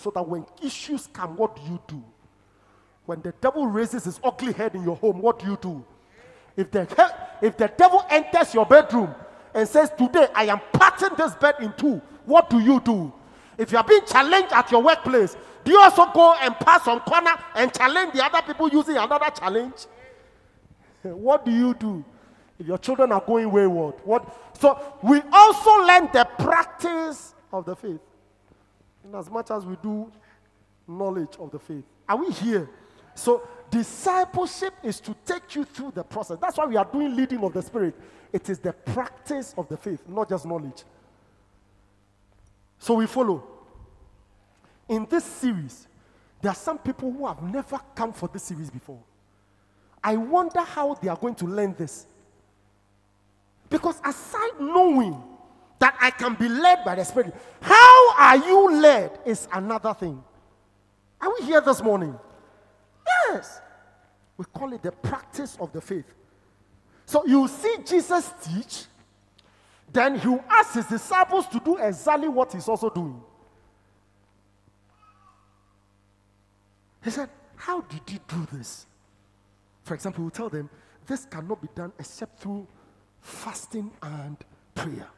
so 0.01 0.11
that 0.11 0.27
when 0.27 0.47
issues 0.63 1.07
come, 1.13 1.37
what 1.37 1.57
do 1.57 1.63
you 1.63 1.81
do? 1.87 2.03
When 3.07 3.21
the 3.23 3.33
devil 3.41 3.67
raises 3.67 4.05
his 4.05 4.21
ugly 4.25 4.53
head 4.53 4.75
in 4.75 4.83
your 4.83 4.97
home, 4.97 5.21
what 5.21 5.39
do 5.39 5.47
you 5.47 5.59
do? 5.61 5.85
If 6.57 6.71
the, 6.71 7.15
if 7.43 7.57
the 7.57 7.69
devil 7.77 8.05
enters 8.11 8.55
your 8.55 8.67
bedroom 8.67 9.15
and 9.55 9.69
says, 9.69 9.91
Today 9.97 10.27
I 10.35 10.45
am 10.45 10.61
parting 10.73 11.17
this 11.17 11.35
bed 11.35 11.57
in 11.61 11.73
two, 11.75 12.01
what 12.25 12.51
do 12.51 12.61
you 12.61 12.81
do? 12.81 13.13
If 13.59 13.73
you 13.73 13.79
are 13.79 13.85
being 13.85 14.05
challenged 14.07 14.53
at 14.53 14.71
your 14.71 14.83
workplace, 14.83 15.37
do 15.65 15.73
you 15.73 15.81
also 15.81 16.07
go 16.13 16.35
and 16.41 16.55
pass 16.57 16.85
some 16.85 17.01
corner 17.01 17.33
and 17.55 17.73
challenge 17.75 18.15
the 18.15 18.25
other 18.25 18.41
people 18.43 18.69
using 18.69 18.97
another 18.97 19.31
challenge? 19.39 19.87
what 21.03 21.45
do 21.45 21.51
you 21.51 21.75
do 21.75 22.05
if 22.59 22.67
your 22.67 22.79
children 22.79 23.13
are 23.13 23.23
going 23.27 23.51
wayward? 23.51 23.95
What? 24.05 24.57
So 24.59 24.79
we 25.03 25.21
also 25.33 25.71
learn 25.85 26.09
the 26.13 26.27
practice 26.39 27.35
of 27.53 27.65
the 27.67 27.77
faith, 27.77 28.01
in 29.05 29.15
as 29.15 29.31
much 29.31 29.51
as 29.51 29.65
we 29.65 29.77
do 29.83 30.11
knowledge 30.87 31.37
of 31.39 31.51
the 31.51 31.59
faith. 31.59 31.85
Are 32.09 32.17
we 32.17 32.31
here? 32.33 32.69
So 33.15 33.47
discipleship 33.71 34.75
is 34.83 35.01
to 35.01 35.15
take 35.25 35.55
you 35.55 35.65
through 35.65 35.93
the 35.93 36.03
process. 36.03 36.39
That's 36.41 36.57
why 36.57 36.67
we 36.67 36.77
are 36.77 36.85
doing 36.85 37.15
leading 37.15 37.43
of 37.45 37.53
the 37.53 37.63
spirit. 37.63 37.95
It 38.33 38.49
is 38.49 38.59
the 38.59 38.73
practice 38.73 39.55
of 39.57 39.69
the 39.69 39.77
faith, 39.77 40.03
not 40.09 40.29
just 40.29 40.47
knowledge. 40.47 40.85
So 42.79 42.95
we 42.95 43.07
follow. 43.07 43.45
In 44.89 45.07
this 45.09 45.25
series, 45.25 45.87
there 46.41 46.51
are 46.51 46.57
some 46.57 46.79
people 46.79 47.13
who 47.13 47.27
have 47.27 47.43
never 47.43 47.79
come 47.95 48.13
for 48.13 48.29
this 48.29 48.45
series 48.45 48.71
before. 48.71 49.01
I 50.03 50.17
wonder 50.17 50.61
how 50.61 50.95
they 50.95 51.09
are 51.09 51.17
going 51.17 51.35
to 51.37 51.47
learn 51.47 51.75
this. 51.79 52.07
Because 53.69 54.01
aside 54.05 54.59
knowing 54.59 55.23
that 55.81 55.97
I 56.01 56.11
can 56.11 56.35
be 56.35 56.49
led 56.49 56.85
by 56.85 56.95
the 56.95 57.05
Spirit, 57.05 57.35
how 57.61 58.15
are 58.17 58.37
you 58.37 58.81
led 58.81 59.19
is 59.27 59.49
another 59.53 59.95
thing. 59.95 60.23
Are 61.21 61.33
we 61.39 61.47
here 61.47 61.61
this 61.61 61.83
morning? 61.83 62.17
Yes. 63.29 63.61
We 64.37 64.45
call 64.55 64.73
it 64.73 64.83
the 64.83 64.93
practice 64.93 65.57
of 65.59 65.73
the 65.73 65.81
faith. 65.81 66.15
So 67.07 67.27
you 67.27 67.49
see 67.49 67.77
Jesus 67.85 68.33
teach, 68.43 68.85
then 69.93 70.19
he 70.19 70.29
will 70.29 70.45
ask 70.49 70.75
his 70.75 70.87
disciples 70.87 71.47
to 71.49 71.59
do 71.61 71.77
exactly 71.79 72.29
what 72.29 72.53
he's 72.53 72.69
also 72.69 72.89
doing. 72.89 73.21
He 77.03 77.11
said, 77.11 77.31
How 77.57 77.81
did 77.81 78.03
he 78.07 78.21
do 78.29 78.47
this? 78.53 78.87
For 79.83 79.95
example, 79.95 80.21
he 80.21 80.25
will 80.25 80.31
tell 80.31 80.51
them, 80.51 80.69
This 81.07 81.25
cannot 81.25 81.61
be 81.61 81.69
done 81.75 81.93
except 81.99 82.41
through 82.41 82.67
fasting 83.21 83.91
and 84.03 84.37
prayer. 84.75 85.09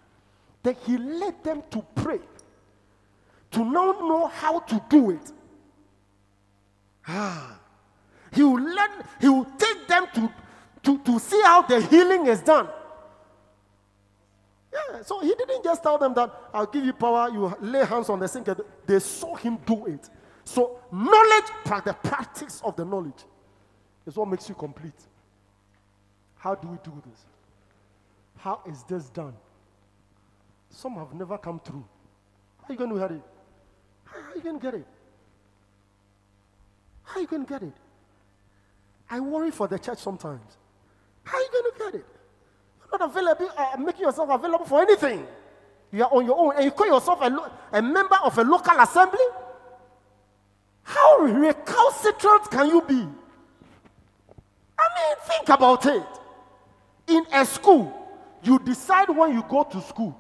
Then 0.63 0.77
he 0.87 0.97
led 0.97 1.43
them 1.43 1.63
to 1.71 1.85
pray, 1.95 2.21
to 3.51 3.65
now 3.65 3.93
know 3.93 4.27
how 4.29 4.61
to 4.61 4.83
do 4.89 5.11
it. 5.11 5.33
Ah. 7.07 7.59
He 8.33 8.43
will 8.43 8.63
let 8.63 8.91
he 9.21 9.29
will 9.29 9.45
take 9.59 9.87
them 9.87 10.07
to, 10.15 10.33
to, 10.85 10.99
to 10.99 11.19
see 11.19 11.41
how 11.43 11.63
the 11.63 11.81
healing 11.83 12.27
is 12.27 12.41
done. 12.41 12.69
Yeah, 14.73 15.03
so 15.03 15.21
he 15.21 15.35
didn't 15.35 15.63
just 15.63 15.83
tell 15.83 15.99
them 15.99 16.15
that 16.15 16.33
I'll 16.55 16.67
give 16.67 16.85
you 16.85 16.95
power, 16.95 17.29
you 17.31 17.55
lay 17.61 17.85
hands 17.85 18.09
on 18.09 18.19
the 18.21 18.29
sick. 18.29 18.49
They 18.87 18.99
saw 19.01 19.35
him 19.35 19.59
do 19.67 19.85
it. 19.87 20.09
So 20.45 20.79
knowledge, 20.91 21.85
the 21.85 21.97
practice 22.03 22.63
of 22.65 22.75
the 22.77 22.85
knowledge 22.85 23.25
is 24.07 24.17
what 24.17 24.29
makes 24.29 24.49
you 24.49 24.55
complete. 24.55 24.95
How 26.37 26.55
do 26.55 26.69
we 26.69 26.79
do 26.83 27.03
this? 27.07 27.27
How 28.39 28.61
is 28.67 28.83
this 28.85 29.11
done? 29.11 29.35
Some 30.73 30.95
have 30.95 31.13
never 31.15 31.39
come 31.39 31.61
through. 31.61 31.85
How 32.59 32.69
are 32.69 32.73
you 32.73 32.79
going 32.79 32.91
to 32.91 32.99
get 32.99 33.11
it? 33.13 33.23
How 34.05 34.19
are 34.19 34.35
you 34.37 34.43
going 34.43 34.59
to 34.59 34.63
get 34.63 34.75
it? 34.75 34.87
How 37.05 37.19
are 37.19 37.21
you 37.21 37.27
going 37.27 37.45
to 37.45 37.49
get 37.49 37.63
it? 37.63 37.73
I 39.11 39.21
worry 39.21 39.51
for 39.51 39.69
the 39.69 39.79
church 39.79 39.99
sometimes. 39.99 40.57
How 41.25 41.37
are 41.37 41.41
you 41.43 41.49
going 41.53 41.65
to 41.65 41.79
get 41.79 41.95
it? 42.01 42.07
You're 42.91 42.99
not 42.99 43.11
available, 43.11 43.51
uh, 43.57 43.77
making 43.79 44.01
yourself 44.03 44.31
available 44.31 44.65
for 44.65 44.81
anything. 44.81 45.27
You 45.93 46.05
are 46.05 46.11
on 46.11 46.25
your 46.25 46.39
own 46.39 46.57
and 46.57 46.65
you 46.65 46.71
call 46.71 46.87
yourself 46.87 47.19
a, 47.21 47.29
lo- 47.29 47.51
a 47.71 47.83
member 47.83 48.17
of 48.25 48.37
a 48.39 48.43
local 48.43 48.79
assembly? 48.81 49.21
How 50.83 51.19
recalcitrant 51.19 52.51
can 52.51 52.69
you 52.69 52.81
be? 52.83 52.95
I 54.79 54.87
mean, 54.97 55.17
think 55.27 55.49
about 55.51 55.85
it. 55.87 56.03
In 57.09 57.27
a 57.33 57.45
school, 57.45 57.93
you 58.43 58.59
decide 58.59 59.11
when 59.11 59.35
you 59.35 59.45
go 59.49 59.65
to 59.65 59.81
school. 59.83 60.19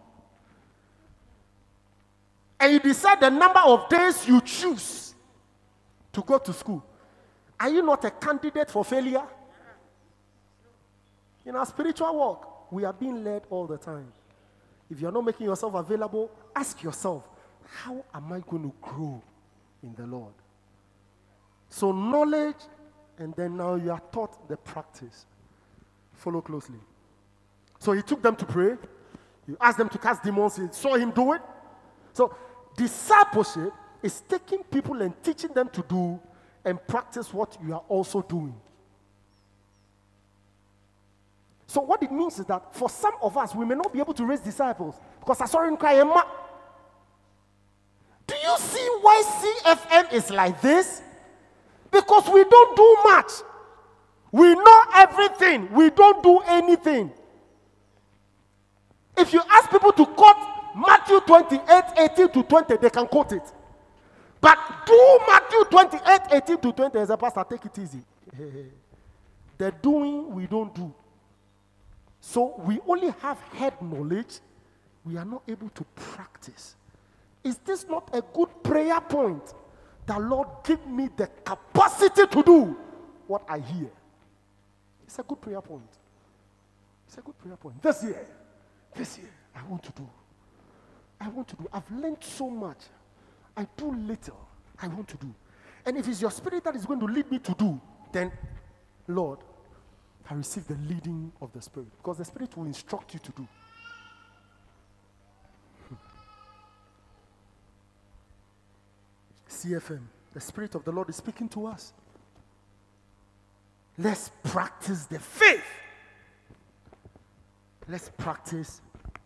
And 2.63 2.75
you 2.75 2.79
decide 2.79 3.21
the 3.21 3.29
number 3.29 3.59
of 3.59 3.89
days 3.89 4.25
you 4.25 4.41
choose 4.41 5.15
to 6.13 6.23
go 6.23 6.39
to 6.39 6.53
school. 6.53 6.85
Are 7.59 7.69
you 7.69 7.83
not 7.83 8.05
a 8.05 8.11
candidate 8.13 8.71
for 8.71 8.85
failure? 8.85 9.25
In 11.45 11.57
our 11.57 11.67
spiritual 11.67 12.15
walk, 12.15 12.71
we 12.71 12.85
are 12.85 12.93
being 12.93 13.25
led 13.25 13.43
all 13.51 13.67
the 13.67 13.79
time. 13.79 14.13
If 14.89 15.01
you're 15.01 15.11
not 15.11 15.25
making 15.25 15.47
yourself 15.47 15.75
available, 15.75 16.31
ask 16.55 16.81
yourself, 16.85 17.25
how 17.65 18.05
am 18.15 18.33
I 18.33 18.39
going 18.49 18.63
to 18.63 18.73
grow 18.81 19.21
in 19.83 19.95
the 19.97 20.07
Lord? 20.07 20.33
So, 21.69 21.91
knowledge, 21.91 22.63
and 23.19 23.35
then 23.35 23.57
now 23.57 23.75
you 23.75 23.91
are 23.91 24.03
taught 24.13 24.49
the 24.49 24.57
practice. 24.57 25.27
Follow 26.13 26.41
closely. 26.41 26.79
So, 27.81 27.91
he 27.91 28.03
took 28.03 28.23
them 28.23 28.37
to 28.37 28.45
pray. 28.45 28.77
He 29.49 29.55
asked 29.61 29.79
them 29.79 29.89
to 29.89 29.99
cast 29.99 30.23
demons. 30.23 30.57
He 30.57 30.69
saw 30.71 30.95
him 30.95 31.11
do 31.11 31.33
it. 31.33 31.43
So, 32.13 32.37
discipleship 32.77 33.73
is 34.03 34.21
taking 34.29 34.63
people 34.65 35.01
and 35.03 35.15
teaching 35.23 35.53
them 35.53 35.69
to 35.71 35.85
do 35.89 36.21
and 36.65 36.85
practice 36.87 37.33
what 37.33 37.57
you 37.65 37.75
are 37.75 37.85
also 37.89 38.23
doing. 38.23 38.55
So, 41.67 41.81
what 41.81 42.03
it 42.03 42.13
means 42.13 42.39
is 42.39 42.45
that 42.47 42.75
for 42.75 42.91
some 42.91 43.15
of 43.23 43.37
us, 43.39 43.55
we 43.55 43.65
may 43.65 43.75
not 43.75 43.93
be 43.93 43.99
able 43.99 44.13
to 44.15 44.27
raise 44.27 44.41
disciples 44.41 44.95
because 45.21 45.41
I 45.41 45.47
saw 45.47 45.67
in 45.67 45.77
cry. 45.77 45.95
Do 48.27 48.35
you 48.35 48.59
see 48.59 48.89
why 49.01 49.23
CFM 49.65 50.13
is 50.13 50.31
like 50.31 50.61
this? 50.61 51.01
Because 51.91 52.29
we 52.29 52.45
don't 52.45 52.77
do 52.77 52.97
much. 53.05 53.31
We 54.33 54.55
know 54.55 54.83
everything, 54.95 55.73
we 55.73 55.91
don't 55.91 56.23
do 56.23 56.41
anything. 56.47 57.13
If 59.17 59.33
you 59.33 59.43
ask 59.51 59.71
people 59.71 59.93
to 59.93 60.07
quote 60.07 60.37
Matthew 60.75 61.21
28 61.21 61.85
18 61.99 62.29
to 62.31 62.43
20, 62.43 62.77
they 62.77 62.91
can 62.91 63.07
quote 63.07 63.33
it. 63.33 63.43
But 64.41 64.59
do 64.87 65.19
Matthew 65.27 65.65
28 65.65 66.21
18 66.33 66.59
to 66.59 66.73
20 66.73 66.99
as 66.99 67.11
a 67.11 67.17
pastor, 67.17 67.45
take 67.49 67.65
it 67.65 67.79
easy. 67.79 68.01
the 69.59 69.71
doing 69.83 70.35
we 70.35 70.47
don't 70.47 70.75
do. 70.75 70.93
So 72.21 72.55
we 72.65 72.81
only 72.87 73.13
have 73.21 73.39
head 73.53 73.75
knowledge, 73.83 74.39
we 75.05 75.17
are 75.17 75.25
not 75.25 75.43
able 75.49 75.69
to 75.71 75.85
practice. 75.95 76.77
Is 77.45 77.59
this 77.59 77.87
not 77.89 78.09
a 78.13 78.23
good 78.23 78.49
prayer 78.63 79.01
point? 79.01 79.43
The 80.07 80.19
Lord 80.19 80.49
give 80.65 80.85
me 80.87 81.09
the 81.17 81.27
capacity 81.45 82.27
to 82.27 82.43
do 82.43 82.77
what 83.27 83.43
I 83.49 83.59
hear. 83.59 83.91
It's 85.05 85.19
a 85.19 85.23
good 85.23 85.41
prayer 85.41 85.61
point. 85.61 85.83
It's 87.07 87.19
a 87.19 87.21
good 87.21 87.39
prayer 87.39 87.57
point. 87.57 87.83
This 87.83 88.03
year, 88.03 88.27
this 88.95 89.19
year, 89.19 89.31
I 89.55 89.63
want 89.69 89.83
to 89.85 89.93
do. 89.93 90.09
I 91.23 91.29
want 91.29 91.47
to 91.49 91.57
do. 91.57 91.69
I've 91.73 91.91
learned 91.93 92.19
so 92.21 92.51
much. 92.51 92.79
I 93.57 93.65
do 93.77 93.93
little. 93.93 94.49
I 94.81 94.89
want 94.89 95.07
to 95.09 95.17
do. 95.19 95.33
And 95.87 95.97
if 95.97 96.09
it's 96.09 96.21
your 96.21 96.33
spirit 96.33 96.65
that 96.65 96.75
is 96.75 96.85
going 96.85 96.99
to 96.99 97.07
lead 97.07 97.31
me 97.31 97.39
to 97.39 97.55
do, 97.55 97.81
then, 98.13 98.33
Lord, 99.07 99.39
I 100.29 100.35
receive 100.35 100.67
the 100.67 100.77
leading 100.89 101.31
of 101.41 101.53
the 101.53 101.63
Spirit 101.63 101.89
because 101.99 102.19
the 102.19 102.25
Spirit 102.25 102.57
will 102.57 102.65
instruct 102.65 103.15
you 103.15 103.21
to 103.21 103.33
do. 103.33 103.47
CFM, 109.49 110.03
the 110.33 110.41
Spirit 110.41 110.75
of 110.75 110.85
the 110.85 110.93
Lord 110.93 111.09
is 111.09 111.17
speaking 111.17 111.49
to 111.51 111.67
us. 111.67 111.93
Let's 113.99 114.31
practice 114.43 115.05
the 115.07 115.19
faith. 115.19 115.65
Let's 117.89 118.11
practice 118.17 118.81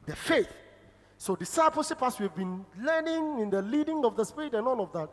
the 0.07 0.17
faith. 0.17 0.49
So, 1.27 1.35
discipleship, 1.35 2.01
as 2.05 2.21
we've 2.21 2.33
been 2.37 2.65
learning 2.81 3.41
in 3.41 3.51
the 3.51 3.61
leading 3.61 4.05
of 4.05 4.17
the 4.17 4.25
Spirit 4.25 4.55
and 4.55 4.65
all 4.65 4.81
of 4.81 4.93
that, 4.93 5.09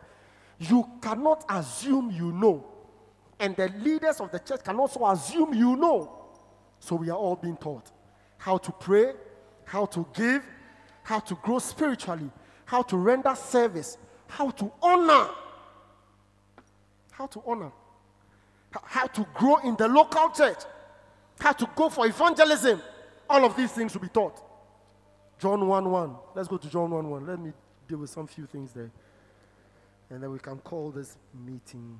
you 0.59 0.88
cannot 1.01 1.43
assume 1.49 2.11
you 2.11 2.32
know. 2.32 2.64
And 3.39 3.55
the 3.55 3.70
leaders 3.80 4.20
of 4.20 4.30
the 4.30 4.38
church 4.38 4.64
can 4.64 4.76
also 4.76 5.07
assume 5.07 5.55
you 5.55 5.76
know. 5.76 6.16
So, 6.80 6.97
we 6.97 7.09
are 7.09 7.18
all 7.18 7.36
being 7.36 7.57
taught 7.57 7.91
how 8.38 8.57
to 8.57 8.72
pray, 8.74 9.14
how 9.66 9.88
to 9.88 10.05
give, 10.14 10.43
how 11.01 11.18
to 11.18 11.34
grow 11.34 11.57
spiritually, 11.57 12.30
how 12.66 12.84
to 12.84 12.95
render 12.95 13.34
service, 13.34 13.97
how 14.28 14.51
to 14.51 14.72
honor. 14.84 15.30
How 17.09 17.26
to 17.26 17.41
honor. 17.43 17.72
How 18.70 19.07
to 19.07 19.26
grow 19.34 19.57
in 19.64 19.76
the 19.78 19.88
local 19.88 20.30
church. 20.30 20.59
how 21.39 21.53
to 21.53 21.68
go 21.76 21.89
for 21.89 22.05
evangelism. 22.05 22.84
All 23.28 23.43
of 23.45 23.57
these 23.57 23.72
things 23.72 23.95
will 23.95 24.01
be 24.01 24.09
taught. 24.09 24.53
John 25.44 25.68
1 25.68 25.91
1. 25.91 26.16
Let's 26.36 26.48
go 26.48 26.56
to 26.56 26.70
John 26.70 26.89
1 26.89 27.10
1. 27.10 27.28
Let 27.28 27.38
me 27.38 27.52
deal 27.89 27.98
with 27.98 28.10
some 28.10 28.28
few 28.28 28.46
things 28.46 28.72
there. 28.72 28.89
And 30.10 30.24
then 30.24 30.32
we 30.32 30.39
can 30.39 30.58
call 30.60 30.89
this 30.89 31.18
meeting 31.46 32.00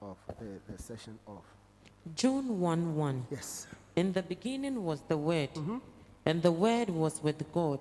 off, 0.00 0.16
the, 0.38 0.72
the 0.72 0.82
session 0.82 1.18
off. 1.26 1.44
John 2.16 2.58
1 2.58 2.96
1. 2.96 3.26
Yes. 3.30 3.66
In 3.96 4.14
the 4.14 4.22
beginning 4.22 4.82
was 4.82 5.02
the 5.08 5.18
Word, 5.18 5.50
and 6.24 6.42
the 6.42 6.50
Word 6.50 6.88
was 6.88 7.22
with 7.22 7.52
God, 7.52 7.80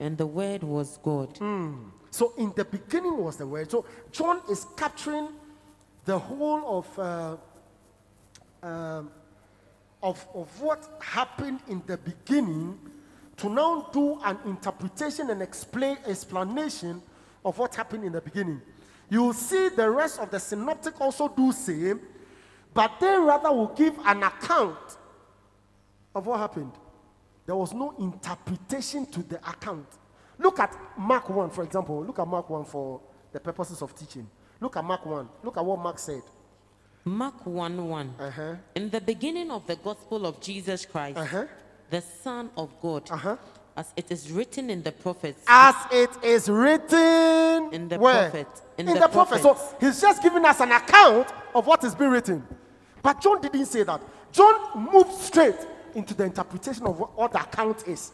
and 0.00 0.18
the 0.18 0.26
Word 0.26 0.62
was 0.62 0.98
God. 1.02 1.38
So 2.10 2.34
in 2.36 2.52
the 2.56 2.64
beginning 2.66 3.16
was 3.16 3.38
the 3.38 3.46
word. 3.46 3.70
So 3.70 3.86
John 4.12 4.42
is 4.50 4.66
capturing 4.76 5.28
the 6.04 6.18
whole 6.18 6.78
of 6.78 6.98
uh, 6.98 7.36
um, 8.66 9.10
of 10.02 10.26
of 10.34 10.60
what 10.60 10.86
happened 11.00 11.60
in 11.68 11.82
the 11.86 11.96
beginning 11.96 12.78
to 13.38 13.48
now 13.48 13.88
do 13.92 14.18
an 14.24 14.38
interpretation 14.46 15.30
and 15.30 15.42
explain 15.42 15.98
explanation 16.06 17.02
of 17.44 17.58
what 17.58 17.74
happened 17.74 18.04
in 18.04 18.12
the 18.12 18.20
beginning. 18.20 18.60
You 19.08 19.22
will 19.22 19.32
see 19.34 19.68
the 19.68 19.88
rest 19.90 20.18
of 20.18 20.30
the 20.30 20.38
synoptic 20.40 21.00
also 21.00 21.28
do 21.28 21.52
same, 21.52 22.00
but 22.74 22.92
they 23.00 23.16
rather 23.16 23.52
will 23.52 23.68
give 23.74 23.94
an 24.04 24.22
account 24.22 24.78
of 26.14 26.26
what 26.26 26.40
happened. 26.40 26.72
There 27.44 27.54
was 27.56 27.72
no 27.72 27.94
interpretation 27.98 29.06
to 29.06 29.22
the 29.22 29.36
account. 29.48 29.86
Look 30.38 30.58
at 30.58 30.76
Mark 30.98 31.28
1, 31.30 31.50
for 31.50 31.62
example. 31.62 32.04
Look 32.04 32.18
at 32.18 32.26
Mark 32.26 32.50
1 32.50 32.64
for 32.64 33.00
the 33.32 33.38
purposes 33.40 33.80
of 33.82 33.94
teaching. 33.94 34.28
Look 34.60 34.76
at 34.76 34.84
Mark 34.84 35.06
1. 35.06 35.28
Look 35.44 35.56
at 35.56 35.64
what 35.64 35.78
Mark 35.78 35.98
said. 35.98 36.22
Mark 37.04 37.46
1 37.46 37.88
1. 37.88 38.14
Uh-huh. 38.18 38.54
In 38.74 38.90
the 38.90 39.00
beginning 39.00 39.50
of 39.52 39.64
the 39.66 39.76
gospel 39.76 40.26
of 40.26 40.40
Jesus 40.40 40.84
Christ, 40.84 41.18
Uh-huh. 41.18 41.44
The 41.90 42.00
Son 42.00 42.50
of 42.56 42.70
God, 42.80 43.10
Uh-huh. 43.10 43.36
as 43.76 43.92
it 43.96 44.10
is 44.10 44.30
written 44.30 44.70
in 44.70 44.82
the 44.82 44.92
prophets. 44.92 45.42
As 45.46 45.74
it 45.92 46.10
is 46.24 46.48
written 46.48 47.72
In 47.72 47.88
the 47.88 47.98
where? 47.98 48.30
prophet. 48.30 48.48
In 48.78 48.88
In, 48.88 48.94
the 48.94 49.00
the, 49.00 49.08
prophet. 49.08 49.42
So 49.42 49.56
he's 49.80 50.00
just 50.00 50.22
giving 50.22 50.44
us 50.44 50.60
an 50.60 50.72
account 50.72 51.28
of 51.54 51.66
what 51.66 51.82
has 51.82 51.94
been 51.94 52.10
written. 52.10 52.46
But 53.02 53.20
John 53.20 53.40
didn't 53.40 53.66
say 53.66 53.82
that. 53.84 54.00
John 54.32 54.88
moved 54.92 55.12
straight 55.12 55.56
into 55.94 56.14
the 56.14 56.24
interpretation 56.24 56.84
of 56.86 56.98
what, 56.98 57.16
what 57.16 57.32
the 57.32 57.40
account 57.40 57.86
is. 57.86 58.12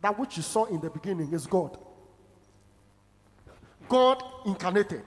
That 0.00 0.18
which 0.18 0.36
you 0.36 0.42
saw 0.42 0.64
in 0.66 0.80
the 0.80 0.88
beginning 0.90 1.32
is 1.32 1.46
God. 1.46 1.76
God 3.88 4.22
incarnated. 4.46 5.02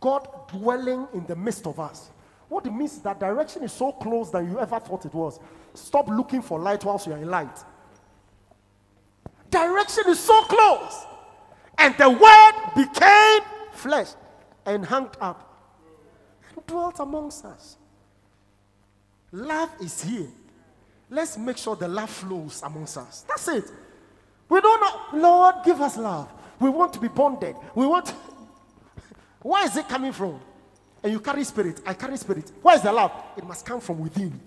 God 0.00 0.28
dwelling 0.48 1.06
in 1.14 1.24
the 1.26 1.36
midst 1.36 1.66
of 1.66 1.78
us. 1.80 2.10
What 2.48 2.66
it 2.66 2.70
means 2.72 2.92
is 2.94 3.00
that 3.02 3.18
direction 3.18 3.62
is 3.62 3.72
so 3.72 3.92
close 3.92 4.30
than 4.30 4.50
you 4.50 4.58
ever 4.58 4.78
thought 4.78 5.04
it 5.06 5.14
was. 5.14 5.40
Stop 5.76 6.08
looking 6.08 6.42
for 6.42 6.58
light 6.58 6.84
whilst 6.84 7.06
you 7.06 7.12
are 7.12 7.18
in 7.18 7.30
light. 7.30 7.64
Direction 9.50 10.04
is 10.08 10.18
so 10.18 10.40
close. 10.42 11.04
And 11.78 11.94
the 11.96 12.10
word 12.10 12.52
became 12.74 13.40
flesh 13.72 14.08
and 14.64 14.84
hung 14.84 15.10
up 15.20 15.70
and 16.54 16.66
dwelt 16.66 16.98
amongst 17.00 17.44
us. 17.44 17.76
Love 19.32 19.70
is 19.80 20.02
here. 20.02 20.28
Let's 21.10 21.36
make 21.38 21.58
sure 21.58 21.76
the 21.76 21.88
love 21.88 22.10
flows 22.10 22.62
amongst 22.62 22.96
us. 22.96 23.24
That's 23.28 23.46
it. 23.48 23.64
We 24.48 24.60
don't 24.60 24.80
know, 24.80 25.20
Lord, 25.20 25.56
give 25.64 25.80
us 25.80 25.96
love. 25.96 26.28
We 26.58 26.70
want 26.70 26.92
to 26.94 27.00
be 27.00 27.08
bonded. 27.08 27.54
We 27.74 27.86
want. 27.86 28.12
Where 29.42 29.64
is 29.64 29.76
it 29.76 29.88
coming 29.88 30.12
from? 30.12 30.40
And 31.02 31.12
you 31.12 31.20
carry 31.20 31.44
spirit. 31.44 31.80
I 31.86 31.94
carry 31.94 32.16
spirit. 32.16 32.50
Where 32.62 32.74
is 32.74 32.82
the 32.82 32.92
love? 32.92 33.12
It 33.36 33.44
must 33.46 33.64
come 33.64 33.80
from 33.80 34.00
within. 34.00 34.40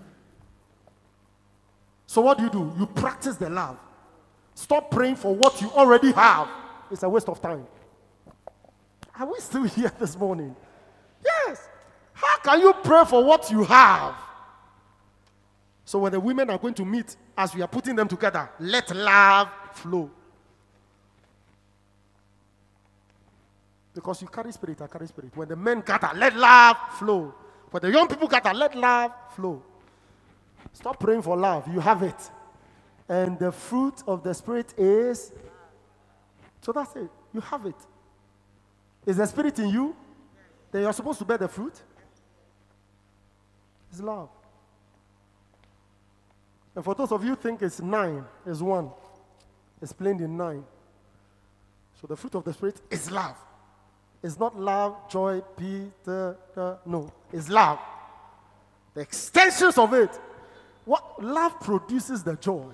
So 2.10 2.22
what 2.22 2.40
do 2.40 2.46
you 2.46 2.50
do? 2.50 2.74
You 2.80 2.88
practice 2.88 3.36
the 3.36 3.52
love. 3.52 3.78
Stop 4.56 4.90
praying 4.90 5.16
for 5.16 5.36
what 5.36 5.62
you 5.62 5.70
already 5.70 6.12
have. 6.14 6.50
It's 6.90 7.04
a 7.04 7.08
waste 7.08 7.30
of 7.30 7.40
time. 7.40 7.68
Are 9.20 9.28
we 9.32 9.40
still 9.40 9.62
here 9.78 9.92
this 10.00 10.18
morning? 10.18 10.56
Yes. 11.24 11.70
How 12.14 12.40
can 12.40 12.62
you 12.62 12.74
pray 12.84 13.06
for 13.06 13.24
what 13.24 13.52
you 13.52 13.64
have? 13.64 14.16
So 15.86 16.00
when 16.00 16.12
the 16.12 16.20
women 16.20 16.50
are 16.50 16.58
going 16.58 16.74
to 16.74 16.84
meet, 16.84 17.16
as 17.38 17.54
we 17.54 17.62
are 17.62 17.68
putting 17.68 17.96
them 17.96 18.08
together, 18.08 18.50
let 18.60 18.90
love 18.96 19.50
flow. 19.74 20.10
Because 23.94 24.24
you 24.24 24.30
carry 24.30 24.52
spirit, 24.52 24.82
I 24.82 24.88
carry 24.88 25.06
spirit. 25.06 25.38
When 25.38 25.48
the 25.48 25.56
men 25.56 25.84
gather, 25.86 26.10
let 26.16 26.36
love 26.36 26.76
flow. 26.98 27.36
When 27.70 27.82
the 27.84 27.92
young 27.92 28.08
people 28.08 28.28
gather, 28.28 28.52
let 28.52 28.76
love 28.76 29.12
flow. 29.36 29.62
Stop 30.74 31.00
praying 31.00 31.22
for 31.22 31.36
love. 31.36 31.68
You 31.74 31.80
have 31.80 32.04
it. 32.04 32.32
And 33.08 33.38
the 33.40 33.52
fruit 33.52 34.04
of 34.08 34.24
the 34.24 34.34
Spirit 34.34 34.74
is. 34.78 35.32
So 36.62 36.72
that's 36.72 36.96
it. 36.96 37.10
You 37.34 37.42
have 37.42 37.66
it. 37.66 37.76
Is 39.06 39.18
the 39.18 39.26
Spirit 39.26 39.58
in 39.60 39.70
you? 39.70 39.96
Then 40.72 40.84
you're 40.84 40.94
supposed 40.94 41.20
to 41.20 41.26
bear 41.26 41.38
the 41.38 41.48
fruit. 41.48 41.82
It's 43.92 44.02
love. 44.02 44.30
And 46.76 46.86
for 46.86 46.94
those 46.94 47.12
of 47.12 47.26
you 47.26 47.36
think 47.36 47.62
it's 47.62 47.82
nine, 47.82 48.24
it's 48.46 48.62
one. 48.62 48.92
Explained 49.82 50.22
in 50.22 50.38
nine. 50.38 50.64
So 52.00 52.08
the 52.08 52.16
fruit 52.16 52.36
of 52.36 52.44
the 52.44 52.54
Spirit 52.54 52.80
is 52.92 53.10
love. 53.10 53.36
It's 54.22 54.38
not 54.38 54.60
love, 54.60 55.10
joy, 55.10 55.42
peace, 55.58 55.90
no. 56.06 57.12
It's 57.34 57.50
love. 57.50 57.80
The 58.94 59.02
extensions 59.02 59.78
of 59.78 59.94
it. 59.94 60.20
What 60.90 61.24
love 61.24 61.60
produces 61.60 62.24
the 62.24 62.36
joy, 62.38 62.66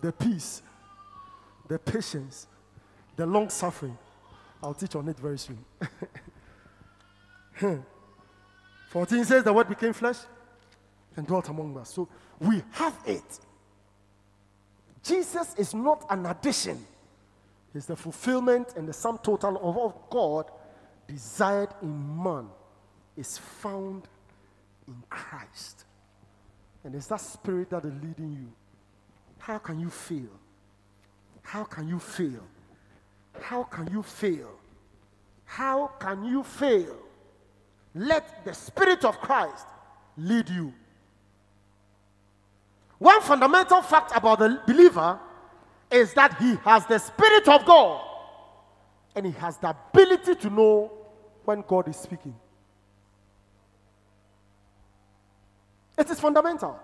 the 0.00 0.12
peace, 0.12 0.62
the 1.66 1.76
patience, 1.76 2.46
the 3.16 3.26
long 3.26 3.48
suffering. 3.48 3.98
I'll 4.62 4.74
teach 4.74 4.94
on 4.94 5.08
it 5.08 5.18
very 5.18 5.40
soon. 5.40 5.58
14 8.90 9.24
says 9.24 9.42
the 9.42 9.52
word 9.52 9.68
became 9.68 9.92
flesh 9.92 10.18
and 11.16 11.26
dwelt 11.26 11.48
among 11.48 11.76
us. 11.76 11.92
So 11.94 12.08
we 12.38 12.62
have 12.74 12.96
it. 13.06 13.40
Jesus 15.02 15.56
is 15.58 15.74
not 15.74 16.06
an 16.10 16.26
addition. 16.26 16.78
He's 17.72 17.86
the 17.86 17.96
fulfillment 17.96 18.74
and 18.76 18.86
the 18.86 18.92
sum 18.92 19.18
total 19.18 19.56
of 19.56 19.76
all 19.76 20.06
God 20.08 20.48
desired 21.08 21.70
in 21.82 22.22
man 22.22 22.46
is 23.16 23.36
found 23.36 24.04
in 24.86 25.02
Christ. 25.10 25.86
And 26.84 26.94
it's 26.94 27.06
that 27.08 27.20
spirit 27.20 27.70
that 27.70 27.84
is 27.84 27.92
leading 28.02 28.32
you. 28.32 28.52
How 29.38 29.58
can 29.58 29.80
you 29.80 29.90
fail? 29.90 30.30
How 31.42 31.64
can 31.64 31.88
you 31.88 31.98
fail? 31.98 32.42
How 33.40 33.64
can 33.64 33.90
you 33.90 34.02
fail? 34.02 34.50
How 35.44 35.88
can 35.98 36.24
you 36.24 36.44
fail? 36.44 36.96
Let 37.94 38.44
the 38.44 38.54
Spirit 38.54 39.04
of 39.04 39.18
Christ 39.20 39.66
lead 40.16 40.48
you. 40.48 40.72
One 42.98 43.20
fundamental 43.22 43.82
fact 43.82 44.12
about 44.14 44.38
the 44.38 44.60
believer 44.66 45.18
is 45.90 46.14
that 46.14 46.36
he 46.38 46.54
has 46.64 46.86
the 46.86 46.98
Spirit 46.98 47.48
of 47.48 47.64
God 47.64 48.00
and 49.16 49.26
he 49.26 49.32
has 49.32 49.56
the 49.56 49.70
ability 49.70 50.36
to 50.36 50.50
know 50.50 50.92
when 51.44 51.64
God 51.66 51.88
is 51.88 51.96
speaking. 51.96 52.34
It 56.00 56.08
is 56.08 56.18
fundamental. 56.18 56.80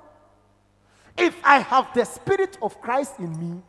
If 1.16 1.34
I 1.42 1.60
have 1.60 1.94
the 1.94 2.04
Spirit 2.04 2.58
of 2.60 2.78
Christ 2.82 3.14
in 3.18 3.32
me, 3.40 3.62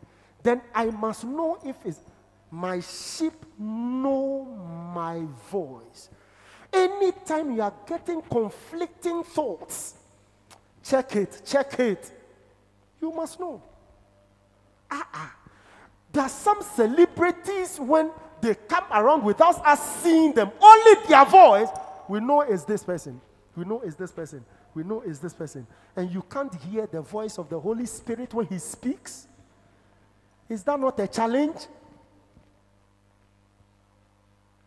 then 0.44 0.62
I 0.76 0.88
must 0.88 1.24
know 1.24 1.58
if 1.66 1.78
it's 1.86 2.02
my 2.52 2.82
sheep 2.82 3.34
know 3.58 4.44
my 4.94 5.24
voice. 5.50 6.10
Anytime 6.74 7.56
you 7.56 7.62
are 7.62 7.74
getting 7.88 8.22
conflicting 8.24 9.24
thoughts, 9.24 9.94
check 10.84 11.16
it, 11.16 11.42
check 11.46 11.80
it. 11.80 12.12
You 13.02 13.14
must 13.14 13.40
know. 13.40 13.62
Ah, 14.92 15.34
There 16.12 16.24
are 16.24 16.30
some 16.30 16.62
celebrities 16.62 17.80
when 17.80 18.12
they 18.42 18.54
come 18.56 18.84
around 18.92 19.24
without 19.24 19.66
us 19.66 20.02
seeing 20.04 20.34
them, 20.34 20.52
only 20.60 21.08
their 21.08 21.24
voice, 21.26 21.70
we 22.10 22.20
know 22.20 22.42
is 22.42 22.66
this 22.66 22.84
person. 22.84 23.22
We 23.56 23.64
know 23.64 23.80
is 23.80 23.96
this 23.96 24.12
person. 24.12 24.44
We 24.78 24.84
know 24.84 25.02
it's 25.04 25.18
this 25.18 25.34
person. 25.34 25.66
And 25.96 26.12
you 26.14 26.22
can't 26.22 26.54
hear 26.54 26.86
the 26.86 27.02
voice 27.02 27.40
of 27.40 27.50
the 27.50 27.60
Holy 27.60 27.88
Spirit 27.88 28.32
when 28.32 28.46
he 28.46 28.60
speaks. 28.60 29.26
Is 30.48 30.62
that 30.66 30.80
not 30.80 31.00
a 31.00 31.08
challenge? 31.08 31.66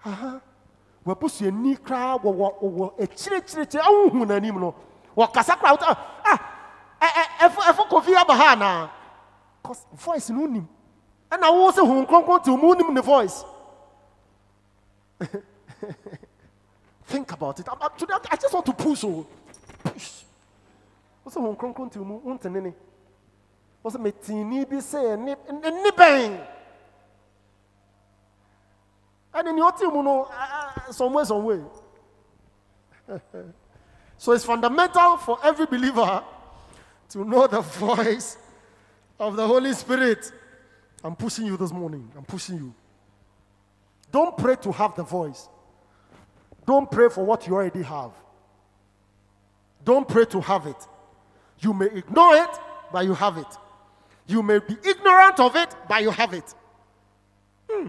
Aha. 0.04 0.40
wabusuani 1.06 1.76
koraa 1.76 2.16
wɔ 2.18 2.30
wɔ 2.40 2.48
wɔ 2.60 2.86
akyirikyirikyiri 3.02 3.80
ahuhu 3.88 4.24
n'anim 4.26 4.58
no 4.60 4.74
wɔkasa 5.16 5.56
koraa 5.56 5.72
wota 5.72 5.96
ah 6.24 6.38
ɛ 7.00 7.08
ɛ 7.08 7.48
ɛfo 7.48 7.60
ɛfo 7.70 7.82
kofi 7.88 8.14
aba 8.14 8.34
ha 8.34 8.52
anaa 8.54 8.90
cause 9.62 9.86
voice 9.94 10.28
no 10.30 10.44
nim 10.46 10.68
ɛna 11.30 11.50
wo 11.52 11.70
sɛ 11.72 11.86
hun 11.86 12.06
kronkron 12.06 12.42
te 12.44 12.50
mu 12.50 12.74
nim 12.74 12.92
ne 12.94 13.00
voice 13.00 13.44
think 17.06 17.32
about 17.32 17.58
it 17.60 17.66
I, 17.68 17.72
I, 17.80 17.88
I 18.32 18.36
just 18.36 18.52
want 18.52 18.66
to 18.66 18.72
push 18.74 19.04
o 19.04 19.26
sọ 21.30 21.40
wọn 21.40 21.56
kronkron 21.56 21.90
tí 21.90 21.98
mu 21.98 22.20
wọ́n 22.24 22.38
tẹ̀ 22.42 22.50
nínú 22.54 22.72
wọ́n 23.82 23.92
sọ 23.92 23.98
mẹtìní 23.98 24.64
bí 24.70 24.78
sẹ́ 24.90 25.02
ẹ̀ 25.12 25.16
ní 25.24 25.32
ní 25.84 25.90
bẹ́ẹ̀ 25.98 26.46
ẹni 29.38 29.52
ni 29.52 29.60
ó 29.62 29.70
tì 29.78 29.86
mu 29.86 30.02
no 30.02 30.14
some 30.90 31.24
so 34.18 34.32
it's 34.32 34.44
fundamental 34.44 35.16
for 35.16 35.38
every 35.42 35.66
believer 35.66 36.22
to 37.08 37.24
know 37.24 37.46
the 37.46 37.60
voice 37.60 38.36
of 39.18 39.36
the 39.36 39.46
Holy 39.46 39.72
Spirit. 39.74 40.30
I'm 41.02 41.16
pushing 41.16 41.46
you 41.46 41.56
this 41.56 41.72
morning. 41.72 42.10
I'm 42.16 42.24
pushing 42.24 42.56
you. 42.56 42.74
Don't 44.12 44.36
pray 44.36 44.56
to 44.56 44.72
have 44.72 44.94
the 44.94 45.02
voice. 45.02 45.48
Don't 46.66 46.90
pray 46.90 47.08
for 47.08 47.24
what 47.24 47.46
you 47.46 47.54
already 47.54 47.82
have. 47.82 48.12
Don't 49.84 50.06
pray 50.06 50.24
to 50.26 50.40
have 50.40 50.66
it. 50.66 50.76
You 51.60 51.72
may 51.72 51.86
ignore 51.86 52.34
it, 52.34 52.50
but 52.92 53.04
you 53.04 53.14
have 53.14 53.36
it. 53.38 53.46
You 54.26 54.42
may 54.42 54.58
be 54.58 54.76
ignorant 54.84 55.40
of 55.40 55.56
it, 55.56 55.74
but 55.88 56.02
you 56.02 56.10
have 56.10 56.32
it. 56.34 56.54
Hmm. 57.68 57.88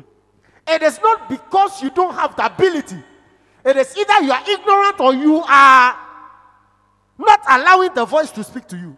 It 0.67 0.81
is 0.81 0.99
not 1.01 1.29
because 1.29 1.81
you 1.81 1.89
don't 1.89 2.13
have 2.13 2.35
the 2.35 2.45
ability. 2.45 2.97
It 3.63 3.77
is 3.77 3.95
either 3.95 4.23
you 4.23 4.31
are 4.31 4.43
ignorant 4.47 4.99
or 4.99 5.13
you 5.13 5.43
are 5.47 5.97
not 7.17 7.41
allowing 7.47 7.93
the 7.93 8.05
voice 8.05 8.31
to 8.31 8.43
speak 8.43 8.67
to 8.67 8.77
you. 8.77 8.97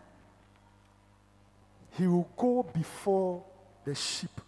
He 1.97 2.07
will 2.07 2.29
go 2.35 2.63
before 2.63 3.43
the 3.85 3.93
sheep. 3.93 4.41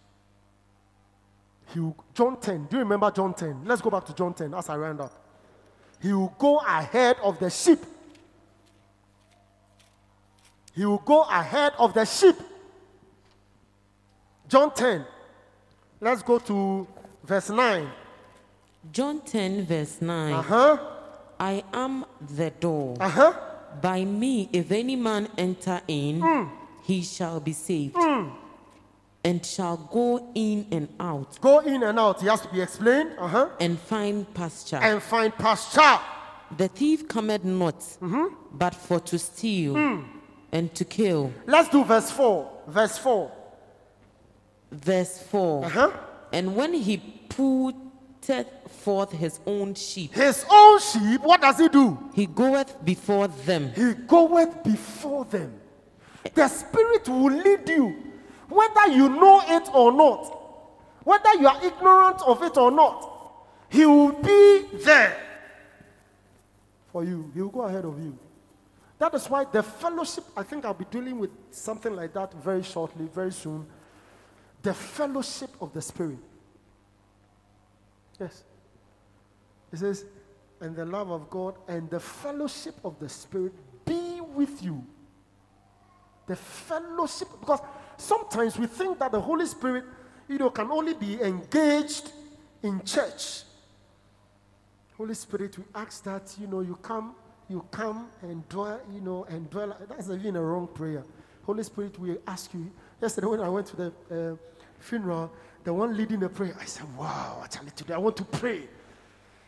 He 1.72 1.80
will, 1.80 1.96
John 2.14 2.40
10. 2.40 2.66
Do 2.66 2.76
you 2.76 2.82
remember 2.82 3.10
John 3.10 3.34
10? 3.34 3.62
Let's 3.64 3.82
go 3.82 3.90
back 3.90 4.04
to 4.06 4.14
John 4.14 4.34
10 4.34 4.54
as 4.54 4.68
I 4.68 4.76
round 4.76 5.00
up. 5.00 5.12
He 6.00 6.12
will 6.12 6.34
go 6.38 6.58
ahead 6.58 7.16
of 7.22 7.38
the 7.38 7.50
sheep. 7.50 7.80
He 10.76 10.84
will 10.84 10.98
go 10.98 11.22
ahead 11.22 11.72
of 11.78 11.94
the 11.94 12.04
sheep. 12.04 12.36
John 14.48 14.72
10. 14.74 15.04
Let's 16.00 16.22
go 16.22 16.38
to 16.40 16.86
verse 17.24 17.48
9. 17.50 17.88
John 18.92 19.20
10, 19.22 19.64
verse 19.66 20.00
9. 20.02 20.32
Uh 20.34 20.42
huh. 20.42 20.78
I 21.40 21.64
am 21.72 22.04
the 22.36 22.50
door. 22.50 22.96
Uh 23.00 23.08
huh. 23.08 23.32
By 23.80 24.04
me, 24.04 24.48
if 24.52 24.70
any 24.70 24.96
man 24.96 25.28
enter 25.36 25.80
in, 25.88 26.20
Hmm. 26.20 26.44
he 26.84 27.02
shall 27.02 27.40
be 27.40 27.52
saved, 27.52 27.96
and 29.24 29.44
shall 29.44 29.76
go 29.76 30.30
in 30.34 30.66
and 30.70 30.88
out, 31.00 31.38
Go 31.40 31.58
in 31.58 31.82
and 31.82 31.98
out. 31.98 32.20
He 32.22 32.26
has 32.28 32.40
to 32.42 32.48
be 32.48 32.60
explained. 32.62 33.12
Uh 33.18 33.26
huh. 33.28 33.48
and 33.60 33.78
find 33.78 34.32
pasture. 34.34 34.76
And 34.76 35.02
find 35.02 35.34
pasture. 35.34 35.98
the 36.56 36.68
thief 36.68 37.08
cometh 37.08 37.44
not, 37.44 37.80
Mm-hmm. 38.00 38.26
but 38.52 38.74
for 38.74 39.00
to 39.00 39.18
steal 39.18 39.74
Hmm. 39.74 40.02
And 40.56 40.74
to 40.74 40.86
kill. 40.86 41.32
Let's 41.46 41.68
do 41.68 41.84
verse 41.84 42.10
4. 42.10 42.50
Verse 42.68 42.96
4. 42.96 43.30
Verse 44.72 45.18
4. 45.30 45.64
Uh 45.64 45.68
huh. 45.68 45.90
And 46.32 46.56
when 46.56 46.72
he 46.72 46.96
putteth 47.28 48.48
forth 48.82 49.12
his 49.12 49.38
own 49.46 49.74
sheep, 49.74 50.14
His 50.14 50.46
own 50.50 50.80
sheep, 50.80 51.20
what 51.20 51.42
does 51.42 51.58
he 51.58 51.68
do? 51.68 51.98
he 52.14 52.24
goeth 52.24 52.82
before 52.84 53.28
them, 53.28 53.70
He 53.74 53.92
goeth 53.92 54.64
before 54.64 55.26
them. 55.26 55.60
The 56.34 56.48
Spirit 56.48 57.06
will 57.06 57.32
lead 57.32 57.68
you, 57.68 57.94
whether 58.48 58.88
you 58.88 59.10
know 59.10 59.42
it 59.46 59.68
or 59.74 59.92
not, 59.92 60.22
whether 61.04 61.34
you 61.34 61.46
are 61.48 61.64
ignorant 61.64 62.22
of 62.26 62.42
it 62.42 62.56
or 62.56 62.70
not. 62.70 63.12
He 63.68 63.84
will 63.84 64.12
be 64.12 64.62
there 64.84 65.16
for 66.90 67.04
you. 67.04 67.30
He 67.34 67.42
will 67.42 67.50
go 67.50 67.62
ahead 67.62 67.84
of 67.84 67.98
you. 68.02 68.18
That 68.98 69.14
is 69.14 69.28
why 69.28 69.44
the 69.44 69.62
fellowship, 69.62 70.24
I 70.36 70.42
think 70.42 70.64
I'll 70.64 70.74
be 70.74 70.86
dealing 70.90 71.18
with 71.18 71.30
something 71.50 71.94
like 71.94 72.14
that 72.14 72.32
very 72.34 72.62
shortly, 72.62 73.08
very 73.14 73.32
soon. 73.32 73.66
The 74.62 74.72
fellowship 74.72 75.50
of 75.60 75.72
the 75.72 75.82
Spirit. 75.82 76.18
Yes. 78.18 78.42
It 79.72 79.78
says, 79.78 80.04
and 80.60 80.74
the 80.74 80.86
love 80.86 81.10
of 81.10 81.28
God 81.28 81.56
and 81.68 81.90
the 81.90 82.00
fellowship 82.00 82.74
of 82.84 82.98
the 82.98 83.08
Spirit 83.08 83.52
be 83.84 84.20
with 84.20 84.62
you. 84.62 84.84
The 86.26 86.36
fellowship, 86.36 87.28
because 87.38 87.60
sometimes 87.98 88.58
we 88.58 88.66
think 88.66 88.98
that 88.98 89.12
the 89.12 89.20
Holy 89.20 89.46
Spirit, 89.46 89.84
you 90.26 90.38
know, 90.38 90.50
can 90.50 90.70
only 90.70 90.94
be 90.94 91.20
engaged 91.20 92.10
in 92.62 92.82
church. 92.82 93.42
Holy 94.96 95.14
Spirit, 95.14 95.58
we 95.58 95.64
ask 95.74 96.02
that, 96.04 96.34
you 96.40 96.46
know, 96.46 96.60
you 96.60 96.76
come, 96.80 97.14
you 97.48 97.64
come 97.70 98.08
and 98.22 98.48
dwell, 98.48 98.80
you 98.92 99.00
know, 99.00 99.24
and 99.28 99.48
dwell. 99.50 99.76
That's 99.88 100.08
even 100.10 100.36
a 100.36 100.42
wrong 100.42 100.68
prayer. 100.68 101.04
Holy 101.44 101.62
Spirit, 101.62 101.98
we 101.98 102.16
ask 102.26 102.52
you. 102.52 102.70
Yesterday, 103.00 103.26
when 103.28 103.40
I 103.40 103.48
went 103.48 103.66
to 103.68 103.76
the 103.76 103.92
uh, 104.10 104.36
funeral, 104.78 105.30
the 105.62 105.72
one 105.72 105.96
leading 105.96 106.20
the 106.20 106.28
prayer, 106.28 106.56
I 106.60 106.64
said, 106.64 106.86
Wow, 106.96 107.40
actually, 107.44 107.70
today 107.70 107.94
I 107.94 107.98
want 107.98 108.16
to 108.16 108.24
pray. 108.24 108.62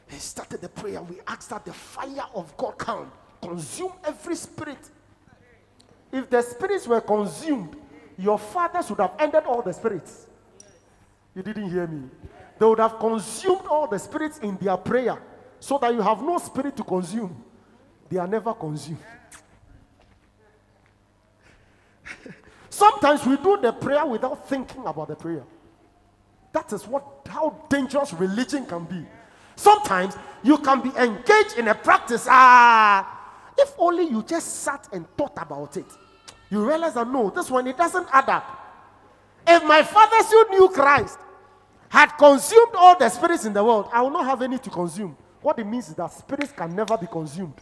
He 0.09 0.19
started 0.19 0.61
the 0.61 0.69
prayer. 0.69 1.03
We 1.03 1.17
asked 1.27 1.51
that 1.51 1.65
the 1.65 1.73
fire 1.73 2.27
of 2.35 2.57
God 2.57 2.79
come, 2.79 3.11
consume 3.43 3.93
every 4.05 4.37
spirit. 4.37 4.79
If 6.13 6.31
the 6.31 6.41
spirits 6.41 6.87
were 6.87 7.01
consumed, 7.01 7.77
your 8.17 8.39
fathers 8.39 8.89
would 8.91 9.01
have 9.01 9.15
ended 9.19 9.45
all 9.45 9.61
the 9.61 9.73
spirits. 9.73 10.27
You 11.35 11.43
didn't 11.43 11.71
hear 11.71 11.87
me. 11.87 12.09
They 12.59 12.67
would 12.67 12.79
have 12.79 12.99
consumed 12.99 13.67
all 13.69 13.87
the 13.87 13.99
spirits 13.99 14.39
in 14.39 14.57
their 14.57 14.77
prayer 14.77 15.19
so 15.61 15.79
that 15.79 15.93
you 15.93 16.01
have 16.01 16.23
no 16.23 16.39
spirit 16.39 16.77
to 16.77 16.85
consume. 16.85 17.45
They 18.09 18.19
are 18.19 18.27
never 18.27 18.55
consumed. 18.55 18.99
Sometimes 22.71 23.27
we 23.27 23.37
do 23.37 23.59
the 23.61 23.73
prayer 23.73 24.07
without 24.07 24.49
thinking 24.49 24.87
about 24.87 25.09
the 25.09 25.17
prayer. 25.17 25.45
That 26.53 26.73
is 26.73 26.87
what 26.87 27.05
how 27.29 27.67
dangerous 27.69 28.13
religion 28.15 28.65
can 28.67 28.85
be. 28.85 29.05
Sometimes 29.57 30.17
you 30.43 30.57
can 30.59 30.81
be 30.81 30.91
engaged 30.97 31.59
in 31.59 31.69
a 31.69 31.75
practice. 31.75 32.27
Ah, 32.29 33.19
if 33.59 33.75
only 33.79 34.05
you 34.05 34.23
just 34.23 34.63
sat 34.63 34.89
and 34.93 35.07
thought 35.17 35.35
about 35.37 35.77
it. 35.77 35.87
You 36.51 36.67
realize 36.67 36.95
that 36.95 37.09
no, 37.09 37.31
this 37.31 37.51
one 37.51 37.67
it 37.67 37.77
doesn't 37.77 38.09
add 38.13 38.29
up. 38.29 38.59
If 39.47 39.65
my 39.65 39.83
fathers 39.83 40.31
who 40.31 40.49
knew 40.51 40.69
Christ 40.69 41.19
had 41.89 42.11
consumed 42.13 42.75
all 42.75 42.99
the 42.99 43.09
spirits 43.09 43.45
in 43.45 43.53
the 43.53 43.65
world, 43.65 43.89
I 43.93 44.03
will 44.03 44.11
not 44.11 44.27
have 44.27 44.43
any 44.43 44.59
to 44.59 44.71
consume. 44.71 45.17
What 45.41 45.59
it 45.59 45.67
means 45.67 45.89
is 45.89 45.95
that 45.95 46.13
spirits 46.13 46.53
can 46.53 46.75
never 46.75 46.97
be 46.97 47.07
consumed. 47.07 47.55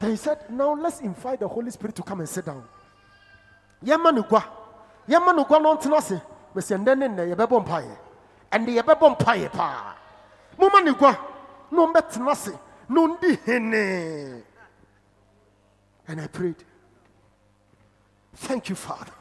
Then 0.00 0.10
he 0.10 0.16
said, 0.16 0.50
Now 0.50 0.74
let's 0.74 1.00
invite 1.00 1.40
the 1.40 1.48
Holy 1.48 1.70
Spirit 1.70 1.94
to 1.96 2.02
come 2.02 2.20
and 2.20 2.28
sit 2.28 2.46
down. 2.46 2.64
Gua. 3.84 4.44
Yɛma 5.08 5.34
no 5.36 5.44
gua 5.44 5.60
no 5.60 5.76
ntena 5.76 5.98
ase. 5.98 6.20
Bɛsi 6.54 6.76
ɛndɛ 6.76 6.98
ne 6.98 7.08
nnɛ 7.08 7.34
yɛbɛbɔ 7.36 7.66
mpaeɛ. 7.66 7.96
Ɛnde 8.50 8.82
yɛbɛbɔ 8.82 9.16
mpaeɛ 9.18 9.52
paa. 9.52 9.94
Momma 10.58 10.80
no 10.80 10.94
gua. 10.94 11.18
Na 11.70 11.86
ɔmbɛtena 11.86 12.30
ase. 12.32 12.58
Na 12.88 13.00
ɔndi 13.00 13.38
hene. 13.44 14.42
And 16.08 16.20
I 16.20 16.26
prayed. 16.26 16.64
Thank 18.34 18.70
you, 18.70 18.74
Father, 18.74 19.12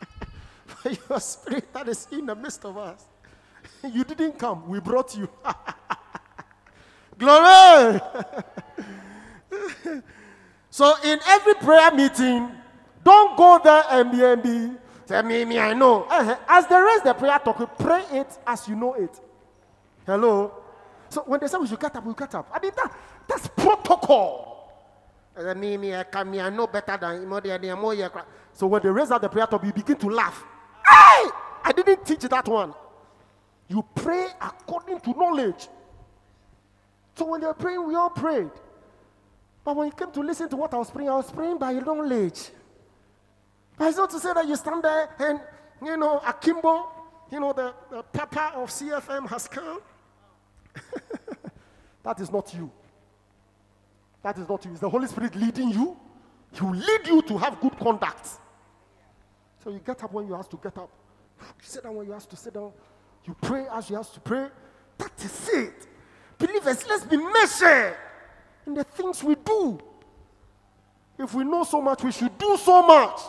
for 0.66 0.88
your 0.88 1.20
spirit 1.20 1.72
that 1.74 1.86
is 1.88 2.08
in 2.10 2.26
the 2.26 2.34
midst 2.34 2.64
of 2.64 2.78
us. 2.78 3.04
You 3.82 4.04
didn't 4.04 4.38
come, 4.38 4.68
we 4.68 4.80
brought 4.80 5.14
you. 5.16 5.28
Glory! 7.18 8.00
so, 10.70 10.94
in 11.04 11.18
every 11.26 11.54
prayer 11.54 11.90
meeting, 11.92 12.50
don't 13.02 13.36
go 13.36 13.60
there 13.62 13.84
and 13.90 14.10
be, 14.10 14.24
and 14.24 14.42
be 14.42 14.70
tell 15.06 15.22
me, 15.22 15.44
me, 15.44 15.58
I 15.58 15.74
know. 15.74 16.06
As 16.10 16.66
the 16.66 16.82
rest 16.82 17.04
the 17.04 17.14
prayer 17.14 17.38
talk, 17.38 17.78
pray 17.78 18.04
it 18.12 18.38
as 18.46 18.66
you 18.68 18.76
know 18.76 18.94
it. 18.94 19.20
Hello? 20.06 20.52
So, 21.08 21.22
when 21.26 21.40
they 21.40 21.46
say 21.46 21.58
we 21.58 21.66
should 21.66 21.80
get 21.80 21.94
up, 21.96 22.04
we 22.04 22.14
get 22.14 22.34
up. 22.34 22.50
I 22.52 22.60
mean, 22.60 22.72
that, 22.76 22.92
that's 23.28 23.48
protocol. 23.48 24.54
Uh, 25.36 25.54
me, 25.54 25.76
me, 25.76 25.94
I 25.94 26.04
can, 26.04 26.30
me, 26.30 26.40
I 26.40 26.48
know 26.48 26.66
better 26.66 26.96
than 26.96 27.26
more. 27.28 27.42
So 28.52 28.68
when 28.68 28.82
they 28.82 28.88
raise 28.88 29.10
up 29.10 29.20
the 29.20 29.28
prayer 29.28 29.46
top, 29.46 29.64
you 29.64 29.72
begin 29.72 29.96
to 29.96 30.08
laugh. 30.08 30.44
Hey! 30.88 31.28
I 31.64 31.72
didn't 31.74 32.04
teach 32.04 32.20
that 32.20 32.46
one. 32.46 32.72
You 33.68 33.84
pray 33.94 34.28
according 34.40 35.00
to 35.00 35.10
knowledge. 35.10 35.68
So 37.16 37.24
when 37.26 37.40
they 37.40 37.46
were 37.46 37.54
praying, 37.54 37.86
we 37.86 37.94
all 37.94 38.10
prayed. 38.10 38.50
But 39.64 39.76
when 39.76 39.86
you 39.86 39.92
came 39.92 40.12
to 40.12 40.20
listen 40.20 40.48
to 40.50 40.56
what 40.56 40.74
I 40.74 40.76
was 40.76 40.90
praying, 40.90 41.08
I 41.08 41.16
was 41.16 41.30
praying 41.30 41.58
by 41.58 41.72
knowledge. 41.72 42.50
But 43.76 43.88
it's 43.88 43.96
not 43.96 44.10
to 44.10 44.20
say 44.20 44.32
that 44.34 44.46
you 44.46 44.54
stand 44.56 44.84
there 44.84 45.08
and, 45.18 45.40
you 45.82 45.96
know, 45.96 46.20
Akimbo, 46.24 46.86
you 47.32 47.40
know, 47.40 47.52
the, 47.52 47.74
the 47.90 48.02
papa 48.02 48.52
of 48.56 48.68
CFM 48.68 49.28
has 49.28 49.48
come. 49.48 49.80
that 52.02 52.20
is 52.20 52.30
not 52.30 52.52
you. 52.54 52.70
That 54.22 54.38
is 54.38 54.48
not 54.48 54.64
you. 54.64 54.70
It's 54.72 54.80
the 54.80 54.90
Holy 54.90 55.06
Spirit 55.06 55.34
leading 55.34 55.70
you. 55.70 55.96
He 56.52 56.60
will 56.62 56.74
lead 56.74 57.06
you 57.06 57.22
to 57.22 57.38
have 57.38 57.60
good 57.60 57.76
conduct. 57.78 58.28
So 59.62 59.70
you 59.70 59.80
get 59.84 60.04
up 60.04 60.12
when 60.12 60.26
you 60.26 60.34
have 60.34 60.48
to 60.50 60.58
get 60.62 60.76
up. 60.76 60.90
You 61.40 61.46
sit 61.62 61.82
down 61.82 61.94
when 61.96 62.06
you 62.06 62.12
have 62.12 62.28
to 62.28 62.36
sit 62.36 62.54
down. 62.54 62.72
You 63.24 63.34
pray 63.40 63.66
as 63.72 63.88
you 63.88 63.96
have 63.96 64.12
to 64.12 64.20
pray. 64.20 64.48
That 64.98 65.12
is 65.24 65.48
it. 65.48 65.86
Believers, 66.38 66.86
let's 66.86 67.04
be 67.04 67.16
measured. 67.16 67.96
In 68.66 68.74
the 68.74 68.84
things 68.84 69.22
we 69.22 69.34
do. 69.34 69.78
If 71.18 71.34
we 71.34 71.44
know 71.44 71.64
so 71.64 71.80
much, 71.80 72.02
we 72.02 72.12
should 72.12 72.36
do 72.38 72.56
so 72.56 72.82
much 72.82 73.20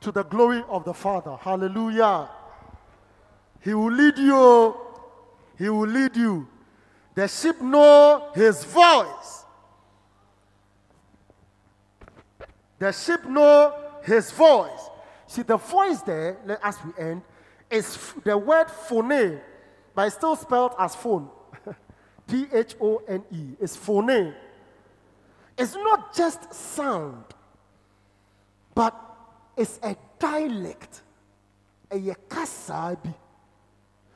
to 0.00 0.10
the 0.10 0.22
glory 0.24 0.62
of 0.68 0.84
the 0.84 0.94
Father. 0.94 1.36
Hallelujah. 1.40 2.28
He 3.60 3.74
will 3.74 3.92
lead 3.92 4.18
you. 4.18 4.76
He 5.58 5.68
will 5.68 5.88
lead 5.88 6.16
you. 6.16 6.48
The 7.14 7.28
sheep 7.28 7.60
know 7.60 8.30
his 8.34 8.64
voice. 8.64 9.44
The 12.78 12.90
sheep 12.92 13.24
know 13.26 13.74
his 14.02 14.30
voice. 14.30 14.90
See, 15.26 15.42
the 15.42 15.56
voice 15.56 16.00
there, 16.02 16.38
as 16.62 16.76
we 16.84 17.02
end, 17.02 17.22
is 17.70 18.12
the 18.24 18.36
word 18.36 18.70
phone, 18.70 19.40
but 19.94 20.06
it's 20.06 20.16
still 20.16 20.36
spelled 20.36 20.74
as 20.78 20.94
phone. 20.94 21.28
P 22.32 22.46
H 22.50 22.76
O 22.80 23.02
N 23.06 23.22
E. 23.30 23.56
It's 23.60 23.76
phone. 23.76 24.34
It's 25.58 25.74
not 25.74 26.16
just 26.16 26.54
sound, 26.54 27.24
but 28.74 28.98
it's 29.54 29.78
a 29.82 29.94
dialect. 30.18 31.02
A 31.90 32.14
kasa. 32.26 32.96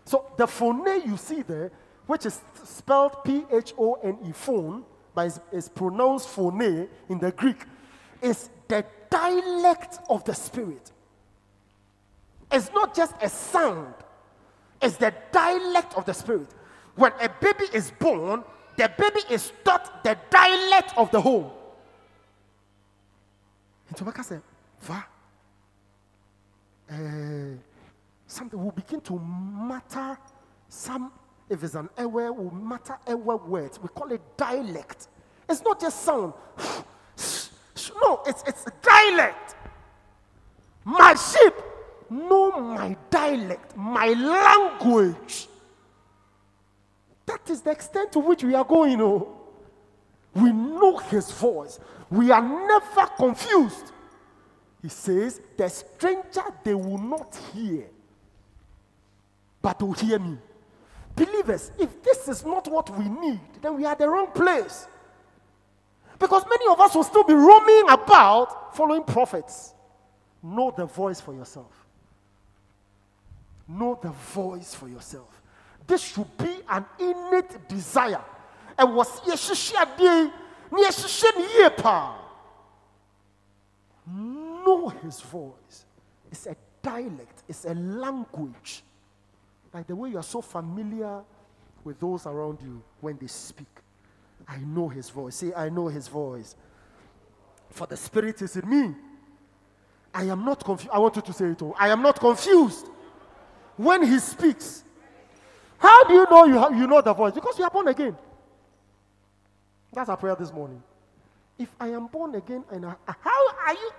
So 0.07 0.25
the 0.39 0.47
phone 0.47 0.87
you 1.07 1.19
see 1.19 1.43
there, 1.43 1.71
which 2.07 2.25
is 2.25 2.41
spelled 2.65 3.23
P 3.23 3.45
H 3.53 3.75
O 3.79 3.95
N 4.03 4.17
E, 4.27 4.33
phone, 4.33 4.87
but 5.15 5.27
is, 5.27 5.41
is 5.53 5.69
pronounced 5.69 6.29
phone 6.29 6.89
in 7.11 7.19
the 7.19 7.33
Greek, 7.33 7.59
is 8.23 8.49
the 8.67 8.83
dialect 9.11 9.99
of 10.09 10.25
the 10.25 10.35
spirit. 10.35 10.91
It's 12.51 12.71
not 12.73 12.97
just 12.97 13.15
a 13.21 13.29
sound, 13.29 13.93
it's 14.81 14.97
the 14.97 15.13
dialect 15.33 15.95
of 15.99 16.07
the 16.07 16.15
spirit. 16.15 16.49
When 16.97 17.13
a 17.21 17.29
baby 17.29 17.67
is 17.73 17.91
born, 17.91 18.43
the 18.77 18.91
baby 18.99 19.21
is 19.31 19.53
taught 19.65 20.03
the 20.03 20.17
dialect 20.31 20.93
of 20.97 21.11
the 21.11 21.21
home. 21.21 21.51
Nti 23.93 24.03
wɔbɛka 24.05 24.23
sɛ, 24.25 24.43
va, 24.81 25.07
eh, 26.91 27.57
something 28.27 28.63
will 28.63 28.73
begin 28.73 29.01
to 29.03 29.19
matter. 29.19 30.19
Some 30.69 31.13
if 31.49 31.63
it's 31.63 31.75
an 31.75 31.89
ewe 31.99 32.33
will 32.33 32.51
matter 32.51 32.99
ewe 33.07 33.37
words. 33.47 33.79
We 33.81 33.89
call 33.89 34.11
it 34.11 34.21
dialect. 34.37 35.09
It's 35.49 35.63
not 35.63 35.81
just 35.81 36.03
sound. 36.03 36.33
No 38.01 38.23
it's 38.27 38.43
it's 38.47 38.65
dialect. 38.83 39.55
My 40.85 41.15
sheep 41.15 41.55
know 42.11 42.51
my 42.61 42.97
dialect 43.11 43.77
my 43.77 44.09
language 44.09 45.49
that 47.27 47.51
is 47.51 47.61
the 47.63 47.71
extent 47.71 48.13
to 48.13 48.19
which 48.19 48.43
we 48.43 48.55
are 48.55 48.65
going 48.65 49.01
oh 49.01 49.37
we 50.35 50.53
know 50.53 50.97
his 50.97 51.31
voice 51.33 51.79
we 52.11 52.31
are 52.31 52.43
never 52.43 53.07
confused 53.17 53.93
he 54.87 54.91
says, 54.91 55.41
The 55.57 55.69
stranger 55.69 56.45
they 56.63 56.73
will 56.73 56.99
not 56.99 57.37
hear, 57.53 57.87
but 59.61 59.83
will 59.83 59.95
hear 59.95 60.21
me. 60.21 60.39
Believers, 61.17 61.73
if 61.77 62.05
this 62.05 62.29
is 62.29 62.45
not 62.45 62.69
what 62.69 62.97
we 62.97 63.09
need, 63.09 63.41
then 63.61 63.77
we 63.77 63.85
are 63.85 63.97
the 63.97 64.09
wrong 64.09 64.29
place. 64.29 64.87
Because 66.21 66.45
many 66.49 66.71
of 66.71 66.79
us 66.79 66.95
will 66.95 67.03
still 67.03 67.25
be 67.25 67.35
roaming 67.35 67.91
about 67.91 68.77
following 68.77 69.03
prophets. 69.03 69.75
Know 70.41 70.73
the 70.77 70.87
voice 70.87 71.21
for 71.21 71.35
yourself. 71.35 71.73
Know 73.67 73.99
the 74.01 74.11
voice 74.11 74.73
for 74.73 74.89
yourself. 74.89 75.43
This 75.87 76.03
should 76.03 76.37
be 76.37 76.61
an 76.69 76.85
innate 76.99 77.69
desire. 77.69 78.23
And 78.79 78.95
was 78.95 79.21
know 84.67 84.89
his 84.89 85.21
voice. 85.21 85.85
It's 86.31 86.47
a 86.47 86.57
dialect, 86.83 87.43
it's 87.49 87.65
a 87.65 87.75
language. 87.75 88.83
Like 89.73 89.87
the 89.87 89.97
way 89.97 90.11
you 90.11 90.19
are 90.19 90.23
so 90.23 90.41
familiar 90.41 91.23
with 91.85 92.01
those 92.01 92.27
around 92.27 92.59
you 92.63 92.83
when 93.01 93.17
they 93.19 93.27
speak. 93.27 93.67
I 94.49 94.59
know 94.59 94.89
his 94.89 95.11
voice. 95.11 95.37
Say, 95.37 95.53
I 95.55 95.69
know 95.69 95.89
his 95.89 96.09
voice. 96.09 96.57
For 97.71 97.87
the 97.87 97.97
Spirit 97.97 98.43
is 98.43 98.57
in 98.57 98.69
me. 98.69 98.95
I 100.15 100.25
am 100.25 100.45
not 100.45 100.65
confused. 100.65 100.91
I 100.93 100.99
want 100.99 101.17
you 101.17 101.23
to 101.23 101.33
say 101.33 101.47
it 101.47 101.63
all. 101.63 101.75
I 101.79 101.89
am 101.89 102.03
not 102.03 102.19
confused 102.19 102.87
when 103.77 104.03
he 104.03 104.19
speaks. 104.19 104.83
How 105.79 106.05
do 106.05 106.15
you 106.15 106.27
know 106.31 106.45
you, 106.45 106.59
ha- 106.59 106.69
you 106.69 106.87
know 106.87 107.01
the 107.01 107.13
voice? 107.13 107.33
Because 107.33 107.59
you 107.59 107.65
are 107.65 107.71
born 107.71 107.89
again. 107.89 108.17
That's 109.93 110.09
our 110.09 110.17
prayer 110.17 110.37
this 110.37 110.53
morning. 110.53 110.83
If 111.59 111.69
I 111.81 111.89
am 111.89 112.07
born 112.07 112.35
again 112.35 112.65
and 112.71 112.85
I, 112.87 112.95
how 113.07 113.49
are 113.67 113.73
you, 113.73 113.91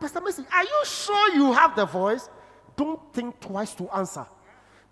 Pastor 0.00 0.20
Messi, 0.20 0.44
are 0.52 0.62
you 0.62 0.82
sure 0.84 1.34
you 1.34 1.52
have 1.52 1.76
the 1.76 1.84
voice? 1.84 2.28
Don't 2.76 3.00
think 3.12 3.38
twice 3.40 3.74
to 3.74 3.88
answer. 3.90 4.26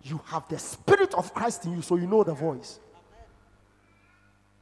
You 0.02 0.20
have 0.26 0.48
the 0.48 0.58
Spirit 0.58 1.14
of 1.14 1.32
Christ 1.32 1.64
in 1.64 1.72
you, 1.76 1.82
so 1.82 1.96
you 1.96 2.06
know 2.06 2.22
the 2.24 2.34
voice. 2.34 2.80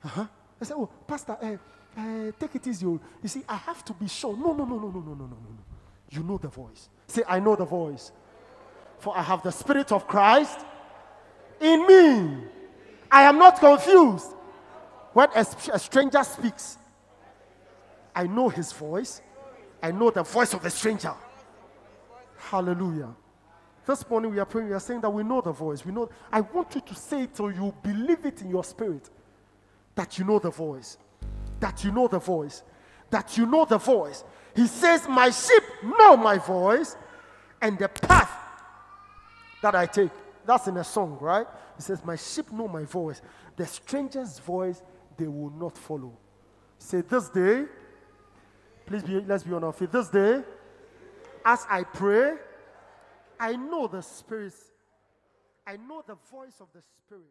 Uh-huh. 0.05 0.27
I 0.61 0.65
said, 0.65 0.77
Oh, 0.77 0.89
Pastor, 1.07 1.37
uh, 1.41 1.57
uh, 2.01 2.33
take 2.39 2.55
it 2.55 2.67
easy. 2.67 2.87
oh. 2.87 3.01
You 3.23 3.29
see, 3.29 3.43
I 3.49 3.57
have 3.57 3.85
to 3.87 3.93
be 3.95 4.07
sure. 4.07 4.37
No, 4.37 4.53
no, 4.53 4.65
no, 4.65 4.77
no, 4.79 4.89
no, 4.89 5.01
no, 5.01 5.01
no, 5.01 5.15
no, 5.15 5.27
no. 5.27 5.59
You 6.11 6.23
know 6.23 6.39
the 6.39 6.49
voice. 6.49 6.89
Say, 7.07 7.23
I 7.29 7.41
know 7.41 7.57
the 7.57 7.65
voice. 7.65 8.13
For 8.99 9.17
I 9.17 9.23
have 9.23 9.43
the 9.43 9.51
Spirit 9.51 9.93
of 9.93 10.07
Christ 10.07 10.59
in 11.61 11.87
me. 11.87 12.45
I 13.11 13.23
am 13.23 13.39
not 13.39 13.59
confused. 13.59 14.35
When 15.13 15.29
a, 15.35 15.47
a 15.73 15.79
stranger 15.79 16.23
speaks, 16.23 16.79
I 18.15 18.27
know 18.27 18.49
his 18.49 18.73
voice. 18.73 19.23
I 19.83 19.91
know 19.91 20.11
the 20.11 20.23
voice 20.23 20.55
of 20.55 20.63
the 20.63 20.71
stranger. 20.71 21.15
Hallelujah. 22.37 23.15
This 23.87 24.09
morning 24.09 24.31
we 24.31 24.39
are 24.39 24.45
praying, 24.45 24.69
we 24.69 24.75
are 24.75 24.81
saying 24.81 25.01
that 25.01 25.11
we 25.11 25.23
know 25.23 25.41
the 25.41 25.53
voice. 25.53 25.85
We 25.85 25.93
know. 25.93 26.09
I 26.31 26.41
want 26.43 26.75
you 26.75 26.81
to 26.81 26.95
say 26.95 27.23
it 27.23 27.35
till 27.35 27.51
you 27.51 27.75
believe 27.83 28.25
it 28.25 28.43
in 28.43 28.51
your 28.51 28.65
spirit 28.65 29.09
that 29.95 30.19
you 30.19 30.25
know 30.25 30.39
the 30.39 30.51
voice. 30.51 30.99
That 31.61 31.85
you 31.85 31.93
know 31.93 32.09
the 32.09 32.19
voice. 32.19 32.63
That 33.11 33.37
you 33.37 33.47
know 33.47 33.65
the 33.65 33.79
voice. 33.79 34.25
He 34.55 34.67
says, 34.67 35.07
My 35.09 35.31
sheep 35.31 35.63
know 35.83 36.17
my 36.17 36.39
voice, 36.39 36.97
and 37.61 37.79
the 37.79 37.89
path 37.89 38.31
that 39.63 39.75
I 39.75 39.87
take. 39.87 40.11
That's 40.47 40.67
in 40.67 40.77
a 40.77 40.85
song, 40.85 41.19
right? 41.21 41.47
He 41.77 41.83
says, 41.83 42.05
My 42.05 42.17
sheep 42.17 42.51
know 42.53 42.69
my 42.69 42.85
voice. 42.85 43.23
The 43.57 43.67
stranger's 43.67 44.39
voice 44.39 44.83
they 45.17 45.27
will 45.27 45.51
not 45.51 45.77
follow. 45.77 46.17
Say, 46.79 47.03
This 47.03 47.29
day, 47.29 47.65
please 48.87 49.03
be, 49.03 49.21
let's 49.21 49.45
be 49.45 49.53
on 49.53 49.65
our 49.65 49.73
feet. 49.73 49.93
This 49.93 50.09
day, 50.09 50.43
as 51.45 51.67
I 51.69 51.85
pray, 51.85 52.35
I 53.39 53.57
know 53.57 53.87
the 53.87 54.03
Spirit. 54.03 54.55
I 55.67 55.77
know 55.77 56.03
the 56.07 56.17
voice 56.31 56.61
of 56.61 56.69
the 56.75 56.83
Spirit. 56.83 57.25